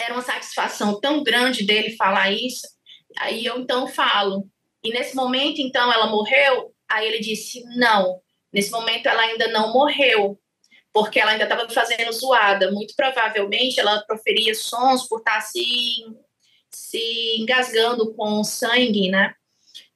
Era 0.00 0.14
uma 0.14 0.22
satisfação 0.22 0.98
tão 1.00 1.22
grande 1.22 1.64
dele 1.64 1.96
falar 1.96 2.30
isso. 2.32 2.66
Aí 3.18 3.44
eu 3.44 3.58
então 3.58 3.86
falo. 3.86 4.48
E 4.82 4.90
nesse 4.90 5.14
momento, 5.14 5.60
então, 5.60 5.92
ela 5.92 6.06
morreu? 6.06 6.74
Aí 6.88 7.06
ele 7.06 7.20
disse: 7.20 7.62
não. 7.76 8.20
Nesse 8.52 8.70
momento, 8.70 9.06
ela 9.06 9.22
ainda 9.22 9.48
não 9.48 9.72
morreu, 9.72 10.40
porque 10.92 11.20
ela 11.20 11.32
ainda 11.32 11.44
estava 11.44 11.68
fazendo 11.68 12.10
zoada. 12.12 12.70
Muito 12.72 12.94
provavelmente, 12.96 13.78
ela 13.78 14.02
proferia 14.06 14.54
sons 14.54 15.06
por 15.06 15.18
estar 15.18 15.40
se, 15.42 15.62
se 16.70 17.36
engasgando 17.38 18.14
com 18.14 18.42
sangue, 18.42 19.08
né? 19.10 19.34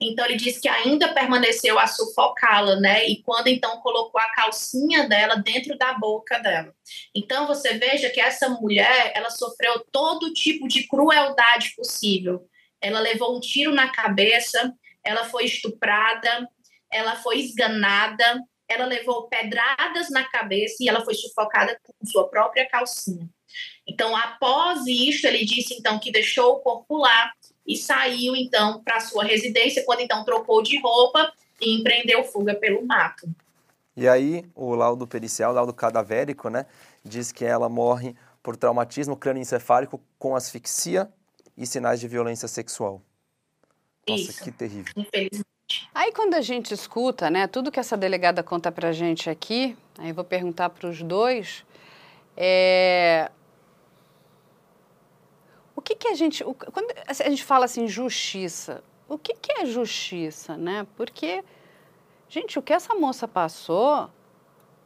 Então 0.01 0.25
ele 0.25 0.37
disse 0.37 0.61
que 0.61 0.69
ainda 0.69 1.15
permaneceu 1.15 1.79
a 1.79 1.87
sufocá-la, 1.87 2.77
né? 2.77 3.07
E 3.07 3.23
quando 3.23 3.49
então 3.49 3.81
colocou 3.81 4.21
a 4.21 4.31
calcinha 4.35 5.09
dela 5.09 5.37
dentro 5.37 5.79
da 5.79 5.95
boca 5.95 6.39
dela. 6.39 6.75
Então 7.15 7.47
você 7.47 7.79
veja 7.79 8.11
que 8.11 8.21
essa 8.21 8.49
mulher, 8.49 9.13
ela 9.15 9.31
sofreu 9.31 9.85
todo 9.93 10.33
tipo 10.33 10.67
de 10.69 10.87
crueldade 10.87 11.75
possível. 11.77 12.47
Ela 12.81 13.01
levou 13.01 13.37
um 13.37 13.41
tiro 13.41 13.73
na 13.73 13.89
cabeça, 13.89 14.73
ela 15.03 15.25
foi 15.25 15.45
estuprada, 15.45 16.49
ela 16.93 17.17
foi 17.17 17.39
esganada, 17.39 18.41
ela 18.69 18.87
levou 18.87 19.29
pedradas 19.29 20.11
na 20.11 20.25
cabeça 20.25 20.77
e 20.81 20.89
ela 20.89 21.05
foi 21.05 21.15
sufocada 21.15 21.79
com 21.83 22.07
sua 22.07 22.29
própria 22.29 22.69
calcinha. 22.69 23.29
Então, 23.87 24.17
após 24.17 24.87
isso, 24.87 25.27
ele 25.27 25.45
disse 25.45 25.75
então 25.75 25.99
que 25.99 26.11
deixou 26.11 26.55
o 26.55 26.61
corpo 26.61 26.97
lá 26.97 27.33
e 27.67 27.77
saiu 27.77 28.37
então 28.37 28.83
para 28.83 29.01
sua 29.01 29.25
residência, 29.25 29.85
quando 29.85 30.01
então 30.01 30.25
trocou 30.25 30.63
de 30.63 30.81
roupa 30.81 31.33
e 31.61 31.79
empreendeu 31.79 32.25
fuga 32.25 32.55
pelo 32.55 32.87
mato. 32.87 33.29
E 33.97 34.09
aí, 34.09 34.45
o 34.55 34.75
laudo 34.75 35.07
pericial, 35.07 35.53
o 35.53 35.55
laudo 35.55 35.73
cadavérico, 35.73 36.49
né, 36.49 36.67
diz 37.05 37.31
que 37.31 37.45
ela 37.45 37.69
morre 37.69 38.15
por 38.43 38.57
traumatismo 38.57 39.17
crânioencefálico 39.17 40.01
com 40.19 40.35
asfixia 40.35 41.09
e 41.57 41.65
sinais 41.67 42.01
de 42.01 42.09
violência 42.09 42.49
sexual. 42.49 43.01
Nossa, 44.09 44.23
Isso. 44.23 44.45
que 44.45 44.51
terrível. 44.51 44.93
Infelizmente. 44.97 45.45
Aí 45.95 46.13
quando 46.13 46.35
a 46.35 46.41
gente 46.41 46.75
escuta, 46.75 47.31
né, 47.31 47.47
tudo 47.47 47.71
que 47.71 47.81
essa 47.81 47.97
delegada 47.97 48.43
conta 48.43 48.71
pra 48.71 48.93
gente 48.93 49.31
aqui, 49.31 49.77
aí 49.99 50.11
eu 50.11 50.15
vou 50.15 50.25
perguntar 50.25 50.69
para 50.71 50.89
os 50.89 51.03
dois, 51.03 51.65
é, 52.37 53.31
que, 55.85 55.95
que 55.95 56.09
a 56.09 56.15
gente. 56.15 56.43
O, 56.43 56.55
quando 56.55 56.93
a 57.07 57.13
gente 57.13 57.45
fala 57.45 57.67
assim, 57.67 57.87
justiça, 57.87 58.83
o 59.09 59.19
que, 59.19 59.35
que 59.35 59.53
é 59.53 59.67
justiça, 59.67 60.57
né? 60.57 60.87
Porque, 60.97 61.45
gente, 62.29 62.59
o 62.59 62.63
que 62.63 62.73
essa 62.73 62.95
moça 62.95 63.29
passou, 63.29 64.09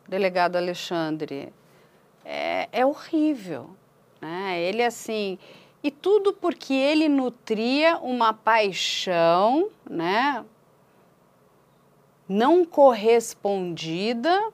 delegado 0.08 0.56
Alexandre, 0.56 1.52
é, 2.24 2.68
é 2.72 2.84
horrível. 2.84 3.70
Né? 4.20 4.60
Ele, 4.60 4.82
assim. 4.82 5.38
E 5.80 5.92
tudo 5.92 6.32
porque 6.32 6.74
ele 6.74 7.08
nutria 7.08 7.98
uma 7.98 8.34
paixão, 8.34 9.70
né? 9.88 10.44
Não 12.28 12.64
correspondida, 12.64 14.52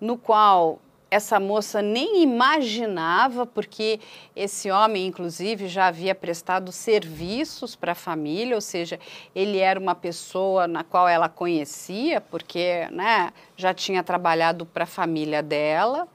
no 0.00 0.16
qual 0.16 0.78
essa 1.10 1.40
moça 1.40 1.80
nem 1.80 2.22
imaginava, 2.22 3.46
porque 3.46 3.98
esse 4.36 4.70
homem, 4.70 5.06
inclusive, 5.06 5.66
já 5.66 5.86
havia 5.86 6.14
prestado 6.14 6.70
serviços 6.70 7.74
para 7.74 7.92
a 7.92 7.94
família, 7.94 8.54
ou 8.54 8.60
seja, 8.60 9.00
ele 9.34 9.58
era 9.58 9.80
uma 9.80 9.94
pessoa 9.94 10.68
na 10.68 10.84
qual 10.84 11.08
ela 11.08 11.28
conhecia, 11.28 12.20
porque 12.20 12.86
né, 12.90 13.32
já 13.56 13.72
tinha 13.72 14.02
trabalhado 14.02 14.66
para 14.66 14.84
a 14.84 14.86
família 14.86 15.42
dela. 15.42 16.06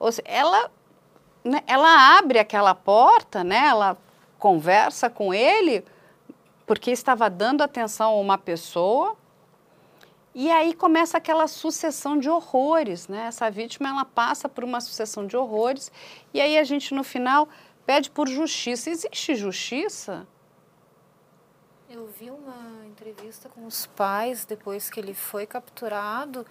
Ou 0.00 0.10
seja, 0.10 0.26
ela, 0.26 0.70
né, 1.44 1.62
ela 1.66 2.18
abre 2.18 2.40
aquela 2.40 2.74
porta, 2.74 3.44
né, 3.44 3.68
ela 3.68 3.96
conversa 4.36 5.08
com 5.08 5.32
ele, 5.32 5.84
porque 6.66 6.90
estava 6.90 7.30
dando 7.30 7.62
atenção 7.62 8.10
a 8.10 8.20
uma 8.20 8.36
pessoa 8.36 9.16
e 10.40 10.52
aí 10.52 10.72
começa 10.72 11.18
aquela 11.18 11.48
sucessão 11.48 12.16
de 12.16 12.30
horrores, 12.30 13.08
né? 13.08 13.26
Essa 13.26 13.50
vítima 13.50 13.88
ela 13.88 14.04
passa 14.04 14.48
por 14.48 14.62
uma 14.62 14.80
sucessão 14.80 15.26
de 15.26 15.36
horrores 15.36 15.90
e 16.32 16.40
aí 16.40 16.56
a 16.56 16.62
gente 16.62 16.94
no 16.94 17.02
final 17.02 17.48
pede 17.84 18.08
por 18.08 18.28
justiça. 18.28 18.88
Existe 18.88 19.34
justiça? 19.34 20.28
Eu 21.90 22.06
vi 22.06 22.30
uma 22.30 22.86
entrevista 22.86 23.48
com 23.48 23.66
os 23.66 23.86
pais 23.86 24.44
depois 24.44 24.88
que 24.88 25.00
ele 25.00 25.12
foi 25.12 25.44
capturado. 25.44 26.46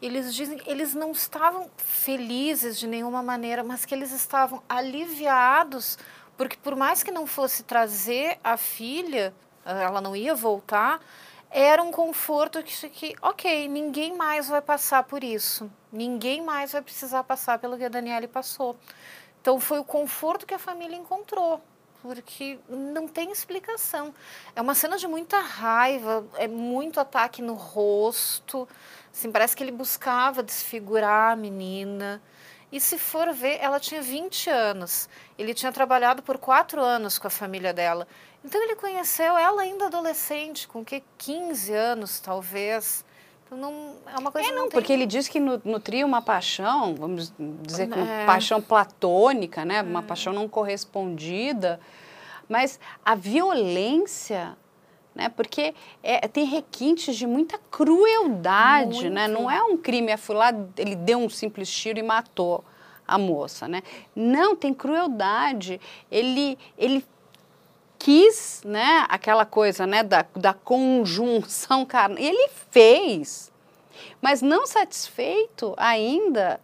Eles 0.00 0.32
dizem 0.32 0.56
que 0.56 0.70
eles 0.70 0.94
não 0.94 1.10
estavam 1.10 1.68
felizes 1.76 2.78
de 2.78 2.86
nenhuma 2.86 3.20
maneira, 3.20 3.64
mas 3.64 3.84
que 3.84 3.96
eles 3.96 4.12
estavam 4.12 4.62
aliviados, 4.68 5.98
porque 6.36 6.56
por 6.56 6.76
mais 6.76 7.02
que 7.02 7.10
não 7.10 7.26
fosse 7.26 7.64
trazer 7.64 8.38
a 8.44 8.56
filha, 8.56 9.34
ela 9.64 10.00
não 10.00 10.14
ia 10.14 10.36
voltar, 10.36 11.00
era 11.56 11.80
um 11.80 11.92
conforto 11.92 12.60
que, 12.64 12.88
que, 12.88 13.16
ok, 13.22 13.68
ninguém 13.68 14.16
mais 14.16 14.48
vai 14.48 14.60
passar 14.60 15.04
por 15.04 15.22
isso. 15.22 15.70
Ninguém 15.92 16.42
mais 16.42 16.72
vai 16.72 16.82
precisar 16.82 17.22
passar 17.22 17.60
pelo 17.60 17.78
que 17.78 17.84
a 17.84 17.88
Daniele 17.88 18.26
passou. 18.26 18.76
Então, 19.40 19.60
foi 19.60 19.78
o 19.78 19.84
conforto 19.84 20.46
que 20.46 20.54
a 20.54 20.58
família 20.58 20.96
encontrou, 20.96 21.62
porque 22.02 22.58
não 22.68 23.06
tem 23.06 23.30
explicação. 23.30 24.12
É 24.56 24.60
uma 24.60 24.74
cena 24.74 24.96
de 24.98 25.06
muita 25.06 25.38
raiva, 25.38 26.26
é 26.38 26.48
muito 26.48 26.98
ataque 26.98 27.40
no 27.40 27.54
rosto. 27.54 28.68
Assim, 29.12 29.30
parece 29.30 29.54
que 29.54 29.62
ele 29.62 29.70
buscava 29.70 30.42
desfigurar 30.42 31.34
a 31.34 31.36
menina. 31.36 32.20
E 32.72 32.80
se 32.80 32.98
for 32.98 33.32
ver, 33.32 33.58
ela 33.60 33.78
tinha 33.78 34.02
20 34.02 34.50
anos. 34.50 35.08
Ele 35.38 35.54
tinha 35.54 35.70
trabalhado 35.70 36.20
por 36.20 36.36
quatro 36.36 36.82
anos 36.82 37.16
com 37.16 37.28
a 37.28 37.30
família 37.30 37.72
dela. 37.72 38.08
Então 38.44 38.62
ele 38.62 38.76
conheceu 38.76 39.38
ela 39.38 39.62
ainda 39.62 39.86
adolescente, 39.86 40.68
com 40.68 40.84
que 40.84 41.02
15 41.16 41.72
anos 41.72 42.20
talvez. 42.20 43.04
Então 43.46 43.56
não 43.56 43.94
é 44.06 44.18
uma 44.18 44.30
coisa. 44.30 44.48
É 44.48 44.52
não, 44.52 44.64
não 44.64 44.68
porque 44.68 44.92
ele 44.92 45.06
diz 45.06 45.26
que 45.28 45.40
nutria 45.40 46.04
uma 46.04 46.20
paixão, 46.20 46.94
vamos 46.94 47.32
dizer 47.38 47.88
que 47.88 47.98
uma 47.98 48.10
é. 48.10 48.26
paixão 48.26 48.60
platônica, 48.60 49.64
né? 49.64 49.82
Uma 49.82 50.00
é. 50.00 50.02
paixão 50.02 50.32
não 50.32 50.48
correspondida. 50.48 51.80
Mas 52.48 52.78
a 53.02 53.14
violência 53.14 54.56
né? 55.14 55.28
Porque 55.28 55.74
é, 56.02 56.26
tem 56.26 56.44
requintes 56.44 57.14
de 57.16 57.26
muita 57.26 57.58
crueldade, 57.70 59.08
né? 59.08 59.28
Muito. 59.28 59.38
né? 59.38 59.40
Não 59.40 59.50
é 59.50 59.62
um 59.62 59.76
crime, 59.76 60.10
é 60.10 60.16
fui 60.16 60.34
lá, 60.34 60.52
ele 60.76 60.96
deu 60.96 61.18
um 61.18 61.28
simples 61.28 61.70
tiro 61.70 61.98
e 61.98 62.02
matou. 62.02 62.64
a 63.06 63.18
moça, 63.18 63.68
né? 63.68 63.82
Não, 64.16 64.56
tem 64.56 64.72
crueldade. 64.72 65.78
Ele, 66.10 66.58
ele 66.76 67.04
quis, 68.04 68.60
né, 68.66 69.06
aquela 69.08 69.46
coisa, 69.46 69.86
né, 69.86 70.02
da, 70.02 70.26
da 70.36 70.52
conjunção 70.52 71.86
carnal. 71.86 72.18
Ele 72.18 72.50
fez, 72.70 73.50
mas 74.20 74.42
não 74.42 74.66
satisfeito 74.66 75.72
ainda, 75.78 76.60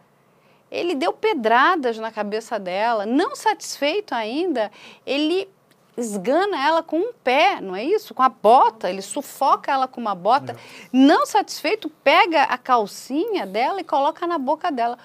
ele 0.70 0.94
deu 0.94 1.14
pedradas 1.14 1.96
na 1.96 2.12
cabeça 2.12 2.58
dela. 2.58 3.06
Não 3.06 3.34
satisfeito 3.34 4.14
ainda, 4.14 4.70
ele 5.06 5.48
esgana 5.96 6.62
ela 6.62 6.82
com 6.82 6.98
um 6.98 7.12
pé, 7.24 7.58
não 7.58 7.74
é 7.74 7.82
isso? 7.82 8.12
Com 8.12 8.22
a 8.22 8.28
bota, 8.28 8.90
ele 8.90 9.00
sufoca 9.00 9.72
ela 9.72 9.88
com 9.88 9.98
uma 9.98 10.14
bota. 10.14 10.54
Não 10.92 11.24
satisfeito, 11.24 11.88
pega 12.04 12.42
a 12.42 12.58
calcinha 12.58 13.46
dela 13.46 13.80
e 13.80 13.84
coloca 13.84 14.26
na 14.26 14.36
boca 14.36 14.70
dela. 14.70 14.98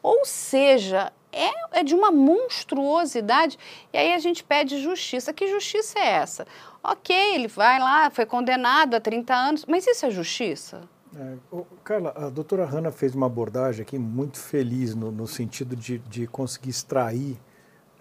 Ou 0.00 0.24
seja, 0.24 1.12
é, 1.32 1.80
é 1.80 1.82
de 1.84 1.94
uma 1.94 2.10
monstruosidade. 2.10 3.58
E 3.92 3.98
aí 3.98 4.12
a 4.12 4.18
gente 4.18 4.42
pede 4.44 4.80
justiça. 4.82 5.32
Que 5.32 5.48
justiça 5.48 5.98
é 5.98 6.08
essa? 6.08 6.46
Ok, 6.82 7.14
ele 7.34 7.48
vai 7.48 7.78
lá, 7.78 8.10
foi 8.10 8.26
condenado 8.26 8.94
a 8.94 9.00
30 9.00 9.34
anos, 9.34 9.66
mas 9.66 9.86
isso 9.86 10.06
é 10.06 10.10
justiça? 10.10 10.82
É, 11.14 11.34
Carla, 11.82 12.12
a 12.16 12.28
doutora 12.28 12.64
Hanna 12.64 12.90
fez 12.90 13.14
uma 13.14 13.26
abordagem 13.26 13.82
aqui 13.82 13.98
muito 13.98 14.38
feliz 14.38 14.94
no, 14.94 15.10
no 15.10 15.26
sentido 15.26 15.74
de, 15.74 15.98
de 15.98 16.26
conseguir 16.26 16.70
extrair 16.70 17.36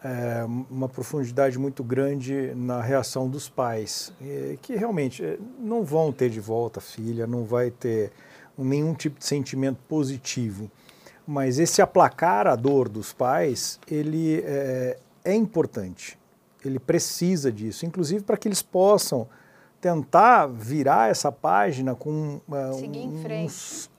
é, 0.04 0.46
uma 0.70 0.88
profundidade 0.88 1.58
muito 1.58 1.84
grande 1.84 2.54
na 2.56 2.82
reação 2.82 3.28
dos 3.28 3.50
pais, 3.50 4.14
que 4.62 4.76
realmente 4.76 5.24
é, 5.24 5.38
não 5.60 5.84
vão 5.84 6.12
ter 6.12 6.30
de 6.30 6.40
volta 6.40 6.80
a 6.80 6.82
filha, 6.82 7.28
não 7.28 7.44
vai 7.44 7.70
ter 7.72 8.12
nenhum 8.58 8.94
tipo 8.94 9.20
de 9.20 9.26
sentimento 9.26 9.80
positivo. 9.88 10.70
Mas 11.32 11.60
esse 11.60 11.80
aplacar 11.80 12.48
a 12.48 12.56
dor 12.56 12.90
dos 12.90 13.14
pais, 13.14 13.80
ele 13.88 14.42
é, 14.44 14.98
é 15.24 15.36
importante. 15.36 16.18
Ele 16.66 16.80
precisa 16.80 17.52
disso, 17.52 17.86
inclusive 17.86 18.24
para 18.24 18.36
que 18.36 18.48
eles 18.48 18.64
possam 18.64 19.28
tentar 19.80 20.48
virar 20.48 21.12
essa 21.12 21.32
página 21.32 21.94
com 21.94 22.42
uh, 22.50 22.76
um, 22.84 23.48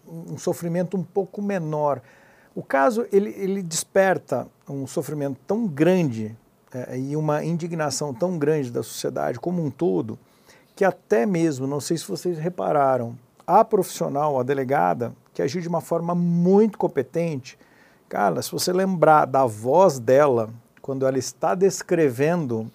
um, 0.09 0.35
um, 0.35 0.37
sofrimento 0.39 0.97
um 0.97 1.05
pouco 1.05 1.41
menor. 1.41 2.03
O 2.53 2.65
caso 2.65 3.07
ele, 3.13 3.31
ele 3.39 3.63
desperta 3.63 4.49
um 4.69 4.85
sofrimento 4.89 5.39
tão 5.47 5.69
grande 5.69 6.37
é, 6.75 6.99
e 6.99 7.15
uma 7.15 7.45
indignação 7.45 8.13
tão 8.13 8.37
grande 8.39 8.73
da 8.73 8.83
sociedade 8.83 9.39
como 9.39 9.65
um 9.65 9.71
todo 9.71 10.19
que 10.75 10.85
até 10.85 11.27
mesmo, 11.27 11.65
não 11.65 11.79
sei 11.79 11.97
se 11.97 12.09
vocês 12.09 12.39
repararam, 12.39 13.17
a 13.47 13.65
profissional, 13.65 14.41
a 14.41 14.43
delegada, 14.43 15.15
que 15.41 15.43
agiu 15.43 15.63
de 15.63 15.69
uma 15.69 15.81
forma 15.81 16.15
muito 16.15 16.77
competente. 16.77 17.59
Cara, 18.09 18.43
se 18.43 18.53
você 18.53 18.73
lembrar 18.73 19.25
da 19.25 19.47
voz 19.47 19.99
dela, 19.99 20.51
quando 20.83 21.07
ela 21.07 21.19
está 21.19 21.55
descrevendo 21.55 22.71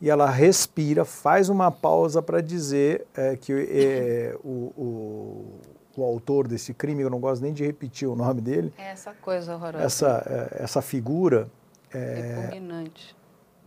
e 0.00 0.08
ela 0.08 0.30
respira, 0.30 1.04
faz 1.04 1.48
uma 1.48 1.70
pausa 1.70 2.22
para 2.22 2.40
dizer 2.40 3.06
é, 3.16 3.36
que 3.36 3.52
é, 3.52 4.36
o, 4.44 4.72
o, 4.76 5.60
o, 5.96 6.04
autor 6.04 6.46
desse 6.46 6.72
crime, 6.72 7.02
eu 7.02 7.10
não 7.10 7.18
gosto 7.18 7.42
nem 7.42 7.52
de 7.52 7.64
repetir 7.64 8.06
o 8.06 8.14
nome 8.14 8.40
dele. 8.40 8.72
É 8.78 8.90
essa 8.90 9.12
coisa 9.14 9.54
horrorosa. 9.54 9.84
Essa, 9.84 10.50
é, 10.60 10.62
essa 10.62 10.82
figura. 10.82 11.48
É, 11.92 12.50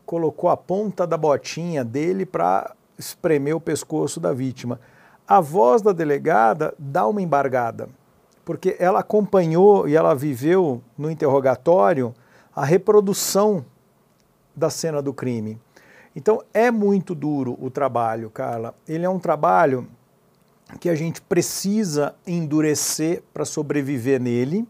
colocou 0.05 0.49
a 0.49 0.57
ponta 0.57 1.05
da 1.05 1.17
botinha 1.17 1.83
dele 1.83 2.25
para 2.25 2.73
espremer 2.97 3.55
o 3.55 3.61
pescoço 3.61 4.19
da 4.19 4.31
vítima. 4.31 4.79
A 5.27 5.41
voz 5.41 5.81
da 5.81 5.91
delegada 5.91 6.73
dá 6.77 7.07
uma 7.07 7.21
embargada 7.21 7.89
porque 8.50 8.76
ela 8.80 9.02
acompanhou 9.02 9.88
e 9.88 9.95
ela 9.95 10.16
viveu 10.16 10.82
no 10.97 11.12
interrogatório 11.12 12.16
a 12.56 12.66
reprodução 12.66 13.64
da 14.56 14.72
cena 14.72 15.04
do 15.04 15.14
crime. 15.14 15.62
Então 16.16 16.41
é 16.52 16.72
muito 16.72 17.14
duro 17.14 17.56
o 17.62 17.70
trabalho, 17.70 18.28
Carla. 18.32 18.74
Ele 18.88 19.06
é 19.06 19.10
um 19.10 19.20
trabalho 19.20 19.88
que 20.80 20.89
a 20.89 20.95
gente 20.95 21.22
precisa 21.22 22.16
endurecer 22.26 23.22
para 23.32 23.45
sobreviver 23.45 24.20
nele, 24.20 24.68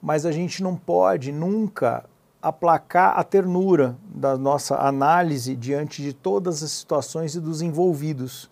mas 0.00 0.24
a 0.24 0.30
gente 0.30 0.62
não 0.62 0.76
pode 0.76 1.32
nunca 1.32 2.04
aplacar 2.40 3.18
a 3.18 3.24
ternura 3.24 3.96
da 4.14 4.38
nossa 4.38 4.76
análise 4.76 5.56
diante 5.56 6.02
de 6.02 6.12
todas 6.12 6.62
as 6.62 6.70
situações 6.70 7.34
e 7.34 7.40
dos 7.40 7.62
envolvidos. 7.62 8.48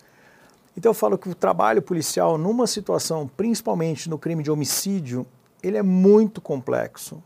Então 0.75 0.91
eu 0.91 0.93
falo 0.93 1.17
que 1.17 1.29
o 1.29 1.35
trabalho 1.35 1.81
policial 1.81 2.37
numa 2.37 2.65
situação, 2.65 3.29
principalmente 3.35 4.09
no 4.09 4.17
crime 4.17 4.41
de 4.41 4.51
homicídio, 4.51 5.25
ele 5.61 5.77
é 5.77 5.83
muito 5.83 6.41
complexo, 6.41 7.21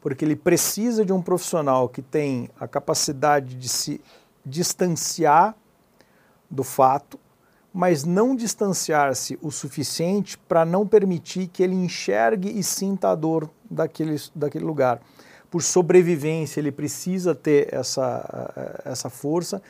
porque 0.00 0.24
ele 0.24 0.36
precisa 0.36 1.04
de 1.04 1.12
um 1.12 1.22
profissional 1.22 1.88
que 1.88 2.02
tem 2.02 2.50
a 2.58 2.66
capacidade 2.66 3.54
de 3.54 3.68
se 3.68 4.00
distanciar 4.44 5.54
do 6.50 6.64
fato, 6.64 7.18
mas 7.72 8.04
não 8.04 8.34
distanciar-se 8.34 9.38
o 9.42 9.50
suficiente 9.50 10.36
para 10.36 10.64
não 10.64 10.86
permitir 10.86 11.48
que 11.48 11.62
ele 11.62 11.74
enxergue 11.74 12.58
e 12.58 12.62
sinta 12.62 13.10
a 13.10 13.14
dor 13.14 13.50
daquele, 13.70 14.16
daquele 14.34 14.64
lugar. 14.64 15.00
Por 15.50 15.62
sobrevivência, 15.62 16.60
ele 16.60 16.72
precisa 16.72 17.34
ter 17.34 17.72
essa, 17.72 18.80
essa 18.84 19.08
força, 19.08 19.62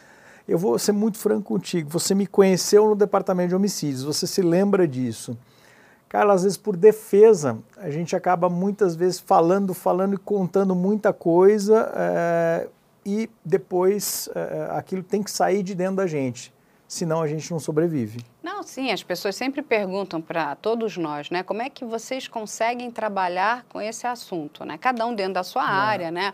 eu 0.49 0.59
vou 0.59 0.79
ser 0.79 0.93
muito 0.93 1.19
franco 1.19 1.43
contigo. 1.43 1.91
Você 1.91 2.15
me 2.15 2.27
conheceu 2.27 2.87
no 2.89 2.97
departamento 2.97 3.51
de 3.51 3.55
homicídios, 3.55 4.03
você 4.03 4.27
se 4.27 4.41
lembra 4.41 4.89
disso. 4.89 5.37
Cara, 6.09 6.33
às 6.33 6.43
vezes 6.43 6.57
por 6.57 6.75
defesa, 6.75 7.59
a 7.77 7.91
gente 7.91 8.17
acaba 8.17 8.49
muitas 8.49 8.97
vezes 8.97 9.21
falando, 9.21 9.75
falando 9.75 10.15
e 10.15 10.17
contando 10.17 10.75
muita 10.75 11.13
coisa 11.13 11.93
é, 11.95 12.69
e 13.05 13.29
depois 13.45 14.31
é, 14.35 14.69
aquilo 14.71 15.03
tem 15.03 15.23
que 15.23 15.31
sair 15.31 15.63
de 15.63 15.75
dentro 15.75 15.97
da 15.97 16.07
gente, 16.07 16.51
senão 16.87 17.21
a 17.21 17.27
gente 17.27 17.51
não 17.51 17.61
sobrevive. 17.61 18.25
Não, 18.43 18.63
sim, 18.63 18.91
as 18.91 19.03
pessoas 19.03 19.37
sempre 19.37 19.61
perguntam 19.61 20.19
para 20.23 20.57
todos 20.57 20.97
nós, 20.97 21.29
né, 21.29 21.43
como 21.43 21.61
é 21.61 21.69
que 21.69 21.85
vocês 21.85 22.27
conseguem 22.27 22.91
trabalhar 22.91 23.67
com 23.69 23.79
esse 23.79 24.07
assunto, 24.07 24.65
né? 24.65 24.79
Cada 24.79 25.05
um 25.05 25.15
dentro 25.15 25.35
da 25.35 25.43
sua 25.43 25.63
é. 25.63 25.67
área, 25.67 26.11
né? 26.11 26.33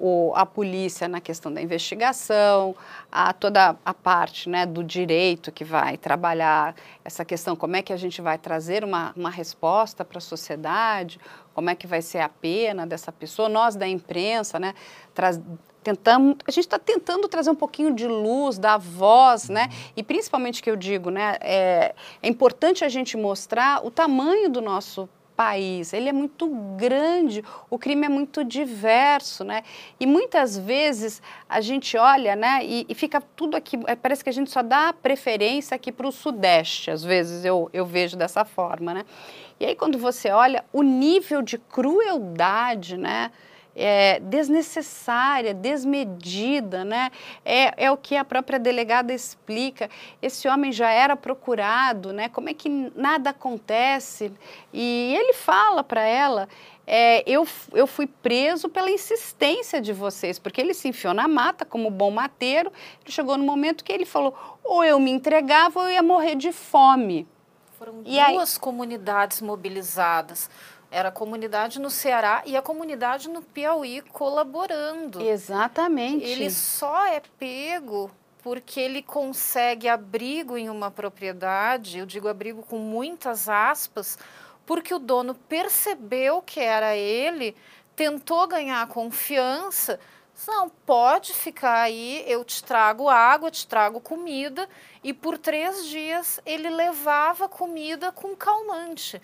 O, 0.00 0.32
a 0.34 0.46
polícia 0.46 1.06
na 1.06 1.20
questão 1.20 1.52
da 1.52 1.60
investigação, 1.60 2.74
a 3.12 3.32
toda 3.34 3.76
a 3.84 3.94
parte 3.94 4.48
né, 4.48 4.64
do 4.64 4.82
direito 4.82 5.52
que 5.52 5.62
vai 5.62 5.98
trabalhar 5.98 6.74
essa 7.04 7.24
questão, 7.24 7.54
como 7.54 7.76
é 7.76 7.82
que 7.82 7.92
a 7.92 7.96
gente 7.96 8.22
vai 8.22 8.38
trazer 8.38 8.82
uma, 8.82 9.12
uma 9.14 9.30
resposta 9.30 10.02
para 10.04 10.16
a 10.16 10.20
sociedade, 10.20 11.20
como 11.54 11.68
é 11.68 11.74
que 11.74 11.86
vai 11.86 12.00
ser 12.00 12.20
a 12.20 12.28
pena 12.28 12.86
dessa 12.86 13.12
pessoa, 13.12 13.48
nós 13.48 13.76
da 13.76 13.86
imprensa, 13.86 14.58
né, 14.58 14.74
traz, 15.14 15.38
tentamos, 15.82 16.36
a 16.46 16.50
gente 16.50 16.64
está 16.64 16.78
tentando 16.78 17.28
trazer 17.28 17.50
um 17.50 17.54
pouquinho 17.54 17.94
de 17.94 18.06
luz, 18.06 18.58
da 18.58 18.76
voz, 18.76 19.48
né? 19.48 19.68
E 19.96 20.02
principalmente 20.02 20.62
que 20.62 20.70
eu 20.70 20.76
digo, 20.76 21.10
né? 21.10 21.36
É, 21.40 21.94
é 22.22 22.28
importante 22.28 22.84
a 22.84 22.88
gente 22.88 23.16
mostrar 23.16 23.84
o 23.84 23.90
tamanho 23.90 24.50
do 24.50 24.60
nosso 24.60 25.08
país, 25.40 25.94
ele 25.94 26.06
é 26.06 26.12
muito 26.12 26.46
grande, 26.76 27.42
o 27.70 27.78
crime 27.78 28.04
é 28.04 28.10
muito 28.10 28.44
diverso, 28.44 29.42
né? 29.42 29.62
E 29.98 30.04
muitas 30.04 30.58
vezes 30.58 31.22
a 31.48 31.62
gente 31.62 31.96
olha, 31.96 32.36
né, 32.36 32.60
e, 32.62 32.84
e 32.86 32.94
fica 32.94 33.22
tudo 33.34 33.56
aqui, 33.56 33.80
é, 33.86 33.96
parece 33.96 34.22
que 34.22 34.28
a 34.28 34.32
gente 34.34 34.50
só 34.50 34.62
dá 34.62 34.92
preferência 34.92 35.74
aqui 35.74 35.90
para 35.90 36.06
o 36.06 36.12
Sudeste, 36.12 36.90
às 36.90 37.02
vezes 37.02 37.42
eu, 37.42 37.70
eu 37.72 37.86
vejo 37.86 38.18
dessa 38.18 38.44
forma, 38.44 38.92
né? 38.92 39.06
E 39.58 39.64
aí 39.64 39.74
quando 39.74 39.96
você 39.96 40.28
olha 40.30 40.62
o 40.74 40.82
nível 40.82 41.40
de 41.40 41.56
crueldade, 41.56 42.98
né, 42.98 43.30
é, 43.80 44.20
desnecessária, 44.20 45.54
desmedida, 45.54 46.84
né? 46.84 47.10
É, 47.44 47.86
é 47.86 47.90
o 47.90 47.96
que 47.96 48.14
a 48.14 48.24
própria 48.24 48.58
delegada 48.58 49.12
explica. 49.12 49.88
Esse 50.20 50.46
homem 50.46 50.70
já 50.70 50.90
era 50.90 51.16
procurado, 51.16 52.12
né? 52.12 52.28
Como 52.28 52.50
é 52.50 52.54
que 52.54 52.68
nada 52.94 53.30
acontece? 53.30 54.30
E 54.72 55.14
ele 55.18 55.32
fala 55.32 55.82
para 55.82 56.02
ela 56.02 56.46
é, 56.86 57.22
eu, 57.24 57.46
eu 57.72 57.86
fui 57.86 58.06
preso 58.06 58.68
pela 58.68 58.90
insistência 58.90 59.80
de 59.80 59.92
vocês, 59.92 60.40
porque 60.40 60.60
ele 60.60 60.74
se 60.74 60.88
enfiou 60.88 61.14
na 61.14 61.28
mata 61.28 61.64
como 61.64 61.88
bom 61.88 62.10
mateiro. 62.10 62.72
Ele 63.02 63.12
chegou 63.12 63.38
no 63.38 63.44
momento 63.44 63.84
que 63.84 63.92
ele 63.92 64.04
falou: 64.04 64.34
ou 64.64 64.84
eu 64.84 64.98
me 64.98 65.10
entregava 65.10 65.78
ou 65.78 65.86
eu 65.86 65.92
ia 65.92 66.02
morrer 66.02 66.34
de 66.34 66.52
fome. 66.52 67.28
Foram 67.78 68.02
e 68.04 68.18
duas 68.32 68.54
aí... 68.54 68.60
comunidades 68.60 69.40
mobilizadas 69.40 70.50
era 70.90 71.08
a 71.10 71.12
comunidade 71.12 71.78
no 71.78 71.90
Ceará 71.90 72.42
e 72.44 72.56
a 72.56 72.62
comunidade 72.62 73.28
no 73.28 73.42
Piauí 73.42 74.00
colaborando. 74.02 75.20
Exatamente. 75.20 76.24
Ele 76.24 76.50
só 76.50 77.06
é 77.06 77.22
pego 77.38 78.10
porque 78.42 78.80
ele 78.80 79.02
consegue 79.02 79.88
abrigo 79.88 80.56
em 80.56 80.68
uma 80.70 80.90
propriedade, 80.90 81.98
eu 81.98 82.06
digo 82.06 82.26
abrigo 82.26 82.62
com 82.62 82.78
muitas 82.78 83.48
aspas, 83.48 84.18
porque 84.64 84.94
o 84.94 84.98
dono 84.98 85.34
percebeu 85.34 86.40
que 86.40 86.58
era 86.58 86.96
ele, 86.96 87.54
tentou 87.94 88.46
ganhar 88.48 88.86
confiança. 88.88 90.00
Não, 90.48 90.70
pode 90.70 91.34
ficar 91.34 91.82
aí, 91.82 92.24
eu 92.26 92.42
te 92.42 92.64
trago 92.64 93.10
água, 93.10 93.50
te 93.50 93.66
trago 93.66 94.00
comida. 94.00 94.66
E 95.04 95.12
por 95.12 95.36
três 95.36 95.86
dias 95.86 96.40
ele 96.46 96.70
levava 96.70 97.46
comida 97.46 98.10
com 98.10 98.34
calmante 98.34 99.20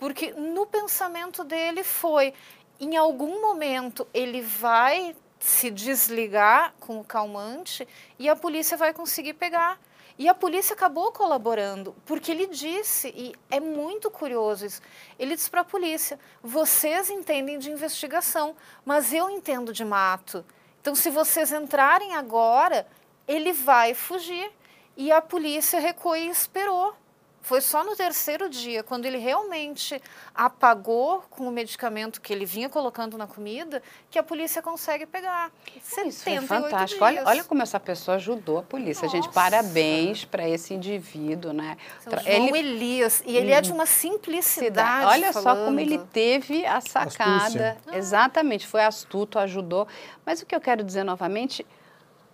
porque 0.00 0.32
no 0.32 0.64
pensamento 0.64 1.44
dele 1.44 1.84
foi 1.84 2.32
em 2.80 2.96
algum 2.96 3.42
momento 3.42 4.08
ele 4.14 4.40
vai 4.40 5.14
se 5.38 5.70
desligar 5.70 6.72
com 6.80 6.98
o 6.98 7.04
calmante 7.04 7.86
e 8.18 8.26
a 8.26 8.34
polícia 8.34 8.78
vai 8.78 8.94
conseguir 8.94 9.34
pegar. 9.34 9.78
E 10.18 10.26
a 10.26 10.34
polícia 10.34 10.72
acabou 10.72 11.12
colaborando, 11.12 11.94
porque 12.06 12.30
ele 12.30 12.46
disse, 12.46 13.12
e 13.14 13.34
é 13.50 13.60
muito 13.60 14.10
curioso 14.10 14.64
isso, 14.64 14.80
ele 15.18 15.34
disse 15.34 15.50
para 15.50 15.60
a 15.60 15.64
polícia: 15.64 16.18
vocês 16.42 17.10
entendem 17.10 17.58
de 17.58 17.70
investigação, 17.70 18.56
mas 18.86 19.12
eu 19.12 19.28
entendo 19.28 19.70
de 19.70 19.84
mato. 19.84 20.42
Então, 20.80 20.94
se 20.94 21.10
vocês 21.10 21.52
entrarem 21.52 22.14
agora, 22.14 22.86
ele 23.28 23.52
vai 23.52 23.92
fugir. 23.92 24.50
E 24.96 25.12
a 25.12 25.20
polícia 25.20 25.78
recuou 25.78 26.16
e 26.16 26.28
esperou. 26.28 26.94
Foi 27.42 27.60
só 27.60 27.82
no 27.82 27.96
terceiro 27.96 28.48
dia, 28.48 28.82
quando 28.82 29.06
ele 29.06 29.16
realmente 29.16 30.00
apagou 30.34 31.24
com 31.30 31.48
o 31.48 31.50
medicamento 31.50 32.20
que 32.20 32.32
ele 32.32 32.44
vinha 32.44 32.68
colocando 32.68 33.16
na 33.16 33.26
comida, 33.26 33.82
que 34.10 34.18
a 34.18 34.22
polícia 34.22 34.60
consegue 34.60 35.06
pegar. 35.06 35.50
Isso 35.74 36.28
é 36.28 36.40
fantástico. 36.42 37.02
Olha, 37.02 37.24
olha, 37.26 37.42
como 37.42 37.62
essa 37.62 37.80
pessoa 37.80 38.16
ajudou 38.16 38.58
a 38.58 38.62
polícia. 38.62 39.04
Nossa. 39.04 39.16
Gente, 39.16 39.32
parabéns 39.32 40.24
para 40.24 40.48
esse 40.48 40.74
indivíduo, 40.74 41.52
né? 41.52 41.76
São 42.00 42.12
ele... 42.26 42.58
Elias. 42.58 43.22
E 43.26 43.36
ele 43.36 43.52
hum. 43.52 43.56
é 43.56 43.60
de 43.60 43.72
uma 43.72 43.86
simplicidade. 43.86 45.06
Olha 45.06 45.32
falando. 45.32 45.58
só 45.58 45.64
como 45.64 45.80
ele 45.80 45.98
teve 46.12 46.64
a 46.66 46.80
sacada. 46.80 47.78
Ah. 47.86 47.96
Exatamente, 47.96 48.66
foi 48.66 48.84
astuto, 48.84 49.38
ajudou. 49.38 49.88
Mas 50.26 50.42
o 50.42 50.46
que 50.46 50.54
eu 50.54 50.60
quero 50.60 50.84
dizer 50.84 51.04
novamente, 51.04 51.66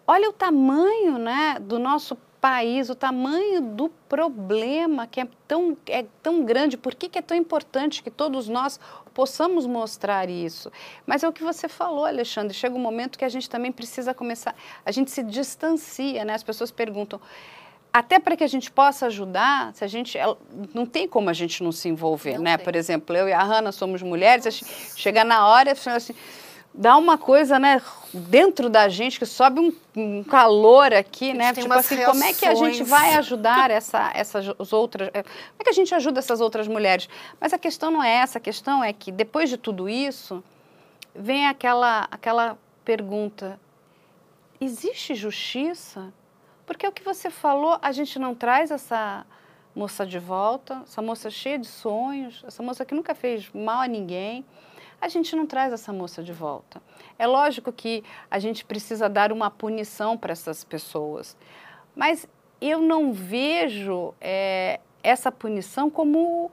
olha 0.07 0.29
o 0.29 0.33
tamanho 0.33 1.17
né, 1.17 1.59
do 1.61 1.79
nosso 1.79 2.17
país, 2.41 2.89
o 2.91 2.95
tamanho 2.95 3.61
do 3.61 3.89
problema 4.09 5.07
que 5.07 5.21
é 5.21 5.29
tão, 5.47 5.77
é 5.87 6.05
tão 6.23 6.45
grande, 6.45 6.77
por 6.77 6.95
que, 6.95 7.09
que 7.09 7.19
é 7.19 7.23
tão 7.23 7.37
importante 7.37 8.03
que 8.03 8.11
todos 8.11 8.49
nós 8.49 8.79
possamos 9.13 9.67
mostrar 9.67 10.29
isso. 10.29 10.71
Mas 11.07 11.23
é 11.23 11.29
o 11.29 11.33
que 11.33 11.43
você 11.43 11.69
falou, 11.69 12.05
Alexandre, 12.05 12.55
chega 12.55 12.75
um 12.75 12.81
momento 12.81 13.19
que 13.19 13.25
a 13.25 13.29
gente 13.29 13.49
também 13.49 13.73
precisa 13.73 14.13
começar, 14.13 14.55
a 14.85 14.91
gente 14.91 15.11
se 15.11 15.23
distancia, 15.23 16.25
né? 16.25 16.35
As 16.35 16.43
pessoas 16.43 16.71
perguntam, 16.71 17.21
até 17.93 18.19
para 18.19 18.37
que 18.37 18.45
a 18.45 18.47
gente 18.47 18.71
possa 18.71 19.07
ajudar, 19.07 19.73
se 19.75 19.83
a 19.83 19.87
gente 19.87 20.19
não 20.75 20.85
tem 20.85 21.09
como 21.09 21.31
a 21.31 21.33
gente 21.33 21.63
não 21.63 21.73
se 21.73 21.89
envolver, 21.89 22.35
não 22.35 22.43
né? 22.43 22.59
Tem. 22.59 22.65
Por 22.65 22.77
exemplo, 22.77 23.17
eu 23.17 23.27
e 23.27 23.33
a 23.33 23.43
Hanna 23.43 23.73
somos 23.73 24.03
mulheres, 24.03 24.45
chega 24.97 25.25
na 25.25 25.49
hora, 25.49 25.73
assim, 25.73 26.15
dá 26.77 26.97
uma 26.97 27.17
coisa, 27.17 27.59
né, 27.59 27.81
dentro 28.13 28.69
da 28.69 28.89
gente 28.89 29.19
que 29.19 29.25
sobe 29.25 29.61
um, 29.61 29.73
um 29.97 30.23
calor 30.23 30.93
aqui, 30.93 31.33
né? 31.33 31.55
Tipo 31.55 31.73
assim, 31.73 31.97
reações. 31.97 32.19
como 32.19 32.31
é 32.31 32.35
que 32.35 32.45
a 32.45 32.55
gente 32.55 32.85
vai 32.85 33.15
ajudar 33.15 33.71
essa, 33.71 34.13
essas 34.15 34.73
outras, 34.73 35.09
é, 35.09 35.23
como 35.23 35.59
é 35.59 35.65
que 35.65 35.71
a 35.71 35.73
gente 35.73 35.95
ajuda 35.95 36.19
essas 36.19 36.41
outras 36.41 36.69
mulheres? 36.69 37.09
Mas 37.41 37.55
a 37.55 37.59
questão 37.59 37.91
não 37.91 38.05
é 38.05 38.17
essa, 38.17 38.39
a 38.39 38.41
questão 38.41 38.85
é 38.85 38.93
que 38.93 39.11
depois 39.11 39.49
de 39.49 39.57
tudo 39.57 39.89
isso, 39.89 40.45
vem 41.15 41.47
aquela 41.47 42.07
aquela 42.11 42.59
pergunta: 42.85 43.59
existe 44.61 45.15
justiça? 45.15 46.13
Porque 46.67 46.85
é 46.85 46.89
o 46.89 46.93
que 46.93 47.03
você 47.03 47.31
falou, 47.31 47.79
a 47.81 47.93
gente 47.93 48.19
não 48.19 48.35
traz 48.35 48.73
essa 48.73 49.25
moça 49.75 50.05
de 50.05 50.19
volta, 50.19 50.83
essa 50.83 51.01
moça 51.01 51.31
cheia 51.31 51.59
de 51.59 51.67
sonhos, 51.67 52.43
essa 52.47 52.63
moça 52.63 52.85
que 52.85 52.93
nunca 52.93 53.15
fez 53.15 53.49
mal 53.55 53.83
a 53.83 53.87
ninguém 53.87 54.45
a 55.07 55.09
gente 55.09 55.35
não 55.37 55.47
traz 55.47 55.73
essa 55.73 55.93
moça 55.93 56.23
de 56.23 56.33
volta. 56.33 56.83
É 57.19 57.27
lógico 57.27 57.73
que 57.73 58.03
a 58.31 58.39
gente 58.39 58.65
precisa 58.65 59.09
dar 59.09 59.33
uma 59.33 59.51
punição 59.51 60.19
para 60.19 60.33
essas 60.33 60.65
pessoas, 60.65 61.37
mas 61.95 62.27
eu 62.61 62.81
não 62.81 63.13
vejo 63.13 64.13
é, 64.21 64.81
essa 65.03 65.31
punição 65.31 65.89
como, 65.89 66.51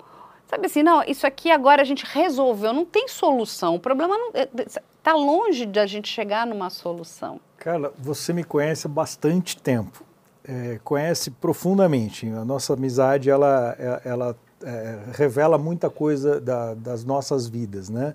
sabe 0.47 0.67
assim, 0.67 0.83
não, 0.83 1.03
isso 1.03 1.25
aqui 1.25 1.49
agora 1.51 1.81
a 1.81 1.85
gente 1.85 2.05
resolveu, 2.05 2.71
não 2.71 2.85
tem 2.85 3.07
solução. 3.07 3.75
O 3.75 3.79
problema 3.79 4.15
está 4.33 5.11
é, 5.11 5.13
longe 5.13 5.65
de 5.65 5.79
a 5.79 5.85
gente 5.85 6.07
chegar 6.07 6.45
numa 6.45 6.69
solução. 6.69 7.39
Carla, 7.57 7.93
você 7.97 8.33
me 8.33 8.43
conhece 8.43 8.85
há 8.85 8.89
bastante 8.89 9.57
tempo, 9.57 10.03
é, 10.47 10.79
conhece 10.83 11.31
profundamente. 11.31 12.27
A 12.27 12.45
nossa 12.45 12.73
amizade, 12.73 13.29
ela, 13.29 13.75
é, 13.79 14.01
ela 14.05 14.35
é, 14.63 14.99
revela 15.13 15.57
muita 15.57 15.89
coisa 15.89 16.39
da, 16.39 16.73
das 16.73 17.03
nossas 17.03 17.47
vidas, 17.47 17.89
né? 17.89 18.13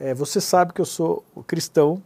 É, 0.00 0.14
você 0.14 0.40
sabe 0.40 0.72
que 0.72 0.80
eu 0.80 0.84
sou 0.84 1.24
cristão 1.46 2.00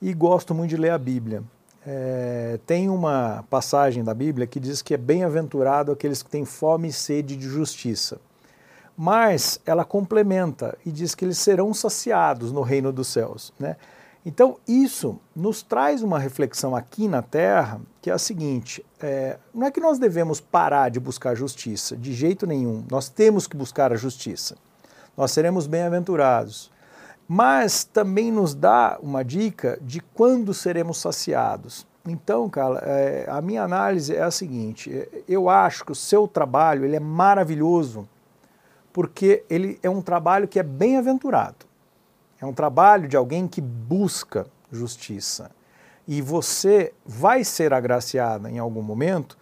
e 0.00 0.12
gosto 0.14 0.54
muito 0.54 0.70
de 0.70 0.76
ler 0.76 0.90
a 0.90 0.98
Bíblia. 0.98 1.42
É, 1.84 2.60
tem 2.64 2.88
uma 2.88 3.44
passagem 3.50 4.04
da 4.04 4.14
Bíblia 4.14 4.46
que 4.46 4.60
diz 4.60 4.80
que 4.80 4.94
é 4.94 4.96
bem-aventurado 4.96 5.90
aqueles 5.90 6.22
que 6.22 6.30
têm 6.30 6.44
fome 6.44 6.88
e 6.88 6.92
sede 6.92 7.36
de 7.36 7.48
justiça. 7.48 8.20
Mas 8.96 9.60
ela 9.66 9.84
complementa 9.84 10.78
e 10.86 10.92
diz 10.92 11.14
que 11.14 11.24
eles 11.24 11.38
serão 11.38 11.74
saciados 11.74 12.52
no 12.52 12.62
reino 12.62 12.92
dos 12.92 13.08
céus. 13.08 13.52
Né? 13.58 13.76
Então, 14.24 14.58
isso 14.68 15.18
nos 15.34 15.62
traz 15.62 16.02
uma 16.02 16.20
reflexão 16.20 16.76
aqui 16.76 17.08
na 17.08 17.22
Terra, 17.22 17.80
que 18.00 18.10
é 18.10 18.12
a 18.12 18.18
seguinte: 18.18 18.84
é, 19.00 19.38
não 19.52 19.66
é 19.66 19.70
que 19.72 19.80
nós 19.80 19.98
devemos 19.98 20.40
parar 20.40 20.90
de 20.90 21.00
buscar 21.00 21.34
justiça, 21.34 21.96
de 21.96 22.12
jeito 22.12 22.46
nenhum. 22.46 22.84
Nós 22.88 23.08
temos 23.08 23.48
que 23.48 23.56
buscar 23.56 23.92
a 23.92 23.96
justiça. 23.96 24.56
Nós 25.16 25.32
seremos 25.32 25.66
bem-aventurados 25.66 26.71
mas 27.28 27.84
também 27.84 28.30
nos 28.30 28.54
dá 28.54 28.98
uma 29.02 29.24
dica 29.24 29.78
de 29.80 30.00
quando 30.00 30.52
seremos 30.52 30.98
saciados. 30.98 31.86
Então, 32.06 32.48
cara, 32.50 32.78
é, 32.84 33.26
a 33.28 33.40
minha 33.40 33.62
análise 33.62 34.14
é 34.14 34.22
a 34.22 34.30
seguinte: 34.30 34.92
é, 34.92 35.22
eu 35.28 35.48
acho 35.48 35.84
que 35.84 35.92
o 35.92 35.94
seu 35.94 36.26
trabalho 36.26 36.84
ele 36.84 36.96
é 36.96 37.00
maravilhoso 37.00 38.08
porque 38.92 39.44
ele 39.48 39.78
é 39.82 39.88
um 39.88 40.02
trabalho 40.02 40.46
que 40.46 40.58
é 40.58 40.62
bem-aventurado. 40.62 41.64
É 42.40 42.44
um 42.44 42.52
trabalho 42.52 43.08
de 43.08 43.16
alguém 43.16 43.48
que 43.48 43.60
busca 43.60 44.46
justiça. 44.70 45.50
E 46.06 46.20
você 46.20 46.92
vai 47.06 47.44
ser 47.44 47.72
agraciada 47.72 48.50
em 48.50 48.58
algum 48.58 48.82
momento 48.82 49.38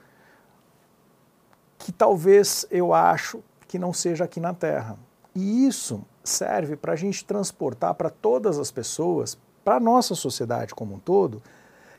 que 1.78 1.90
talvez 1.90 2.66
eu 2.70 2.92
acho 2.92 3.42
que 3.66 3.78
não 3.78 3.92
seja 3.92 4.24
aqui 4.24 4.38
na 4.38 4.52
Terra. 4.52 4.98
E 5.34 5.66
isso 5.66 6.04
serve 6.22 6.76
para 6.76 6.92
a 6.92 6.96
gente 6.96 7.24
transportar 7.24 7.94
para 7.94 8.10
todas 8.10 8.58
as 8.58 8.70
pessoas, 8.70 9.38
para 9.64 9.76
a 9.76 9.80
nossa 9.80 10.14
sociedade 10.14 10.74
como 10.74 10.94
um 10.94 10.98
todo, 10.98 11.42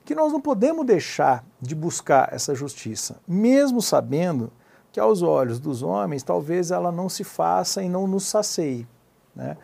que 0.03 0.15
nós 0.15 0.31
não 0.31 0.41
podemos 0.41 0.85
deixar 0.85 1.43
de 1.61 1.75
buscar 1.75 2.33
essa 2.33 2.55
justiça, 2.55 3.19
mesmo 3.27 3.81
sabendo 3.81 4.51
que 4.91 4.99
aos 4.99 5.21
olhos 5.21 5.59
dos 5.59 5.83
homens 5.83 6.23
talvez 6.23 6.71
ela 6.71 6.91
não 6.91 7.07
se 7.07 7.23
faça 7.23 7.81
e 7.81 7.89
não 7.89 8.07
nos 8.07 8.25
sacie. 8.25 8.87
Né? 9.35 9.55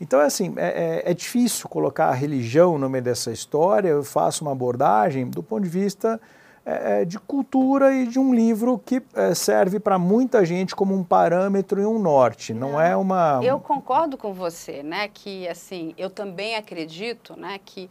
Então 0.00 0.20
é 0.20 0.24
assim, 0.24 0.54
é, 0.56 1.02
é, 1.06 1.10
é 1.10 1.14
difícil 1.14 1.68
colocar 1.68 2.06
a 2.08 2.12
religião 2.12 2.78
no 2.78 2.88
meio 2.90 3.04
dessa 3.04 3.30
história, 3.30 3.88
eu 3.88 4.02
faço 4.02 4.44
uma 4.44 4.52
abordagem 4.52 5.28
do 5.28 5.42
ponto 5.42 5.62
de 5.62 5.68
vista 5.68 6.20
é, 6.64 7.02
é, 7.02 7.04
de 7.04 7.18
cultura 7.18 7.92
e 7.92 8.06
de 8.06 8.20
um 8.20 8.32
livro 8.32 8.78
que 8.78 9.02
é, 9.14 9.34
serve 9.34 9.80
para 9.80 9.98
muita 9.98 10.44
gente 10.44 10.76
como 10.76 10.94
um 10.94 11.02
parâmetro 11.02 11.80
e 11.80 11.84
um 11.84 11.98
norte, 11.98 12.54
não, 12.54 12.72
não, 12.72 12.80
é 12.80 12.96
uma... 12.96 13.40
Eu 13.42 13.58
concordo 13.58 14.16
com 14.16 14.32
você, 14.32 14.80
né, 14.80 15.08
que 15.08 15.48
assim, 15.48 15.92
eu 15.98 16.08
também 16.08 16.54
acredito, 16.54 17.36
né, 17.36 17.58
que 17.64 17.90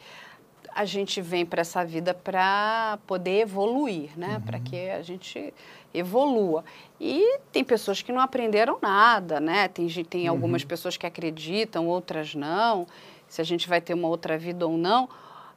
a 0.74 0.86
gente 0.86 1.22
vem 1.22 1.46
para 1.46 1.60
essa 1.60 1.84
vida 1.84 2.14
para 2.14 2.98
poder 3.06 3.42
evoluir, 3.42 4.18
né, 4.18 4.36
uhum. 4.36 4.42
para 4.42 4.60
que 4.60 4.90
a 4.90 5.02
gente 5.02 5.54
evolua. 5.94 6.64
E 6.98 7.40
tem 7.52 7.66
pessoas 7.66 8.02
que 8.02 8.14
não 8.14 8.22
aprenderam 8.22 8.80
nada, 8.82 9.42
né, 9.42 9.68
tem, 9.68 9.88
tem 10.06 10.30
uhum. 10.30 10.36
algumas 10.36 10.64
pessoas 10.64 10.96
que 10.96 11.06
acreditam, 11.06 11.88
outras 11.88 12.34
não, 12.36 12.88
se 13.28 13.42
a 13.42 13.44
gente 13.44 13.68
vai 13.68 13.82
ter 13.82 13.94
uma 13.94 14.08
outra 14.08 14.38
vida 14.38 14.66
ou 14.66 14.78
não, 14.78 15.10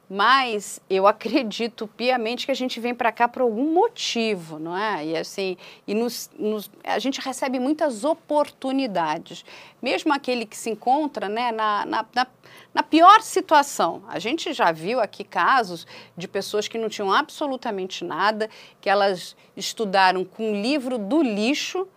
mas 0.09 0.79
eu 0.89 1.07
acredito 1.07 1.87
piamente 1.87 2.45
que 2.45 2.51
a 2.51 2.55
gente 2.55 2.79
vem 2.79 2.93
para 2.93 3.11
cá 3.11 3.27
por 3.27 3.41
algum 3.41 3.73
motivo, 3.73 4.59
não 4.59 4.77
é? 4.77 5.05
E 5.05 5.17
assim, 5.17 5.57
e 5.87 5.93
nos, 5.93 6.29
nos, 6.37 6.69
a 6.83 6.99
gente 6.99 7.19
recebe 7.19 7.59
muitas 7.59 8.03
oportunidades, 8.03 9.43
mesmo 9.81 10.13
aquele 10.13 10.45
que 10.45 10.57
se 10.57 10.69
encontra, 10.69 11.27
né, 11.27 11.51
na, 11.51 11.85
na, 11.85 12.05
na, 12.13 12.27
na 12.73 12.83
pior 12.83 13.21
situação. 13.21 14.03
A 14.07 14.19
gente 14.19 14.53
já 14.53 14.71
viu 14.71 14.99
aqui 14.99 15.23
casos 15.23 15.87
de 16.15 16.27
pessoas 16.27 16.67
que 16.67 16.77
não 16.77 16.89
tinham 16.89 17.11
absolutamente 17.11 18.03
nada, 18.03 18.49
que 18.79 18.89
elas 18.89 19.35
estudaram 19.57 20.23
com 20.23 20.51
um 20.51 20.61
livro 20.61 20.97
do 20.97 21.21
lixo 21.23 21.87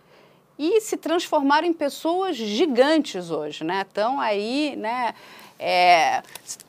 e 0.57 0.81
se 0.81 0.97
transformaram 0.97 1.65
em 1.65 1.73
pessoas 1.73 2.35
gigantes 2.35 3.31
hoje, 3.31 3.63
né? 3.63 3.81
Estão 3.81 4.19
aí, 4.19 4.75
né? 4.75 5.13
É, 5.59 6.23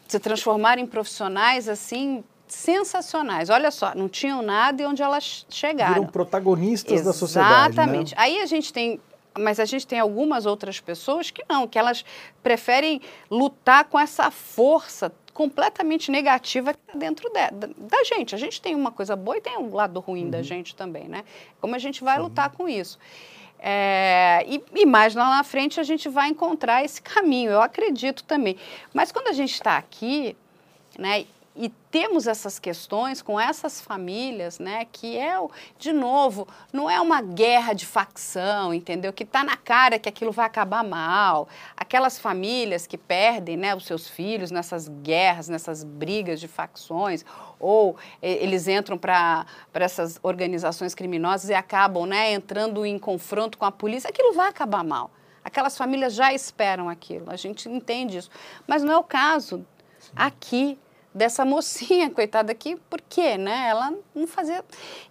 se 0.08 0.18
transformaram 0.18 0.82
em 0.82 0.86
profissionais 0.86 1.68
assim 1.68 2.24
sensacionais. 2.48 3.48
Olha 3.48 3.70
só, 3.70 3.94
não 3.94 4.08
tinham 4.08 4.42
nada 4.42 4.82
e 4.82 4.86
onde 4.86 5.02
elas 5.02 5.46
chegaram. 5.48 5.94
Viram 5.94 6.06
protagonistas 6.06 6.92
Exatamente. 6.92 7.14
da 7.14 7.18
sociedade. 7.18 7.72
Exatamente. 7.72 8.14
Né? 8.14 8.20
Aí 8.20 8.42
a 8.42 8.46
gente 8.46 8.72
tem. 8.72 9.00
Mas 9.38 9.60
a 9.60 9.64
gente 9.64 9.86
tem 9.86 10.00
algumas 10.00 10.44
outras 10.44 10.80
pessoas 10.80 11.30
que 11.30 11.44
não, 11.48 11.68
que 11.68 11.78
elas 11.78 12.04
preferem 12.42 13.00
lutar 13.30 13.84
com 13.84 13.96
essa 13.96 14.28
força 14.28 15.12
completamente 15.32 16.10
negativa 16.10 16.74
que 16.74 16.80
está 16.84 16.98
dentro 16.98 17.28
de, 17.28 17.50
da, 17.52 17.68
da, 17.68 18.04
gente. 18.04 18.34
A 18.34 18.38
gente 18.38 18.60
tem 18.60 18.74
uma 18.74 18.90
coisa 18.90 19.14
boa 19.14 19.36
e 19.36 19.40
tem 19.40 19.56
um 19.56 19.72
lado 19.72 20.00
ruim 20.00 20.24
uhum. 20.24 20.30
da 20.30 20.42
gente 20.42 20.74
também, 20.74 21.08
né? 21.08 21.24
Como 21.60 21.76
a 21.76 21.78
gente 21.78 22.02
vai 22.02 22.16
Sim. 22.16 22.22
lutar 22.22 22.50
com 22.50 22.68
isso. 22.68 22.98
É, 23.62 24.42
e, 24.48 24.62
e, 24.74 24.86
mais 24.86 25.14
lá 25.14 25.28
na 25.28 25.44
frente 25.44 25.78
a 25.78 25.82
gente 25.82 26.08
vai 26.08 26.28
encontrar 26.28 26.82
esse 26.82 27.02
caminho, 27.02 27.50
eu 27.50 27.60
acredito 27.60 28.24
também. 28.24 28.56
Mas 28.94 29.12
quando 29.12 29.28
a 29.28 29.32
gente 29.34 29.52
está 29.52 29.76
aqui, 29.76 30.34
né, 30.98 31.26
e 31.54 31.68
temos 31.90 32.28
essas 32.28 32.60
questões 32.60 33.20
com 33.20 33.38
essas 33.38 33.80
famílias, 33.80 34.60
né, 34.60 34.86
que 34.92 35.18
é, 35.18 35.34
de 35.76 35.92
novo, 35.92 36.46
não 36.72 36.88
é 36.88 37.00
uma 37.00 37.20
guerra 37.20 37.72
de 37.72 37.84
facção, 37.84 38.72
entendeu? 38.72 39.12
Que 39.12 39.24
está 39.24 39.42
na 39.42 39.56
cara 39.56 39.98
que 39.98 40.08
aquilo 40.08 40.30
vai 40.30 40.46
acabar 40.46 40.84
mal. 40.84 41.48
Aquelas 41.76 42.18
famílias 42.18 42.86
que 42.86 42.96
perdem, 42.96 43.56
né, 43.56 43.74
os 43.74 43.84
seus 43.84 44.08
filhos 44.08 44.52
nessas 44.52 44.88
guerras, 44.88 45.48
nessas 45.48 45.82
brigas 45.82 46.38
de 46.38 46.46
facções, 46.46 47.24
ou 47.58 47.96
eles 48.22 48.68
entram 48.68 48.96
para 48.96 49.44
essas 49.74 50.20
organizações 50.22 50.94
criminosas 50.94 51.50
e 51.50 51.54
acabam, 51.54 52.06
né, 52.06 52.32
entrando 52.32 52.86
em 52.86 52.96
confronto 52.98 53.58
com 53.58 53.64
a 53.64 53.72
polícia, 53.72 54.08
aquilo 54.08 54.32
vai 54.32 54.48
acabar 54.48 54.84
mal. 54.84 55.10
Aquelas 55.44 55.76
famílias 55.76 56.14
já 56.14 56.32
esperam 56.32 56.88
aquilo, 56.88 57.28
a 57.28 57.36
gente 57.36 57.68
entende 57.68 58.18
isso. 58.18 58.30
Mas 58.68 58.84
não 58.84 58.92
é 58.92 58.96
o 58.96 59.02
caso 59.02 59.66
aqui 60.14 60.78
dessa 61.14 61.44
mocinha, 61.44 62.08
coitada 62.10 62.52
aqui, 62.52 62.76
por 62.88 63.00
quê, 63.00 63.36
né? 63.36 63.68
Ela 63.68 63.92
não 64.14 64.26
fazia. 64.26 64.64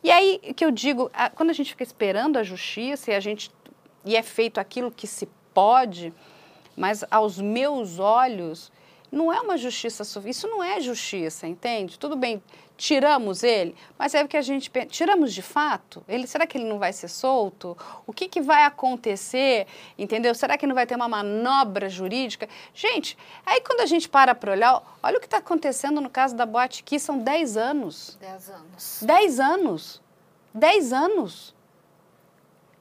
E 0.03 0.11
aí 0.11 0.39
que 0.55 0.63
eu 0.63 0.71
digo, 0.71 1.11
quando 1.35 1.49
a 1.49 1.53
gente 1.53 1.71
fica 1.71 1.83
esperando 1.83 2.37
a 2.37 2.43
justiça 2.43 3.11
e 3.11 3.15
a 3.15 3.19
gente 3.19 3.51
e 4.05 4.15
é 4.15 4.23
feito 4.23 4.59
aquilo 4.59 4.91
que 4.91 5.05
se 5.05 5.27
pode, 5.53 6.13
mas 6.75 7.03
aos 7.11 7.39
meus 7.39 7.99
olhos 7.99 8.71
não 9.11 9.31
é 9.31 9.39
uma 9.41 9.57
justiça. 9.57 10.03
Isso 10.25 10.47
não 10.47 10.63
é 10.63 10.79
justiça, 10.79 11.47
entende? 11.47 11.97
Tudo 11.97 12.15
bem, 12.15 12.41
tiramos 12.79 13.43
ele, 13.43 13.75
mas 13.97 14.15
é 14.15 14.23
o 14.23 14.27
que 14.27 14.37
a 14.37 14.41
gente 14.41 14.69
pensa. 14.69 14.87
Tiramos 14.87 15.33
de 15.33 15.41
fato? 15.41 16.03
Ele, 16.07 16.25
será 16.25 16.47
que 16.47 16.57
ele 16.57 16.65
não 16.65 16.79
vai 16.79 16.93
ser 16.93 17.09
solto? 17.09 17.77
O 18.07 18.13
que, 18.13 18.29
que 18.29 18.41
vai 18.41 18.63
acontecer? 18.63 19.67
Entendeu? 19.97 20.33
Será 20.33 20.57
que 20.57 20.65
não 20.65 20.73
vai 20.73 20.87
ter 20.87 20.95
uma 20.95 21.09
manobra 21.09 21.89
jurídica? 21.89 22.47
Gente, 22.73 23.17
aí 23.45 23.61
quando 23.61 23.81
a 23.81 23.85
gente 23.85 24.07
para 24.07 24.33
para 24.33 24.51
olhar, 24.51 24.81
olha 25.03 25.17
o 25.17 25.19
que 25.19 25.27
está 25.27 25.37
acontecendo 25.37 25.99
no 25.99 26.09
caso 26.09 26.35
da 26.35 26.45
Boate 26.45 26.81
aqui, 26.81 26.97
são 26.97 27.19
10 27.19 27.57
anos. 27.57 28.17
10 28.21 28.49
anos. 28.49 28.99
10 29.03 29.39
anos. 29.39 30.01
10 30.53 30.93
anos. 30.93 31.58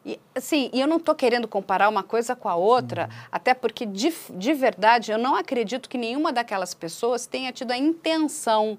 E, 0.09 0.19
assim, 0.35 0.71
e 0.73 0.81
eu 0.81 0.87
não 0.87 0.97
estou 0.97 1.15
querendo 1.15 1.47
comparar 1.47 1.87
uma 1.87 2.03
coisa 2.03 2.35
com 2.35 2.49
a 2.49 2.57
outra, 2.57 3.11
uhum. 3.13 3.29
até 3.31 3.53
porque, 3.53 3.85
de, 3.85 4.11
de 4.31 4.55
verdade, 4.55 5.13
eu 5.13 5.19
não 5.19 5.37
acredito 5.37 5.87
que 5.87 5.99
nenhuma 5.99 6.33
daquelas 6.33 6.73
pessoas 6.73 7.27
tenha 7.27 7.53
tido 7.53 7.73
a 7.73 7.77
intenção 7.77 8.79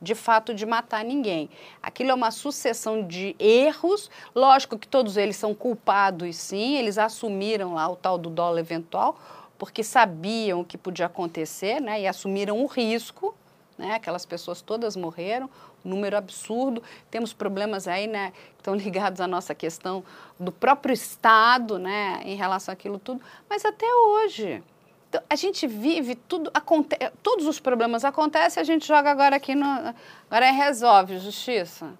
de 0.00 0.14
fato 0.14 0.54
de 0.54 0.64
matar 0.64 1.04
ninguém. 1.04 1.50
Aquilo 1.82 2.12
é 2.12 2.14
uma 2.14 2.30
sucessão 2.30 3.04
de 3.04 3.34
erros, 3.40 4.08
lógico 4.32 4.78
que 4.78 4.86
todos 4.86 5.16
eles 5.16 5.34
são 5.34 5.52
culpados 5.52 6.36
sim, 6.36 6.76
eles 6.76 6.96
assumiram 6.96 7.74
lá 7.74 7.88
o 7.88 7.96
tal 7.96 8.16
do 8.16 8.30
dólar 8.30 8.60
eventual, 8.60 9.18
porque 9.58 9.82
sabiam 9.82 10.60
o 10.60 10.64
que 10.64 10.78
podia 10.78 11.06
acontecer, 11.06 11.80
né, 11.80 12.02
e 12.02 12.06
assumiram 12.06 12.62
o 12.62 12.66
risco, 12.66 13.34
né, 13.76 13.94
aquelas 13.94 14.24
pessoas 14.24 14.62
todas 14.62 14.94
morreram, 14.94 15.50
número 15.88 16.16
absurdo. 16.16 16.82
Temos 17.10 17.32
problemas 17.32 17.88
aí, 17.88 18.06
né, 18.06 18.30
que 18.30 18.60
estão 18.60 18.74
ligados 18.76 19.20
à 19.20 19.26
nossa 19.26 19.54
questão 19.54 20.04
do 20.38 20.52
próprio 20.52 20.92
Estado, 20.92 21.78
né, 21.78 22.20
em 22.24 22.36
relação 22.36 22.72
àquilo 22.72 22.98
tudo. 22.98 23.20
Mas 23.48 23.64
até 23.64 23.86
hoje, 23.86 24.62
então, 25.08 25.22
a 25.28 25.36
gente 25.36 25.66
vive 25.66 26.14
tudo, 26.14 26.50
acontece, 26.52 27.10
todos 27.22 27.46
os 27.46 27.58
problemas 27.58 28.04
acontecem, 28.04 28.60
a 28.60 28.64
gente 28.64 28.86
joga 28.86 29.10
agora 29.10 29.36
aqui 29.36 29.54
no, 29.54 29.66
agora 29.66 30.46
é 30.46 30.50
resolve, 30.50 31.18
justiça. 31.18 31.98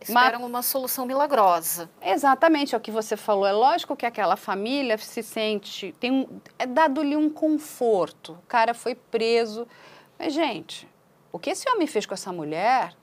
Esperam 0.00 0.40
Mas, 0.40 0.48
uma 0.48 0.62
solução 0.62 1.06
milagrosa. 1.06 1.88
Exatamente, 2.02 2.74
é 2.74 2.78
o 2.78 2.80
que 2.80 2.90
você 2.90 3.16
falou. 3.16 3.46
É 3.46 3.52
lógico 3.52 3.96
que 3.96 4.04
aquela 4.04 4.36
família 4.36 4.98
se 4.98 5.22
sente, 5.22 5.94
tem 5.98 6.12
um, 6.12 6.40
é 6.58 6.66
dado-lhe 6.66 7.16
um 7.16 7.30
conforto. 7.30 8.32
O 8.32 8.46
cara 8.46 8.74
foi 8.74 8.94
preso. 8.94 9.66
Mas, 10.18 10.34
gente, 10.34 10.86
o 11.32 11.38
que 11.38 11.50
esse 11.50 11.68
homem 11.70 11.86
fez 11.86 12.04
com 12.06 12.14
essa 12.14 12.32
mulher 12.32 12.94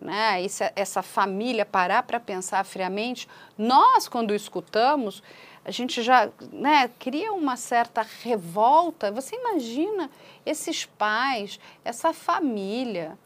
né, 0.00 0.44
essa, 0.44 0.72
essa 0.76 1.02
família 1.02 1.66
parar 1.66 2.02
para 2.02 2.20
pensar 2.20 2.64
friamente, 2.64 3.28
nós, 3.56 4.08
quando 4.08 4.34
escutamos, 4.34 5.22
a 5.64 5.70
gente 5.70 6.02
já 6.02 6.30
né, 6.52 6.90
cria 6.98 7.32
uma 7.32 7.56
certa 7.56 8.06
revolta. 8.22 9.12
Você 9.12 9.36
imagina 9.36 10.10
esses 10.46 10.86
pais, 10.86 11.60
essa 11.84 12.12
família. 12.12 13.18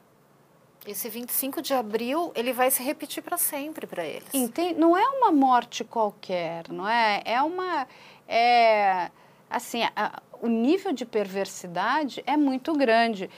Esse 0.84 1.08
25 1.08 1.62
de 1.62 1.72
abril, 1.72 2.32
ele 2.34 2.52
vai 2.52 2.68
se 2.68 2.82
repetir 2.82 3.22
para 3.22 3.38
sempre 3.38 3.86
para 3.86 4.04
eles. 4.04 4.34
Entende? 4.34 4.80
Não 4.80 4.96
é 4.96 5.06
uma 5.06 5.30
morte 5.30 5.84
qualquer, 5.84 6.68
não 6.68 6.88
é? 6.88 7.22
É 7.24 7.40
uma. 7.40 7.86
É, 8.26 9.08
assim, 9.48 9.84
a, 9.94 10.20
o 10.40 10.48
nível 10.48 10.92
de 10.92 11.06
perversidade 11.06 12.20
é 12.26 12.36
muito 12.36 12.72
grande. 12.72 13.30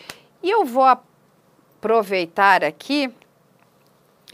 E 0.43 0.49
eu 0.49 0.65
vou 0.65 0.85
aproveitar 0.85 2.65
aqui 2.65 3.13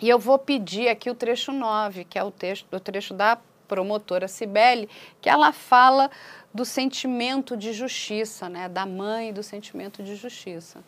e 0.00 0.08
eu 0.08 0.18
vou 0.18 0.38
pedir 0.38 0.88
aqui 0.88 1.10
o 1.10 1.14
trecho 1.14 1.52
9, 1.52 2.04
que 2.04 2.18
é 2.18 2.24
o, 2.24 2.30
texto, 2.30 2.66
o 2.72 2.80
trecho 2.80 3.12
da 3.12 3.38
promotora 3.68 4.26
Cibele, 4.26 4.88
que 5.20 5.28
ela 5.28 5.52
fala 5.52 6.10
do 6.52 6.64
sentimento 6.64 7.56
de 7.56 7.72
justiça, 7.72 8.48
né? 8.48 8.68
da 8.68 8.86
mãe 8.86 9.32
do 9.32 9.42
sentimento 9.42 10.02
de 10.02 10.16
justiça. 10.16 10.82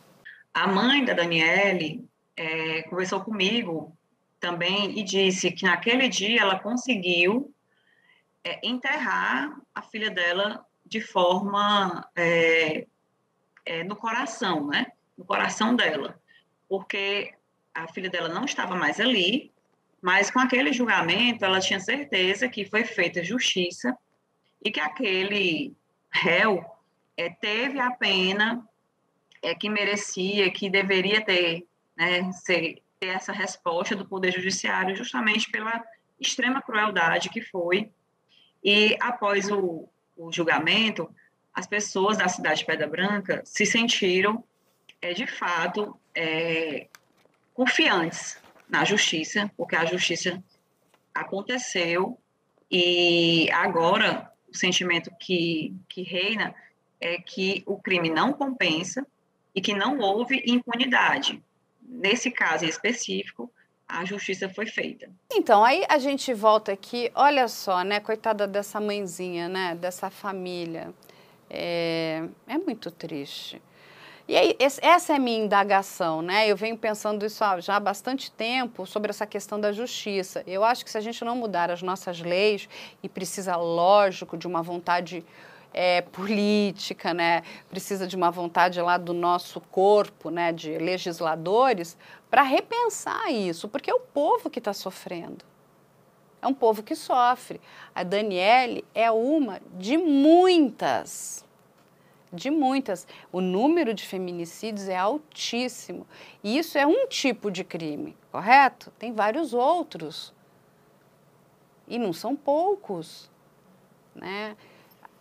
A 0.54 0.66
mãe 0.66 1.04
da 1.04 1.12
Daniele 1.12 2.08
é, 2.36 2.82
conversou 2.82 3.20
comigo 3.20 3.96
também 4.40 4.98
e 4.98 5.04
disse 5.04 5.52
que 5.52 5.64
naquele 5.64 6.08
dia 6.08 6.40
ela 6.40 6.58
conseguiu 6.58 7.54
é, 8.42 8.66
enterrar 8.66 9.56
a 9.74 9.82
filha 9.82 10.10
dela 10.10 10.66
de 10.84 11.00
forma 11.00 12.08
é, 12.16 12.86
é 13.64 13.84
no 13.84 13.94
coração, 13.94 14.66
né? 14.66 14.86
No 15.16 15.24
coração 15.24 15.76
dela, 15.76 16.20
porque 16.68 17.32
a 17.74 17.88
filha 17.88 18.10
dela 18.10 18.28
não 18.28 18.44
estava 18.44 18.74
mais 18.74 19.00
ali, 19.00 19.52
mas 20.00 20.30
com 20.30 20.40
aquele 20.40 20.72
julgamento 20.72 21.44
ela 21.44 21.60
tinha 21.60 21.80
certeza 21.80 22.48
que 22.48 22.64
foi 22.64 22.84
feita 22.84 23.22
justiça 23.22 23.96
e 24.64 24.70
que 24.70 24.80
aquele 24.80 25.74
réu 26.10 26.64
é, 27.16 27.30
teve 27.30 27.78
a 27.78 27.90
pena 27.90 28.66
é, 29.40 29.54
que 29.54 29.68
merecia, 29.68 30.50
que 30.50 30.68
deveria 30.68 31.24
ter, 31.24 31.66
né, 31.96 32.30
ser, 32.32 32.82
ter 33.00 33.08
essa 33.08 33.32
resposta 33.32 33.96
do 33.96 34.06
Poder 34.06 34.32
Judiciário, 34.32 34.94
justamente 34.94 35.50
pela 35.50 35.82
extrema 36.20 36.62
crueldade 36.62 37.28
que 37.28 37.40
foi. 37.40 37.90
E 38.62 38.96
após 39.00 39.50
o, 39.50 39.88
o 40.16 40.32
julgamento, 40.32 41.12
as 41.52 41.66
pessoas 41.66 42.18
da 42.18 42.28
cidade 42.28 42.60
de 42.60 42.66
Pedra 42.66 42.86
Branca 42.86 43.42
se 43.44 43.66
sentiram, 43.66 44.44
é, 45.00 45.12
de 45.12 45.26
fato, 45.26 45.98
é, 46.14 46.86
confiantes 47.54 48.38
na 48.68 48.84
justiça, 48.84 49.50
porque 49.56 49.76
a 49.76 49.84
justiça 49.84 50.42
aconteceu 51.14 52.18
e 52.70 53.50
agora 53.52 54.30
o 54.48 54.56
sentimento 54.56 55.10
que, 55.20 55.74
que 55.88 56.02
reina 56.02 56.54
é 57.00 57.18
que 57.18 57.62
o 57.66 57.76
crime 57.76 58.08
não 58.08 58.32
compensa 58.32 59.06
e 59.54 59.60
que 59.60 59.74
não 59.74 59.98
houve 59.98 60.42
impunidade. 60.46 61.42
Nesse 61.82 62.30
caso 62.30 62.64
específico, 62.64 63.52
a 63.86 64.04
justiça 64.04 64.48
foi 64.48 64.66
feita. 64.66 65.10
Então, 65.30 65.62
aí 65.62 65.84
a 65.88 65.98
gente 65.98 66.32
volta 66.32 66.72
aqui, 66.72 67.10
olha 67.14 67.46
só, 67.48 67.82
né, 67.82 68.00
coitada 68.00 68.46
dessa 68.46 68.80
mãezinha, 68.80 69.48
né, 69.48 69.74
dessa 69.74 70.08
família. 70.08 70.94
É, 71.50 72.24
é 72.46 72.56
muito 72.56 72.90
triste. 72.90 73.60
E 74.28 74.36
aí, 74.36 74.56
essa 74.58 75.12
é 75.12 75.16
a 75.16 75.18
minha 75.18 75.44
indagação, 75.44 76.22
né? 76.22 76.48
Eu 76.48 76.56
venho 76.56 76.78
pensando 76.78 77.26
isso 77.26 77.42
já 77.58 77.76
há 77.76 77.80
bastante 77.80 78.30
tempo 78.30 78.86
sobre 78.86 79.10
essa 79.10 79.26
questão 79.26 79.60
da 79.60 79.72
justiça. 79.72 80.44
Eu 80.46 80.62
acho 80.62 80.84
que 80.84 80.90
se 80.90 80.96
a 80.96 81.00
gente 81.00 81.24
não 81.24 81.34
mudar 81.34 81.72
as 81.72 81.82
nossas 81.82 82.20
leis, 82.20 82.68
e 83.02 83.08
precisa, 83.08 83.56
lógico, 83.56 84.36
de 84.36 84.46
uma 84.46 84.62
vontade 84.62 85.24
é, 85.74 86.02
política, 86.02 87.12
né? 87.12 87.42
Precisa 87.68 88.06
de 88.06 88.14
uma 88.14 88.30
vontade 88.30 88.80
lá 88.80 88.96
do 88.96 89.12
nosso 89.12 89.60
corpo, 89.60 90.30
né? 90.30 90.52
De 90.52 90.78
legisladores, 90.78 91.98
para 92.30 92.42
repensar 92.42 93.30
isso, 93.32 93.68
porque 93.68 93.90
é 93.90 93.94
o 93.94 94.00
povo 94.00 94.48
que 94.48 94.60
está 94.60 94.72
sofrendo. 94.72 95.44
É 96.40 96.46
um 96.46 96.54
povo 96.54 96.82
que 96.82 96.94
sofre. 96.94 97.60
A 97.92 98.04
Daniele 98.04 98.84
é 98.94 99.10
uma 99.10 99.60
de 99.74 99.96
muitas 99.98 101.44
de 102.32 102.50
muitas. 102.50 103.06
O 103.30 103.40
número 103.40 103.92
de 103.92 104.04
feminicídios 104.04 104.88
é 104.88 104.96
altíssimo. 104.96 106.06
E 106.42 106.58
isso 106.58 106.78
é 106.78 106.86
um 106.86 107.06
tipo 107.06 107.50
de 107.50 107.64
crime, 107.64 108.16
correto? 108.30 108.92
Tem 108.98 109.12
vários 109.12 109.52
outros. 109.52 110.32
E 111.86 111.98
não 111.98 112.12
são 112.12 112.34
poucos. 112.34 113.30
Né? 114.14 114.56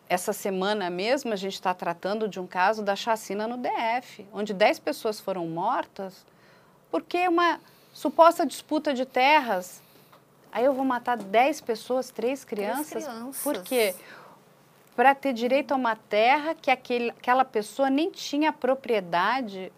Essa 0.07 0.33
semana 0.33 0.89
mesmo 0.89 1.33
a 1.33 1.35
gente 1.35 1.53
está 1.53 1.73
tratando 1.73 2.27
de 2.27 2.39
um 2.39 2.47
caso 2.47 2.83
da 2.83 2.95
chacina 2.95 3.47
no 3.47 3.57
DF, 3.57 4.27
onde 4.33 4.53
10 4.53 4.79
pessoas 4.79 5.19
foram 5.19 5.47
mortas 5.47 6.25
porque 6.91 7.25
uma 7.25 7.61
suposta 7.93 8.45
disputa 8.45 8.93
de 8.93 9.05
terras 9.05 9.81
Aí 10.51 10.65
eu 10.65 10.73
vou 10.73 10.83
matar 10.83 11.15
10 11.15 11.61
pessoas, 11.61 12.11
três 12.11 12.43
crianças? 12.43 13.05
crianças. 13.05 13.41
Por 13.41 13.63
quê? 13.63 13.95
Para 14.95 15.15
ter 15.15 15.33
direito 15.33 15.73
a 15.73 15.77
uma 15.77 15.95
terra 15.95 16.53
que 16.53 16.69
aquele, 16.69 17.09
aquela 17.11 17.45
pessoa 17.45 17.89
nem 17.89 18.11
tinha 18.11 18.51
propriedade. 18.51 19.71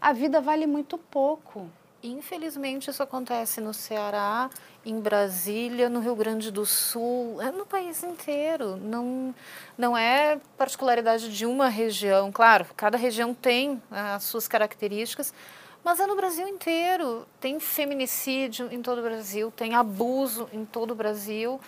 A 0.00 0.12
vida 0.12 0.40
vale 0.40 0.66
muito 0.66 0.98
pouco. 0.98 1.68
Infelizmente, 2.02 2.90
isso 2.90 3.02
acontece 3.02 3.60
no 3.60 3.74
Ceará, 3.74 4.50
em 4.84 5.00
Brasília, 5.00 5.88
no 5.88 5.98
Rio 5.98 6.14
Grande 6.14 6.52
do 6.52 6.64
Sul, 6.64 7.42
é 7.42 7.50
no 7.50 7.66
país 7.66 8.04
inteiro. 8.04 8.76
Não, 8.76 9.34
não 9.76 9.96
é 9.96 10.38
particularidade 10.56 11.34
de 11.34 11.44
uma 11.44 11.68
região. 11.68 12.30
Claro, 12.30 12.66
cada 12.76 12.96
região 12.96 13.34
tem 13.34 13.82
as 13.90 14.22
suas 14.22 14.46
características, 14.46 15.34
mas 15.82 15.98
é 15.98 16.06
no 16.06 16.14
Brasil 16.14 16.46
inteiro. 16.46 17.26
Tem 17.40 17.58
feminicídio 17.58 18.68
em 18.70 18.80
todo 18.80 18.98
o 18.98 19.02
Brasil, 19.02 19.50
tem 19.50 19.74
abuso 19.74 20.48
em 20.52 20.64
todo 20.64 20.92
o 20.92 20.94
Brasil. 20.94 21.60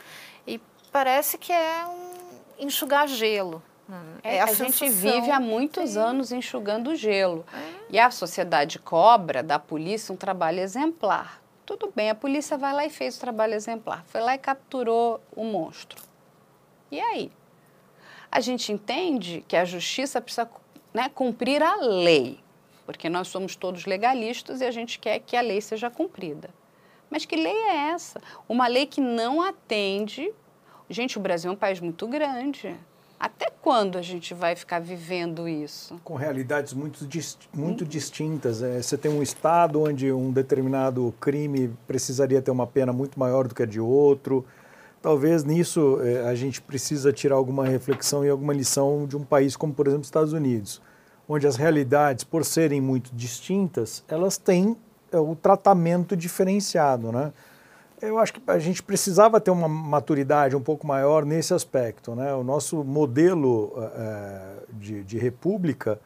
E 0.47 0.61
parece 0.93 1.39
que 1.39 1.53
é 1.53 1.85
um 1.87 2.08
enxugar 2.59 3.09
gelo. 3.09 3.63
É, 4.23 4.41
a, 4.41 4.45
a 4.45 4.53
gente 4.53 4.87
vive 4.91 5.31
há 5.31 5.41
muitos 5.41 5.91
Sim. 5.91 5.99
anos 5.99 6.31
enxugando 6.31 6.95
gelo. 6.95 7.47
É. 7.53 7.75
E 7.91 7.99
a 7.99 8.11
sociedade 8.11 8.79
cobra 8.79 9.43
da 9.43 9.59
polícia 9.59 10.13
um 10.13 10.17
trabalho 10.17 10.61
exemplar. 10.61 11.41
Tudo 11.65 11.91
bem, 11.95 12.11
a 12.11 12.15
polícia 12.15 12.59
vai 12.59 12.73
lá 12.73 12.85
e 12.85 12.91
fez 12.91 13.17
o 13.17 13.21
trabalho 13.21 13.55
exemplar. 13.55 14.05
Foi 14.09 14.21
lá 14.21 14.35
e 14.35 14.39
capturou 14.39 15.21
o 15.35 15.45
monstro. 15.45 16.03
E 16.91 17.01
aí? 17.01 17.31
A 18.31 18.41
gente 18.41 18.73
entende 18.73 19.43
que 19.49 19.57
a 19.57 19.65
justiça 19.65 20.21
precisa 20.21 20.49
né, 20.93 21.09
cumprir 21.09 21.63
a 21.63 21.77
lei, 21.77 22.41
porque 22.85 23.09
nós 23.09 23.29
somos 23.29 23.57
todos 23.57 23.87
legalistas 23.87 24.61
e 24.61 24.67
a 24.67 24.71
gente 24.71 24.99
quer 24.99 25.19
que 25.21 25.37
a 25.37 25.41
lei 25.41 25.61
seja 25.61 25.89
cumprida. 25.91 26.51
Mas 27.11 27.25
que 27.25 27.37
lei 27.37 27.57
é 27.57 27.91
essa? 27.91 28.21
Uma 28.49 28.67
lei 28.67 28.87
que 28.87 29.01
não 29.01 29.41
atende. 29.41 30.31
Gente, 30.91 31.19
o 31.19 31.21
Brasil 31.21 31.51
é 31.51 31.55
um 31.55 31.57
país 31.57 31.81
muito 31.81 32.07
grande. 32.09 32.75
Até 33.21 33.51
quando 33.51 33.99
a 33.99 34.03
gente 34.03 34.33
vai 34.33 34.55
ficar 34.55 34.81
vivendo 34.81 35.49
isso? 35.49 36.01
Com 36.05 36.15
realidades 36.15 36.73
muito, 36.73 37.07
muito 37.53 37.85
hum. 37.85 37.87
distintas. 37.87 38.63
É, 38.63 38.81
você 38.81 38.97
tem 38.97 39.11
um 39.11 39.23
estado 39.23 39.83
onde 39.83 40.13
um 40.13 40.31
determinado 40.31 41.13
crime 41.21 41.77
precisaria 41.87 42.41
ter 42.41 42.51
uma 42.51 42.67
pena 42.67 42.93
muito 42.93 43.19
maior 43.19 43.49
do 43.49 43.55
que 43.55 43.63
a 43.63 43.67
de 43.67 43.81
outro. 43.81 44.47
Talvez 45.03 45.45
nisso 45.45 45.99
é, 46.01 46.29
a 46.29 46.35
gente 46.35 46.63
precisa 46.63 47.13
tirar 47.13 47.37
alguma 47.37 47.67
reflexão 47.67 48.25
e 48.25 48.31
alguma 48.31 48.53
lição 48.53 49.07
de 49.07 49.17
um 49.17 49.25
país 49.25 49.57
como, 49.57 49.75
por 49.75 49.87
exemplo, 49.87 50.03
os 50.03 50.09
Estados 50.09 50.33
Unidos, 50.33 50.81
onde 51.29 51.47
as 51.47 51.57
realidades, 51.57 52.25
por 52.25 52.45
serem 52.45 52.81
muito 52.81 53.11
distintas, 53.15 54.05
elas 54.09 54.39
têm 54.39 54.77
é, 55.11 55.19
o 55.19 55.35
tratamento 55.35 56.17
diferenciado, 56.17 57.13
né? 57.13 57.33
Eu 58.01 58.19
acho 58.19 58.35
que 58.35 58.41
a 58.47 58.59
gente 58.59 58.83
precisava 58.83 59.41
ter 59.41 59.51
uma 59.51 59.69
maturidade 59.69 60.55
um 60.55 60.61
pouco 60.61 60.87
maior 60.87 61.25
nesse 61.25 61.53
aspecto. 61.53 62.15
Né? 62.15 62.33
O 62.33 62.45
nosso 62.45 62.85
modelo 62.85 63.73
é, 63.77 64.41
de, 64.73 65.03
de, 65.03 65.19
república 65.19 65.99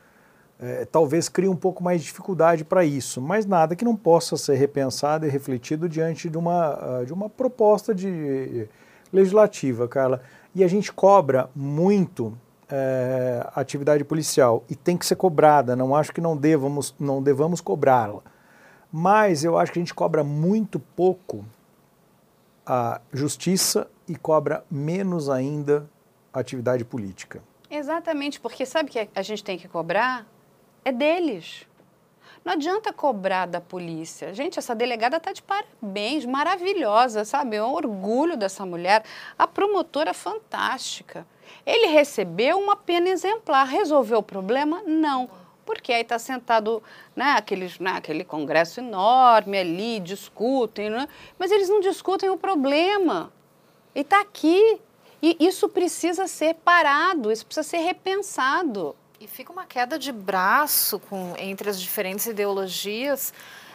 é, 0.58 0.86
talvez 0.86 1.28
crie 1.28 1.48
um 1.48 1.56
pouco 1.56 1.82
mais 1.82 2.00
de 2.00 2.06
dificuldade 2.06 2.64
para 2.64 2.82
isso, 2.82 3.20
mas 3.20 3.44
nada 3.44 3.76
que 3.76 3.84
não 3.84 3.94
possa 3.94 4.38
ser 4.38 4.54
repensado 4.54 5.26
e 5.26 5.28
refletido 5.28 5.86
diante 5.86 6.30
de 6.30 6.38
uma, 6.38 7.02
de 7.04 7.12
uma 7.12 7.28
proposta 7.28 7.94
de 7.94 8.66
legislativa, 9.12 9.86
Carla. 9.86 10.22
E 10.54 10.64
a 10.64 10.68
gente 10.68 10.90
cobra 10.90 11.50
muito 11.54 12.32
é, 12.70 13.46
atividade 13.54 14.02
policial 14.02 14.64
e 14.70 14.74
tem 14.74 14.96
que 14.96 15.04
ser 15.04 15.16
cobrada. 15.16 15.76
Não 15.76 15.94
acho 15.94 16.10
que 16.10 16.22
não 16.22 16.36
devamos, 16.36 16.94
não 16.98 17.22
devamos 17.22 17.60
cobrá-la. 17.60 18.20
Mas 18.90 19.44
eu 19.44 19.58
acho 19.58 19.72
que 19.72 19.78
a 19.78 19.82
gente 19.82 19.94
cobra 19.94 20.24
muito 20.24 20.78
pouco 20.78 21.44
a 22.66 23.00
justiça 23.12 23.90
e 24.08 24.16
cobra 24.16 24.64
menos 24.70 25.28
ainda 25.28 25.88
a 26.32 26.40
atividade 26.40 26.84
política. 26.84 27.42
Exatamente, 27.70 28.38
porque 28.40 28.66
sabe 28.66 28.90
que 28.90 29.08
a 29.14 29.22
gente 29.22 29.42
tem 29.42 29.58
que 29.58 29.68
cobrar? 29.68 30.26
É 30.84 30.92
deles. 30.92 31.66
Não 32.44 32.54
adianta 32.54 32.92
cobrar 32.92 33.46
da 33.46 33.60
polícia. 33.60 34.34
Gente, 34.34 34.58
essa 34.58 34.74
delegada 34.74 35.16
está 35.16 35.32
de 35.32 35.42
parabéns, 35.42 36.24
maravilhosa, 36.24 37.24
sabe? 37.24 37.56
É 37.56 37.62
um 37.62 37.72
orgulho 37.72 38.36
dessa 38.36 38.66
mulher. 38.66 39.04
A 39.38 39.46
promotora 39.46 40.12
fantástica. 40.12 41.24
Ele 41.64 41.86
recebeu 41.86 42.58
uma 42.58 42.74
pena 42.74 43.08
exemplar. 43.08 43.64
Resolveu 43.66 44.18
o 44.18 44.22
problema? 44.22 44.82
Não 44.84 45.30
porque 45.64 45.92
aí 45.92 46.02
está 46.02 46.18
sentado 46.18 46.82
né, 47.14 47.34
aqueles, 47.36 47.78
né, 47.78 47.92
aquele 47.92 48.24
congresso 48.24 48.80
enorme 48.80 49.58
ali, 49.58 50.00
discutem, 50.00 50.90
né, 50.90 51.08
mas 51.38 51.50
eles 51.50 51.68
não 51.68 51.80
discutem 51.80 52.28
o 52.30 52.36
problema. 52.36 53.32
E 53.94 54.00
está 54.00 54.20
aqui. 54.20 54.80
E 55.22 55.36
isso 55.38 55.68
precisa 55.68 56.26
ser 56.26 56.54
parado, 56.54 57.30
isso 57.30 57.46
precisa 57.46 57.62
ser 57.68 57.78
repensado. 57.78 58.96
E 59.20 59.28
fica 59.28 59.52
uma 59.52 59.64
queda 59.64 59.96
de 59.96 60.10
braço 60.10 60.98
com, 60.98 61.34
entre 61.38 61.70
as 61.70 61.80
diferentes 61.80 62.26
ideologias 62.26 63.32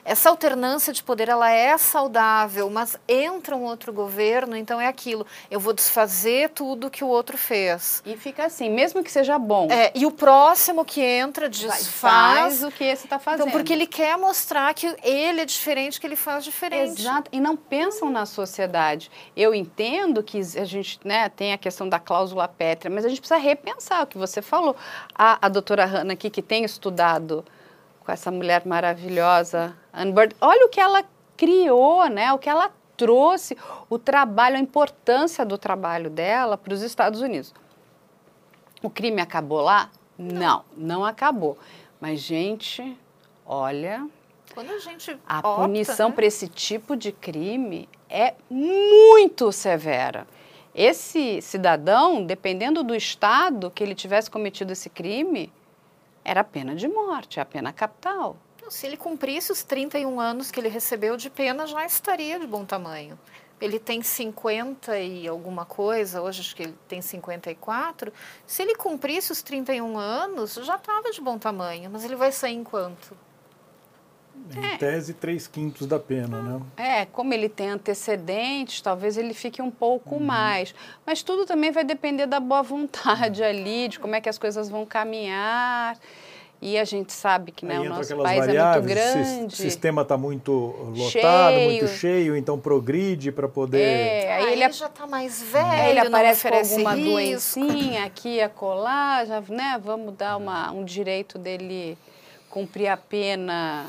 essa 0.08 0.30
alternância 0.30 0.94
de 0.94 1.04
poder 1.04 1.28
ela 1.28 1.52
é 1.52 1.78
saudável, 1.78 2.70
mas 2.70 2.98
entra 3.10 3.58
um 3.58 3.66
outro 3.66 3.92
governo, 3.92 4.56
então 4.56 4.80
é 4.80 4.88
aquilo. 4.88 5.28
Eu 5.52 5.60
vou 5.60 5.74
desfazer 5.74 6.50
tudo 6.52 6.90
que 6.90 7.04
o 7.04 7.08
outro 7.08 7.38
fez. 7.38 8.02
E 8.06 8.16
fica 8.16 8.46
assim, 8.46 8.70
mesmo 8.70 9.04
que 9.04 9.12
seja 9.12 9.38
bom. 9.38 9.68
É, 9.70 9.92
e 9.94 10.06
o 10.06 10.12
próximo 10.12 10.86
que 10.86 11.02
entra 11.02 11.50
desfaz 11.50 11.88
faz 11.88 12.64
o 12.64 12.72
que 12.72 12.86
esse 12.86 13.06
está 13.06 13.20
fazendo. 13.20 13.50
Então, 13.50 13.52
porque 13.52 13.74
ele 13.74 13.86
quer 13.86 14.18
mostrar 14.18 14.74
que 14.74 14.96
ele 15.04 15.42
é 15.42 15.46
diferente, 15.46 16.00
que 16.00 16.08
ele 16.08 16.16
faz 16.16 16.46
diferente. 16.46 17.02
Exato. 17.02 17.30
E 17.34 17.42
não 17.42 17.58
pensam 17.58 18.10
na 18.10 18.26
sociedade. 18.26 19.12
Eu 19.36 19.54
entendo 19.54 20.24
que 20.24 20.40
a 20.40 20.64
gente 20.64 21.02
né, 21.04 21.28
tem 21.28 21.52
a 21.52 21.58
questão 21.58 21.90
da 21.90 22.00
cláusula 22.00 22.48
pétrea, 22.48 22.90
mas 22.90 23.04
a 23.04 23.10
gente 23.10 23.20
precisa 23.20 23.38
repensar 23.38 24.04
o 24.04 24.08
que 24.08 24.18
você 24.18 24.42
falou. 24.42 24.74
A, 25.14 25.46
a 25.46 25.50
doutora 25.50 25.86
Hanna 25.86 26.14
aqui, 26.14 26.30
que 26.30 26.42
tem 26.42 26.64
estudado 26.64 27.44
com 28.08 28.14
essa 28.14 28.32
mulher 28.32 28.66
maravilhosa, 28.66 29.76
Anne 29.94 30.14
Bird. 30.14 30.34
Olha 30.40 30.66
o 30.66 30.70
que 30.70 30.80
ela 30.80 31.04
criou, 31.36 32.08
né? 32.08 32.32
O 32.32 32.40
que 32.40 32.50
ela 32.50 32.72
trouxe, 32.96 33.58
o 33.90 34.00
trabalho, 34.00 34.56
a 34.56 34.60
importância 34.60 35.44
do 35.44 35.58
trabalho 35.58 36.10
dela 36.10 36.58
para 36.58 36.74
os 36.74 36.82
Estados 36.82 37.20
Unidos. 37.20 37.54
O 38.82 38.90
crime 38.90 39.20
acabou 39.20 39.60
lá? 39.60 39.92
Não, 40.18 40.64
não 40.78 41.04
acabou. 41.04 41.58
Mas, 42.00 42.22
gente, 42.22 42.98
olha. 43.46 44.08
Quando 44.54 44.72
a 44.72 44.80
gente. 44.80 45.20
A 45.28 45.40
opta, 45.40 45.64
punição 45.64 46.08
né? 46.08 46.16
para 46.16 46.26
esse 46.26 46.48
tipo 46.48 46.96
de 46.96 47.12
crime 47.12 47.90
é 48.10 48.36
muito 48.50 49.52
severa. 49.52 50.26
Esse 50.74 51.42
cidadão, 51.42 52.26
dependendo 52.26 52.84
do 52.84 52.96
estado 52.96 53.70
que 53.70 53.84
ele 53.84 53.94
tivesse 53.94 54.32
cometido 54.32 54.72
esse 54.72 54.90
crime, 54.90 55.52
era 56.28 56.42
a 56.42 56.44
pena 56.44 56.76
de 56.76 56.90
morte, 56.90 57.40
a 57.40 57.46
pena 57.46 57.72
capital. 57.72 58.36
Se 58.70 58.86
ele 58.86 58.98
cumprisse 58.98 59.50
os 59.50 59.64
31 59.64 60.20
anos 60.20 60.52
que 60.52 60.60
ele 60.60 60.68
recebeu 60.68 61.16
de 61.16 61.30
pena, 61.30 61.66
já 61.66 61.86
estaria 61.86 62.38
de 62.38 62.46
bom 62.46 62.66
tamanho. 62.66 63.18
Ele 63.62 63.80
tem 63.80 64.04
50 64.04 65.00
e 65.00 65.26
alguma 65.26 65.66
coisa, 65.66 66.22
hoje 66.22 66.42
acho 66.42 66.54
que 66.54 66.64
ele 66.64 66.76
tem 66.86 67.02
54. 67.02 68.12
Se 68.46 68.62
ele 68.62 68.76
cumprisse 68.76 69.32
os 69.32 69.42
31 69.42 69.98
anos, 69.98 70.56
já 70.56 70.76
estava 70.76 71.10
de 71.12 71.22
bom 71.22 71.40
tamanho, 71.40 71.90
mas 71.90 72.04
ele 72.04 72.18
vai 72.18 72.34
sair 72.34 72.56
em 72.56 72.64
quanto? 72.64 73.18
Em 74.56 74.66
é. 74.66 74.78
tese, 74.78 75.14
três 75.14 75.48
quintos 75.48 75.86
da 75.86 76.00
pena, 76.00 76.42
né? 76.42 76.62
É, 76.78 77.06
como 77.06 77.34
ele 77.34 77.50
tem 77.50 77.70
antecedentes, 77.70 78.82
talvez 78.82 79.18
ele 79.18 79.34
fique 79.34 79.62
um 79.62 79.72
pouco 79.72 80.16
uhum. 80.16 80.24
mais. 80.24 80.74
Mas 81.06 81.22
tudo 81.22 81.46
também 81.46 81.72
vai 81.72 81.84
depender 81.84 82.26
da 82.26 82.40
boa 82.40 82.64
vontade 82.64 83.44
ali, 83.44 83.88
de 83.88 84.00
como 84.00 84.16
é 84.16 84.22
que 84.22 84.30
as 84.30 84.38
coisas 84.38 84.70
vão 84.70 84.86
caminhar. 84.86 85.98
E 86.60 86.76
a 86.78 86.84
gente 86.84 87.14
sabe 87.14 87.52
que 87.52 87.64
né, 87.66 87.80
o 87.80 87.84
nosso 87.84 88.18
país 88.18 88.48
é 88.48 88.74
muito 88.74 88.88
grande. 88.88 89.54
O 89.54 89.58
sistema 89.58 90.02
está 90.02 90.18
muito 90.18 90.52
lotado, 90.96 91.54
cheio. 91.54 91.70
muito 91.70 91.88
cheio, 91.88 92.36
então 92.36 92.60
progride 92.60 93.32
para 93.32 93.48
poder. 93.48 93.80
É, 93.80 94.34
aí, 94.34 94.54
ele 94.54 94.72
já 94.72 94.88
está 94.88 95.06
mais 95.06 95.40
velho, 95.40 95.68
é, 95.68 95.90
ele 95.92 96.00
aparece 96.00 96.50
com 96.50 96.56
alguma 96.56 96.94
risco. 96.96 97.12
doencinha 97.12 98.06
aqui, 98.06 98.42
acolá, 98.42 99.24
já, 99.26 99.40
né, 99.42 99.80
vamos 99.84 100.16
dar 100.16 100.38
uma, 100.38 100.72
um 100.72 100.84
direito 100.84 101.38
dele 101.38 101.96
cumprir 102.50 102.88
a 102.88 102.98
pena 102.98 103.86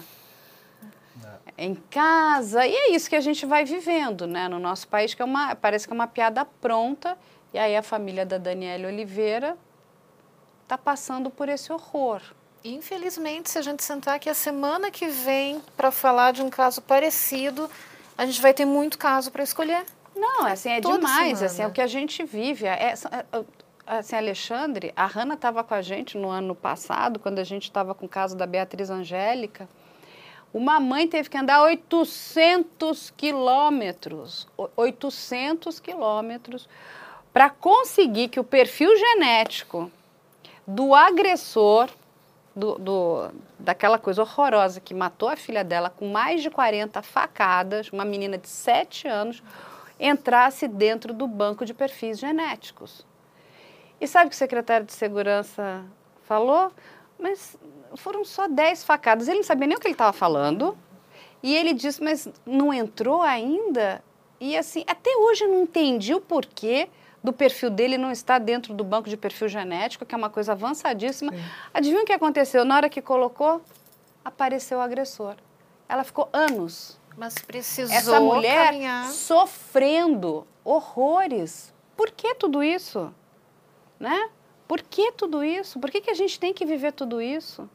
em 1.56 1.74
casa. 1.74 2.66
E 2.66 2.74
é 2.74 2.90
isso 2.92 3.08
que 3.08 3.16
a 3.16 3.20
gente 3.20 3.44
vai 3.44 3.64
vivendo, 3.64 4.26
né? 4.26 4.48
No 4.48 4.58
nosso 4.58 4.86
país, 4.88 5.14
que 5.14 5.22
é 5.22 5.24
uma, 5.24 5.54
parece 5.56 5.86
que 5.86 5.92
é 5.92 5.94
uma 5.94 6.06
piada 6.06 6.44
pronta. 6.44 7.16
E 7.52 7.58
aí 7.58 7.76
a 7.76 7.82
família 7.82 8.24
da 8.24 8.38
Daniela 8.38 8.88
Oliveira 8.88 9.56
está 10.62 10.76
passando 10.76 11.30
por 11.30 11.48
esse 11.48 11.72
horror. 11.72 12.20
Infelizmente, 12.64 13.50
se 13.50 13.58
a 13.58 13.62
gente 13.62 13.82
sentar 13.82 14.16
aqui 14.16 14.28
a 14.28 14.34
semana 14.34 14.90
que 14.90 15.08
vem 15.08 15.62
para 15.76 15.90
falar 15.90 16.32
de 16.32 16.42
um 16.42 16.50
caso 16.50 16.82
parecido, 16.82 17.70
a 18.16 18.26
gente 18.26 18.42
vai 18.42 18.52
ter 18.52 18.64
muito 18.64 18.98
caso 18.98 19.30
para 19.30 19.42
escolher. 19.42 19.84
Não, 20.14 20.44
assim, 20.46 20.70
é 20.70 20.80
Toda 20.80 20.96
demais, 20.98 21.42
assim, 21.42 21.62
é 21.62 21.66
o 21.66 21.72
que 21.72 21.80
a 21.80 21.86
gente 21.86 22.24
vive. 22.24 22.66
É, 22.66 22.92
é, 22.92 22.94
é 23.32 23.44
assim, 23.86 24.16
Alexandre, 24.16 24.92
a 24.94 25.06
Hanna 25.06 25.34
estava 25.34 25.64
com 25.64 25.72
a 25.72 25.80
gente 25.80 26.18
no 26.18 26.28
ano 26.28 26.54
passado, 26.54 27.18
quando 27.18 27.38
a 27.38 27.44
gente 27.44 27.64
estava 27.64 27.94
com 27.94 28.06
o 28.06 28.08
caso 28.08 28.36
da 28.36 28.46
Beatriz 28.46 28.90
Angélica 28.90 29.68
Uma 30.52 30.80
mãe 30.80 31.06
teve 31.06 31.28
que 31.28 31.36
andar 31.36 31.62
800 31.62 33.10
quilômetros, 33.10 34.48
800 34.76 35.78
quilômetros, 35.78 36.68
para 37.32 37.50
conseguir 37.50 38.28
que 38.28 38.40
o 38.40 38.44
perfil 38.44 38.96
genético 38.96 39.90
do 40.66 40.94
agressor, 40.94 41.88
do, 42.56 42.78
do, 42.78 43.30
daquela 43.58 43.98
coisa 43.98 44.22
horrorosa 44.22 44.80
que 44.80 44.94
matou 44.94 45.28
a 45.28 45.36
filha 45.36 45.62
dela 45.62 45.90
com 45.90 46.08
mais 46.08 46.42
de 46.42 46.50
40 46.50 47.02
facadas, 47.02 47.90
uma 47.90 48.04
menina 48.04 48.38
de 48.38 48.48
7 48.48 49.06
anos, 49.06 49.42
entrasse 50.00 50.66
dentro 50.66 51.12
do 51.12 51.26
banco 51.26 51.64
de 51.64 51.74
perfis 51.74 52.18
genéticos. 52.18 53.06
E 54.00 54.06
sabe 54.06 54.26
o 54.26 54.28
que 54.30 54.34
o 54.34 54.38
secretário 54.38 54.86
de 54.86 54.92
Segurança 54.92 55.84
falou? 56.24 56.72
Mas 57.18 57.56
foram 57.96 58.24
só 58.24 58.46
10 58.48 58.84
facadas. 58.84 59.28
Ele 59.28 59.38
não 59.38 59.44
sabia 59.44 59.66
nem 59.66 59.76
o 59.76 59.80
que 59.80 59.86
ele 59.86 59.94
estava 59.94 60.12
falando. 60.12 60.76
E 61.42 61.54
ele 61.54 61.72
disse, 61.72 62.02
mas 62.02 62.28
não 62.44 62.72
entrou 62.72 63.22
ainda? 63.22 64.02
E 64.40 64.56
assim, 64.56 64.84
até 64.86 65.16
hoje 65.16 65.44
eu 65.44 65.48
não 65.48 65.62
entendi 65.62 66.14
o 66.14 66.20
porquê 66.20 66.88
do 67.22 67.32
perfil 67.32 67.70
dele 67.70 67.98
não 67.98 68.10
estar 68.10 68.38
dentro 68.38 68.72
do 68.72 68.84
banco 68.84 69.08
de 69.08 69.16
perfil 69.16 69.48
genético, 69.48 70.06
que 70.06 70.14
é 70.14 70.18
uma 70.18 70.30
coisa 70.30 70.52
avançadíssima. 70.52 71.32
Sim. 71.32 71.42
Adivinha 71.74 72.02
o 72.02 72.06
que 72.06 72.12
aconteceu? 72.12 72.64
Na 72.64 72.76
hora 72.76 72.88
que 72.88 73.02
colocou, 73.02 73.60
apareceu 74.24 74.78
o 74.78 74.80
agressor. 74.80 75.34
Ela 75.88 76.04
ficou 76.04 76.28
anos. 76.32 76.98
Mas 77.16 77.34
precisou 77.34 77.94
Essa 77.96 78.20
mulher 78.20 78.66
caminhar. 78.66 79.06
sofrendo 79.06 80.46
horrores. 80.64 81.74
Por 81.96 82.10
que 82.12 82.34
tudo 82.34 82.62
isso? 82.62 83.12
Né? 83.98 84.30
Por 84.68 84.82
que 84.82 85.10
tudo 85.12 85.42
isso? 85.42 85.80
Por 85.80 85.90
que, 85.90 86.00
que 86.00 86.10
a 86.10 86.14
gente 86.14 86.38
tem 86.38 86.52
que 86.52 86.64
viver 86.64 86.92
tudo 86.92 87.20
isso? 87.20 87.68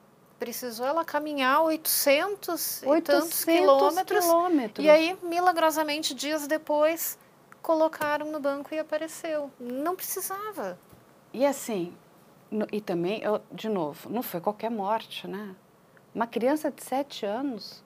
Precisou 0.43 0.85
ela 0.85 1.05
caminhar 1.05 1.61
800, 1.61 2.83
800 2.83 2.97
e 2.97 3.01
tantos 3.01 3.45
quilômetros, 3.45 4.25
quilômetros. 4.25 4.85
E 4.85 4.89
aí, 4.89 5.17
milagrosamente, 5.23 6.13
dias 6.13 6.45
depois, 6.47 7.17
colocaram 7.61 8.29
no 8.29 8.41
banco 8.41 8.75
e 8.75 8.77
apareceu. 8.77 9.49
Não 9.57 9.95
precisava. 9.95 10.77
E 11.31 11.45
assim, 11.45 11.93
no, 12.51 12.67
e 12.73 12.81
também, 12.81 13.23
eu, 13.23 13.39
de 13.53 13.69
novo, 13.69 14.09
não 14.09 14.21
foi 14.21 14.41
qualquer 14.41 14.69
morte, 14.69 15.29
né? 15.29 15.55
Uma 16.13 16.27
criança 16.27 16.69
de 16.69 16.83
7 16.83 17.25
anos. 17.25 17.81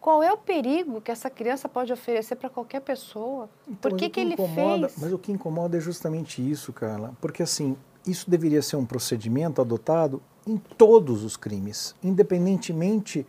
Qual 0.00 0.22
é 0.22 0.32
o 0.32 0.38
perigo 0.38 0.98
que 0.98 1.10
essa 1.10 1.28
criança 1.28 1.68
pode 1.68 1.92
oferecer 1.92 2.36
para 2.36 2.48
qualquer 2.48 2.80
pessoa? 2.80 3.50
Então, 3.68 3.90
Por 3.90 3.98
que, 3.98 4.06
que, 4.06 4.14
que 4.14 4.20
ele 4.20 4.32
incomoda, 4.32 4.88
fez? 4.88 5.02
Mas 5.02 5.12
o 5.12 5.18
que 5.18 5.30
incomoda 5.30 5.76
é 5.76 5.80
justamente 5.80 6.40
isso, 6.40 6.72
Carla. 6.72 7.14
Porque 7.20 7.42
assim, 7.42 7.76
isso 8.06 8.30
deveria 8.30 8.62
ser 8.62 8.76
um 8.76 8.84
procedimento 8.84 9.60
adotado 9.60 10.22
em 10.46 10.56
todos 10.56 11.24
os 11.24 11.36
crimes, 11.36 11.94
independentemente 12.02 13.26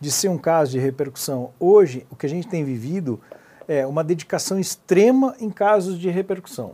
de 0.00 0.10
ser 0.10 0.28
um 0.28 0.38
caso 0.38 0.72
de 0.72 0.78
repercussão. 0.78 1.50
Hoje, 1.58 2.06
o 2.10 2.16
que 2.16 2.26
a 2.26 2.28
gente 2.28 2.48
tem 2.48 2.64
vivido 2.64 3.20
é 3.66 3.86
uma 3.86 4.04
dedicação 4.04 4.58
extrema 4.58 5.34
em 5.40 5.50
casos 5.50 5.98
de 5.98 6.10
repercussão. 6.10 6.72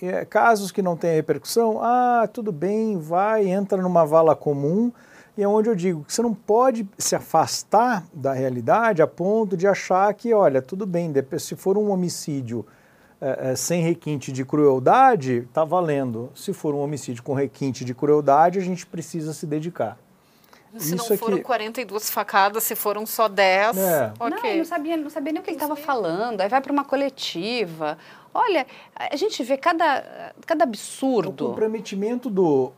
É, 0.00 0.24
casos 0.24 0.72
que 0.72 0.82
não 0.82 0.96
têm 0.96 1.14
repercussão, 1.14 1.80
ah, 1.80 2.28
tudo 2.32 2.50
bem, 2.50 2.98
vai, 2.98 3.48
entra 3.48 3.80
numa 3.80 4.04
vala 4.04 4.34
comum, 4.34 4.92
e 5.36 5.42
é 5.42 5.48
onde 5.48 5.68
eu 5.68 5.74
digo 5.74 6.04
que 6.04 6.12
você 6.12 6.20
não 6.20 6.34
pode 6.34 6.86
se 6.98 7.14
afastar 7.14 8.04
da 8.12 8.32
realidade 8.32 9.00
a 9.00 9.06
ponto 9.06 9.56
de 9.56 9.66
achar 9.66 10.12
que, 10.12 10.34
olha, 10.34 10.60
tudo 10.60 10.84
bem, 10.86 11.12
se 11.38 11.56
for 11.56 11.78
um 11.78 11.90
homicídio 11.90 12.66
é, 13.22 13.52
é, 13.52 13.56
sem 13.56 13.80
requinte 13.80 14.32
de 14.32 14.44
crueldade, 14.44 15.46
está 15.48 15.64
valendo. 15.64 16.28
Se 16.34 16.52
for 16.52 16.74
um 16.74 16.80
homicídio 16.80 17.22
com 17.22 17.34
requinte 17.34 17.84
de 17.84 17.94
crueldade, 17.94 18.58
a 18.58 18.62
gente 18.62 18.84
precisa 18.84 19.32
se 19.32 19.46
dedicar. 19.46 19.96
Se 20.76 20.96
Isso 20.96 21.10
não 21.10 21.18
foram 21.18 21.34
aqui... 21.34 21.44
42 21.44 22.10
facadas, 22.10 22.64
se 22.64 22.74
foram 22.74 23.06
só 23.06 23.28
10, 23.28 23.76
é. 23.76 24.12
ok. 24.18 24.50
Não, 24.50 24.58
não 24.58 24.64
sabia, 24.64 24.96
não 24.96 25.10
sabia 25.10 25.32
nem 25.34 25.40
o 25.40 25.44
que 25.44 25.50
ele 25.50 25.56
estava 25.56 25.76
falando. 25.76 26.40
Aí 26.40 26.48
vai 26.48 26.60
para 26.60 26.72
uma 26.72 26.84
coletiva. 26.84 27.96
Olha, 28.34 28.66
a 28.96 29.14
gente 29.14 29.40
vê 29.44 29.56
cada, 29.56 30.32
cada 30.44 30.64
absurdo. 30.64 31.44
O 31.44 31.48
comprometimento 31.50 32.28
do, 32.28 32.72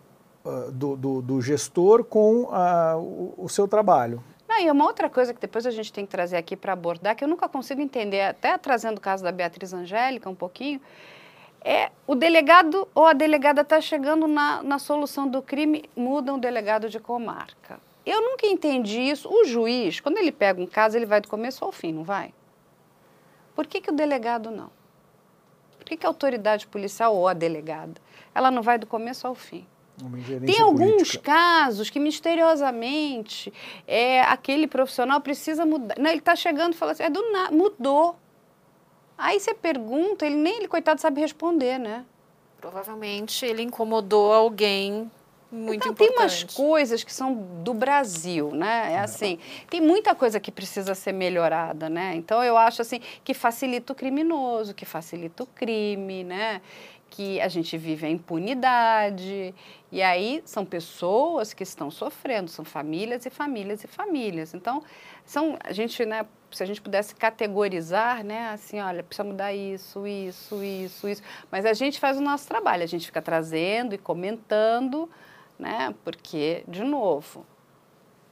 uh, 0.45 0.71
do, 0.73 0.97
do, 0.97 1.23
do, 1.23 1.41
gestor 1.41 2.05
com 2.05 2.43
uh, 2.43 2.99
o, 2.99 3.35
o 3.39 3.49
seu 3.49 3.67
trabalho. 3.67 4.23
Não, 4.55 4.61
e 4.61 4.71
uma 4.71 4.85
outra 4.85 5.11
coisa 5.11 5.35
que 5.35 5.41
depois 5.41 5.67
a 5.67 5.71
gente 5.73 5.93
tem 5.93 6.07
que 6.07 6.13
trazer 6.13 6.37
aqui 6.37 6.55
para 6.55 6.73
abordar, 6.73 7.17
que 7.17 7.25
eu 7.25 7.29
nunca 7.29 7.49
consigo 7.49 7.81
entender, 7.81 8.21
até 8.21 8.57
trazendo 8.57 8.99
o 8.99 9.01
caso 9.01 9.25
da 9.25 9.33
Beatriz 9.33 9.73
Angélica 9.73 10.31
um 10.31 10.35
pouquinho, 10.35 10.81
é 11.61 11.91
o 12.07 12.15
delegado 12.15 12.87
ou 12.95 13.05
a 13.05 13.13
delegada 13.13 13.63
está 13.63 13.81
chegando 13.81 14.29
na, 14.29 14.63
na 14.63 14.79
solução 14.79 15.27
do 15.27 15.43
crime, 15.43 15.91
mudam 15.97 16.37
o 16.37 16.41
delegado 16.41 16.89
de 16.89 17.01
comarca. 17.01 17.81
Eu 18.07 18.23
nunca 18.23 18.47
entendi 18.47 19.01
isso. 19.01 19.29
O 19.29 19.45
juiz, 19.45 19.99
quando 19.99 20.19
ele 20.19 20.31
pega 20.31 20.63
um 20.63 20.67
caso, 20.69 20.97
ele 20.97 21.07
vai 21.07 21.21
do 21.21 21.27
começo 21.27 21.65
ao 21.65 21.73
fim, 21.73 21.93
não 21.93 22.05
vai? 22.05 22.33
Por 23.57 23.67
que, 23.67 23.81
que 23.81 23.91
o 23.91 23.95
delegado 23.95 24.53
não? 24.53 24.71
Por 25.79 25.85
que, 25.85 25.97
que 25.97 26.07
a 26.07 26.09
autoridade 26.09 26.69
policial 26.69 27.17
ou 27.17 27.27
a 27.27 27.35
delegada, 27.35 28.01
ela 28.33 28.53
não 28.53 28.63
vai 28.63 28.79
do 28.79 28.87
começo 28.87 29.27
ao 29.27 29.35
fim? 29.35 29.67
Tem 30.45 30.61
alguns 30.61 31.17
casos 31.17 31.89
que 31.89 32.01
misteriosamente 32.01 33.53
é, 33.87 34.23
aquele 34.23 34.67
profissional 34.67 35.21
precisa 35.21 35.65
mudar. 35.65 35.95
Não, 35.99 36.11
ele 36.11 36.19
está 36.19 36.35
chegando 36.35 36.75
e 36.75 36.77
fala 36.77 36.93
assim, 36.93 37.05
é 37.05 37.11
do 37.11 37.31
nada, 37.31 37.55
mudou. 37.55 38.17
Aí 39.17 39.39
você 39.39 39.55
pergunta, 39.55 40.27
ele 40.27 40.35
nem 40.35 40.57
ele, 40.57 40.69
coitado, 40.69 41.01
sabe 41.01 41.21
responder, 41.21 41.79
né? 41.79 42.05
Provavelmente 42.61 43.47
ele 43.47 43.63
incomodou 43.63 44.33
alguém 44.33 45.11
muito 45.55 45.89
então, 45.89 45.93
importante. 45.93 46.09
Tem 46.17 46.27
umas 46.27 46.45
coisas 46.45 47.05
que 47.05 47.13
são 47.13 47.33
do 47.63 47.73
Brasil, 47.73 48.51
né? 48.51 48.95
É 48.95 48.99
assim, 48.99 49.39
tem 49.71 49.81
muita 49.81 50.15
coisa 50.15 50.41
que 50.41 50.51
precisa 50.51 50.95
ser 50.95 51.13
melhorada, 51.13 51.89
né? 51.89 52.17
Então 52.17 52.43
eu 52.43 52.59
acho 52.59 52.83
assim 52.83 53.01
que 53.23 53.33
facilita 53.33 53.93
o 53.93 53.97
criminoso, 53.97 54.75
que 54.75 54.85
facilita 54.85 55.45
o 55.45 55.47
crime, 55.47 56.25
né? 56.25 56.61
Que 57.15 57.41
a 57.41 57.47
gente 57.47 57.79
vive 57.79 58.07
a 58.07 58.11
impunidade. 58.11 59.55
E 59.93 60.03
aí 60.03 60.43
são 60.45 60.65
pessoas 60.65 61.55
que 61.55 61.63
estão 61.63 61.89
sofrendo, 61.89 62.51
são 62.51 62.65
famílias 62.65 63.25
e 63.25 63.31
famílias 63.31 63.85
e 63.85 63.87
famílias. 63.87 64.53
Então, 64.53 64.83
são, 65.25 65.57
a 65.63 65.73
gente, 65.73 66.05
né, 66.05 66.27
se 66.51 66.61
a 66.61 66.67
gente 66.67 66.83
pudesse 66.83 67.15
categorizar, 67.15 68.25
né, 68.25 68.49
assim, 68.49 68.81
olha, 68.81 69.01
precisa 69.01 69.23
mudar 69.23 69.53
isso, 69.55 70.05
isso, 70.05 70.65
isso, 70.65 71.09
isso. 71.09 71.23
Mas 71.53 71.65
a 71.65 71.73
gente 71.73 72.01
faz 72.01 72.19
o 72.19 72.21
nosso 72.21 72.49
trabalho, 72.49 72.83
a 72.83 72.87
gente 72.87 73.07
fica 73.07 73.23
trazendo 73.23 73.95
e 73.95 73.99
comentando, 73.99 75.09
né, 75.57 75.95
porque, 76.03 76.65
de 76.67 76.83
novo, 76.83 77.47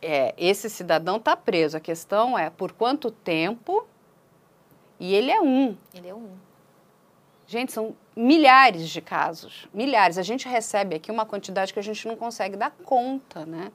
é, 0.00 0.34
esse 0.36 0.68
cidadão 0.68 1.18
está 1.18 1.36
preso. 1.36 1.76
A 1.76 1.80
questão 1.80 2.36
é 2.36 2.50
por 2.50 2.72
quanto 2.72 3.12
tempo 3.12 3.86
e 4.98 5.14
ele 5.14 5.30
é 5.30 5.40
um. 5.40 5.76
Ele 5.94 6.08
é 6.08 6.14
um. 6.14 6.32
Gente, 7.52 7.70
são 7.70 7.94
milhares 8.16 8.88
de 8.88 9.02
casos, 9.02 9.68
milhares. 9.74 10.16
A 10.16 10.22
gente 10.22 10.48
recebe 10.48 10.96
aqui 10.96 11.10
uma 11.10 11.26
quantidade 11.26 11.70
que 11.70 11.78
a 11.78 11.82
gente 11.82 12.08
não 12.08 12.16
consegue 12.16 12.56
dar 12.56 12.70
conta, 12.82 13.44
né? 13.44 13.70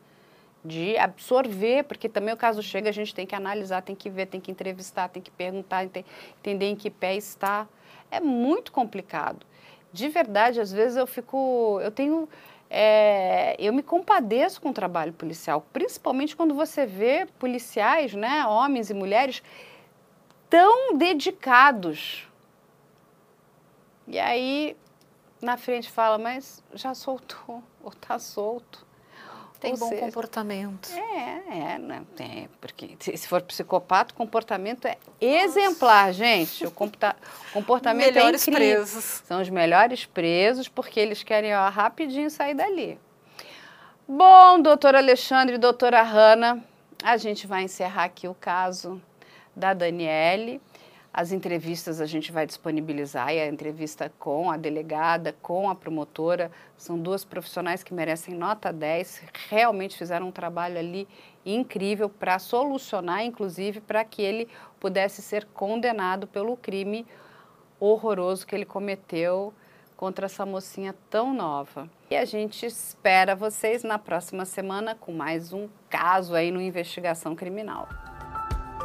De 0.66 0.98
absorver, 0.98 1.84
porque 1.84 2.10
também 2.10 2.34
o 2.34 2.38
caso 2.38 2.64
chega, 2.64 2.90
a 2.90 2.92
gente 2.92 3.14
tem 3.14 3.28
que 3.28 3.36
analisar, 3.36 3.84
tem 3.84 3.96
que 3.96 4.10
ver, 4.10 4.26
tem 4.26 4.42
que 4.42 4.50
entrevistar, 4.50 5.10
tem 5.10 5.22
que 5.22 5.30
perguntar, 5.30 5.84
entender 5.84 6.66
em 6.66 6.76
que 6.76 6.90
pé 6.90 7.16
está. 7.16 7.68
É 8.10 8.20
muito 8.20 8.72
complicado. 8.72 9.46
De 9.94 10.10
verdade, 10.10 10.60
às 10.60 10.72
vezes 10.72 10.98
eu 10.98 11.06
fico. 11.06 11.80
Eu 11.84 11.92
tenho. 11.92 12.28
É, 12.72 13.56
eu 13.60 13.72
me 13.72 13.84
compadeço 13.84 14.60
com 14.60 14.70
o 14.70 14.74
trabalho 14.74 15.14
policial, 15.14 15.64
principalmente 15.72 16.36
quando 16.36 16.56
você 16.56 16.88
vê 16.88 17.28
policiais, 17.38 18.16
né, 18.16 18.44
homens 18.48 18.90
e 18.90 18.96
mulheres, 18.96 19.44
tão 20.50 20.98
dedicados 20.98 22.28
e 24.08 24.18
aí, 24.18 24.76
na 25.42 25.58
frente 25.58 25.90
fala, 25.90 26.18
mas 26.18 26.64
já 26.74 26.94
soltou, 26.94 27.62
ou 27.84 27.92
está 27.92 28.18
solto. 28.18 28.88
Tem 29.60 29.72
ou 29.72 29.78
bom 29.78 29.90
seja, 29.90 30.02
comportamento. 30.02 30.90
É, 30.92 31.74
é, 31.74 31.80
né? 31.80 32.04
Tem, 32.16 32.48
porque 32.62 32.96
se 33.00 33.28
for 33.28 33.42
psicopata, 33.42 34.14
o 34.14 34.16
comportamento 34.18 34.86
é 34.86 34.98
exemplar, 35.20 36.14
gente. 36.14 36.66
O 36.66 36.72
comportamento 36.72 38.08
é 38.10 38.12
melhores 38.12 38.48
é 38.48 38.52
incrível. 38.52 38.76
presos. 38.76 39.24
São 39.26 39.42
os 39.42 39.50
melhores 39.50 40.06
presos, 40.06 40.68
porque 40.68 41.00
eles 41.00 41.24
querem 41.24 41.56
ó, 41.56 41.70
rapidinho 41.70 42.30
sair 42.30 42.54
dali. 42.54 43.00
Bom, 44.08 44.62
doutor 44.62 44.96
Alexandre 44.96 45.56
e 45.56 45.58
doutora 45.58 46.02
Hanna, 46.04 46.64
a 47.04 47.18
gente 47.18 47.48
vai 47.48 47.64
encerrar 47.64 48.06
aqui 48.06 48.28
o 48.28 48.36
caso 48.36 49.02
da 49.56 49.74
Daniele. 49.74 50.62
As 51.18 51.32
entrevistas 51.32 52.00
a 52.00 52.06
gente 52.06 52.32
vai 52.32 52.46
disponibilizar, 52.46 53.34
e 53.34 53.40
a 53.40 53.48
entrevista 53.48 54.14
com 54.20 54.52
a 54.52 54.56
delegada, 54.56 55.36
com 55.42 55.68
a 55.68 55.74
promotora, 55.74 56.52
são 56.78 56.96
duas 56.96 57.26
profissionais 57.26 57.82
que 57.82 57.92
merecem 57.92 58.36
nota 58.36 58.72
10, 58.72 59.24
realmente 59.50 59.98
fizeram 59.98 60.28
um 60.28 60.32
trabalho 60.32 60.78
ali 60.78 61.08
incrível 61.44 62.08
para 62.08 62.38
solucionar, 62.38 63.26
inclusive, 63.26 63.82
para 63.82 64.06
que 64.06 64.22
ele 64.22 64.48
pudesse 64.80 65.24
ser 65.24 65.46
condenado 65.56 66.28
pelo 66.28 66.56
crime 66.56 67.04
horroroso 67.80 68.46
que 68.46 68.54
ele 68.54 68.64
cometeu 68.64 69.52
contra 69.96 70.28
essa 70.28 70.46
mocinha 70.46 70.94
tão 71.10 71.34
nova. 71.34 71.90
E 72.12 72.16
a 72.16 72.26
gente 72.26 72.64
espera 72.64 73.36
vocês 73.36 73.84
na 73.84 73.98
próxima 73.98 74.46
semana 74.46 74.94
com 74.94 75.14
mais 75.14 75.52
um 75.52 75.68
caso 75.90 76.36
aí 76.36 76.52
no 76.52 76.62
Investigação 76.62 77.36
Criminal. 77.36 77.90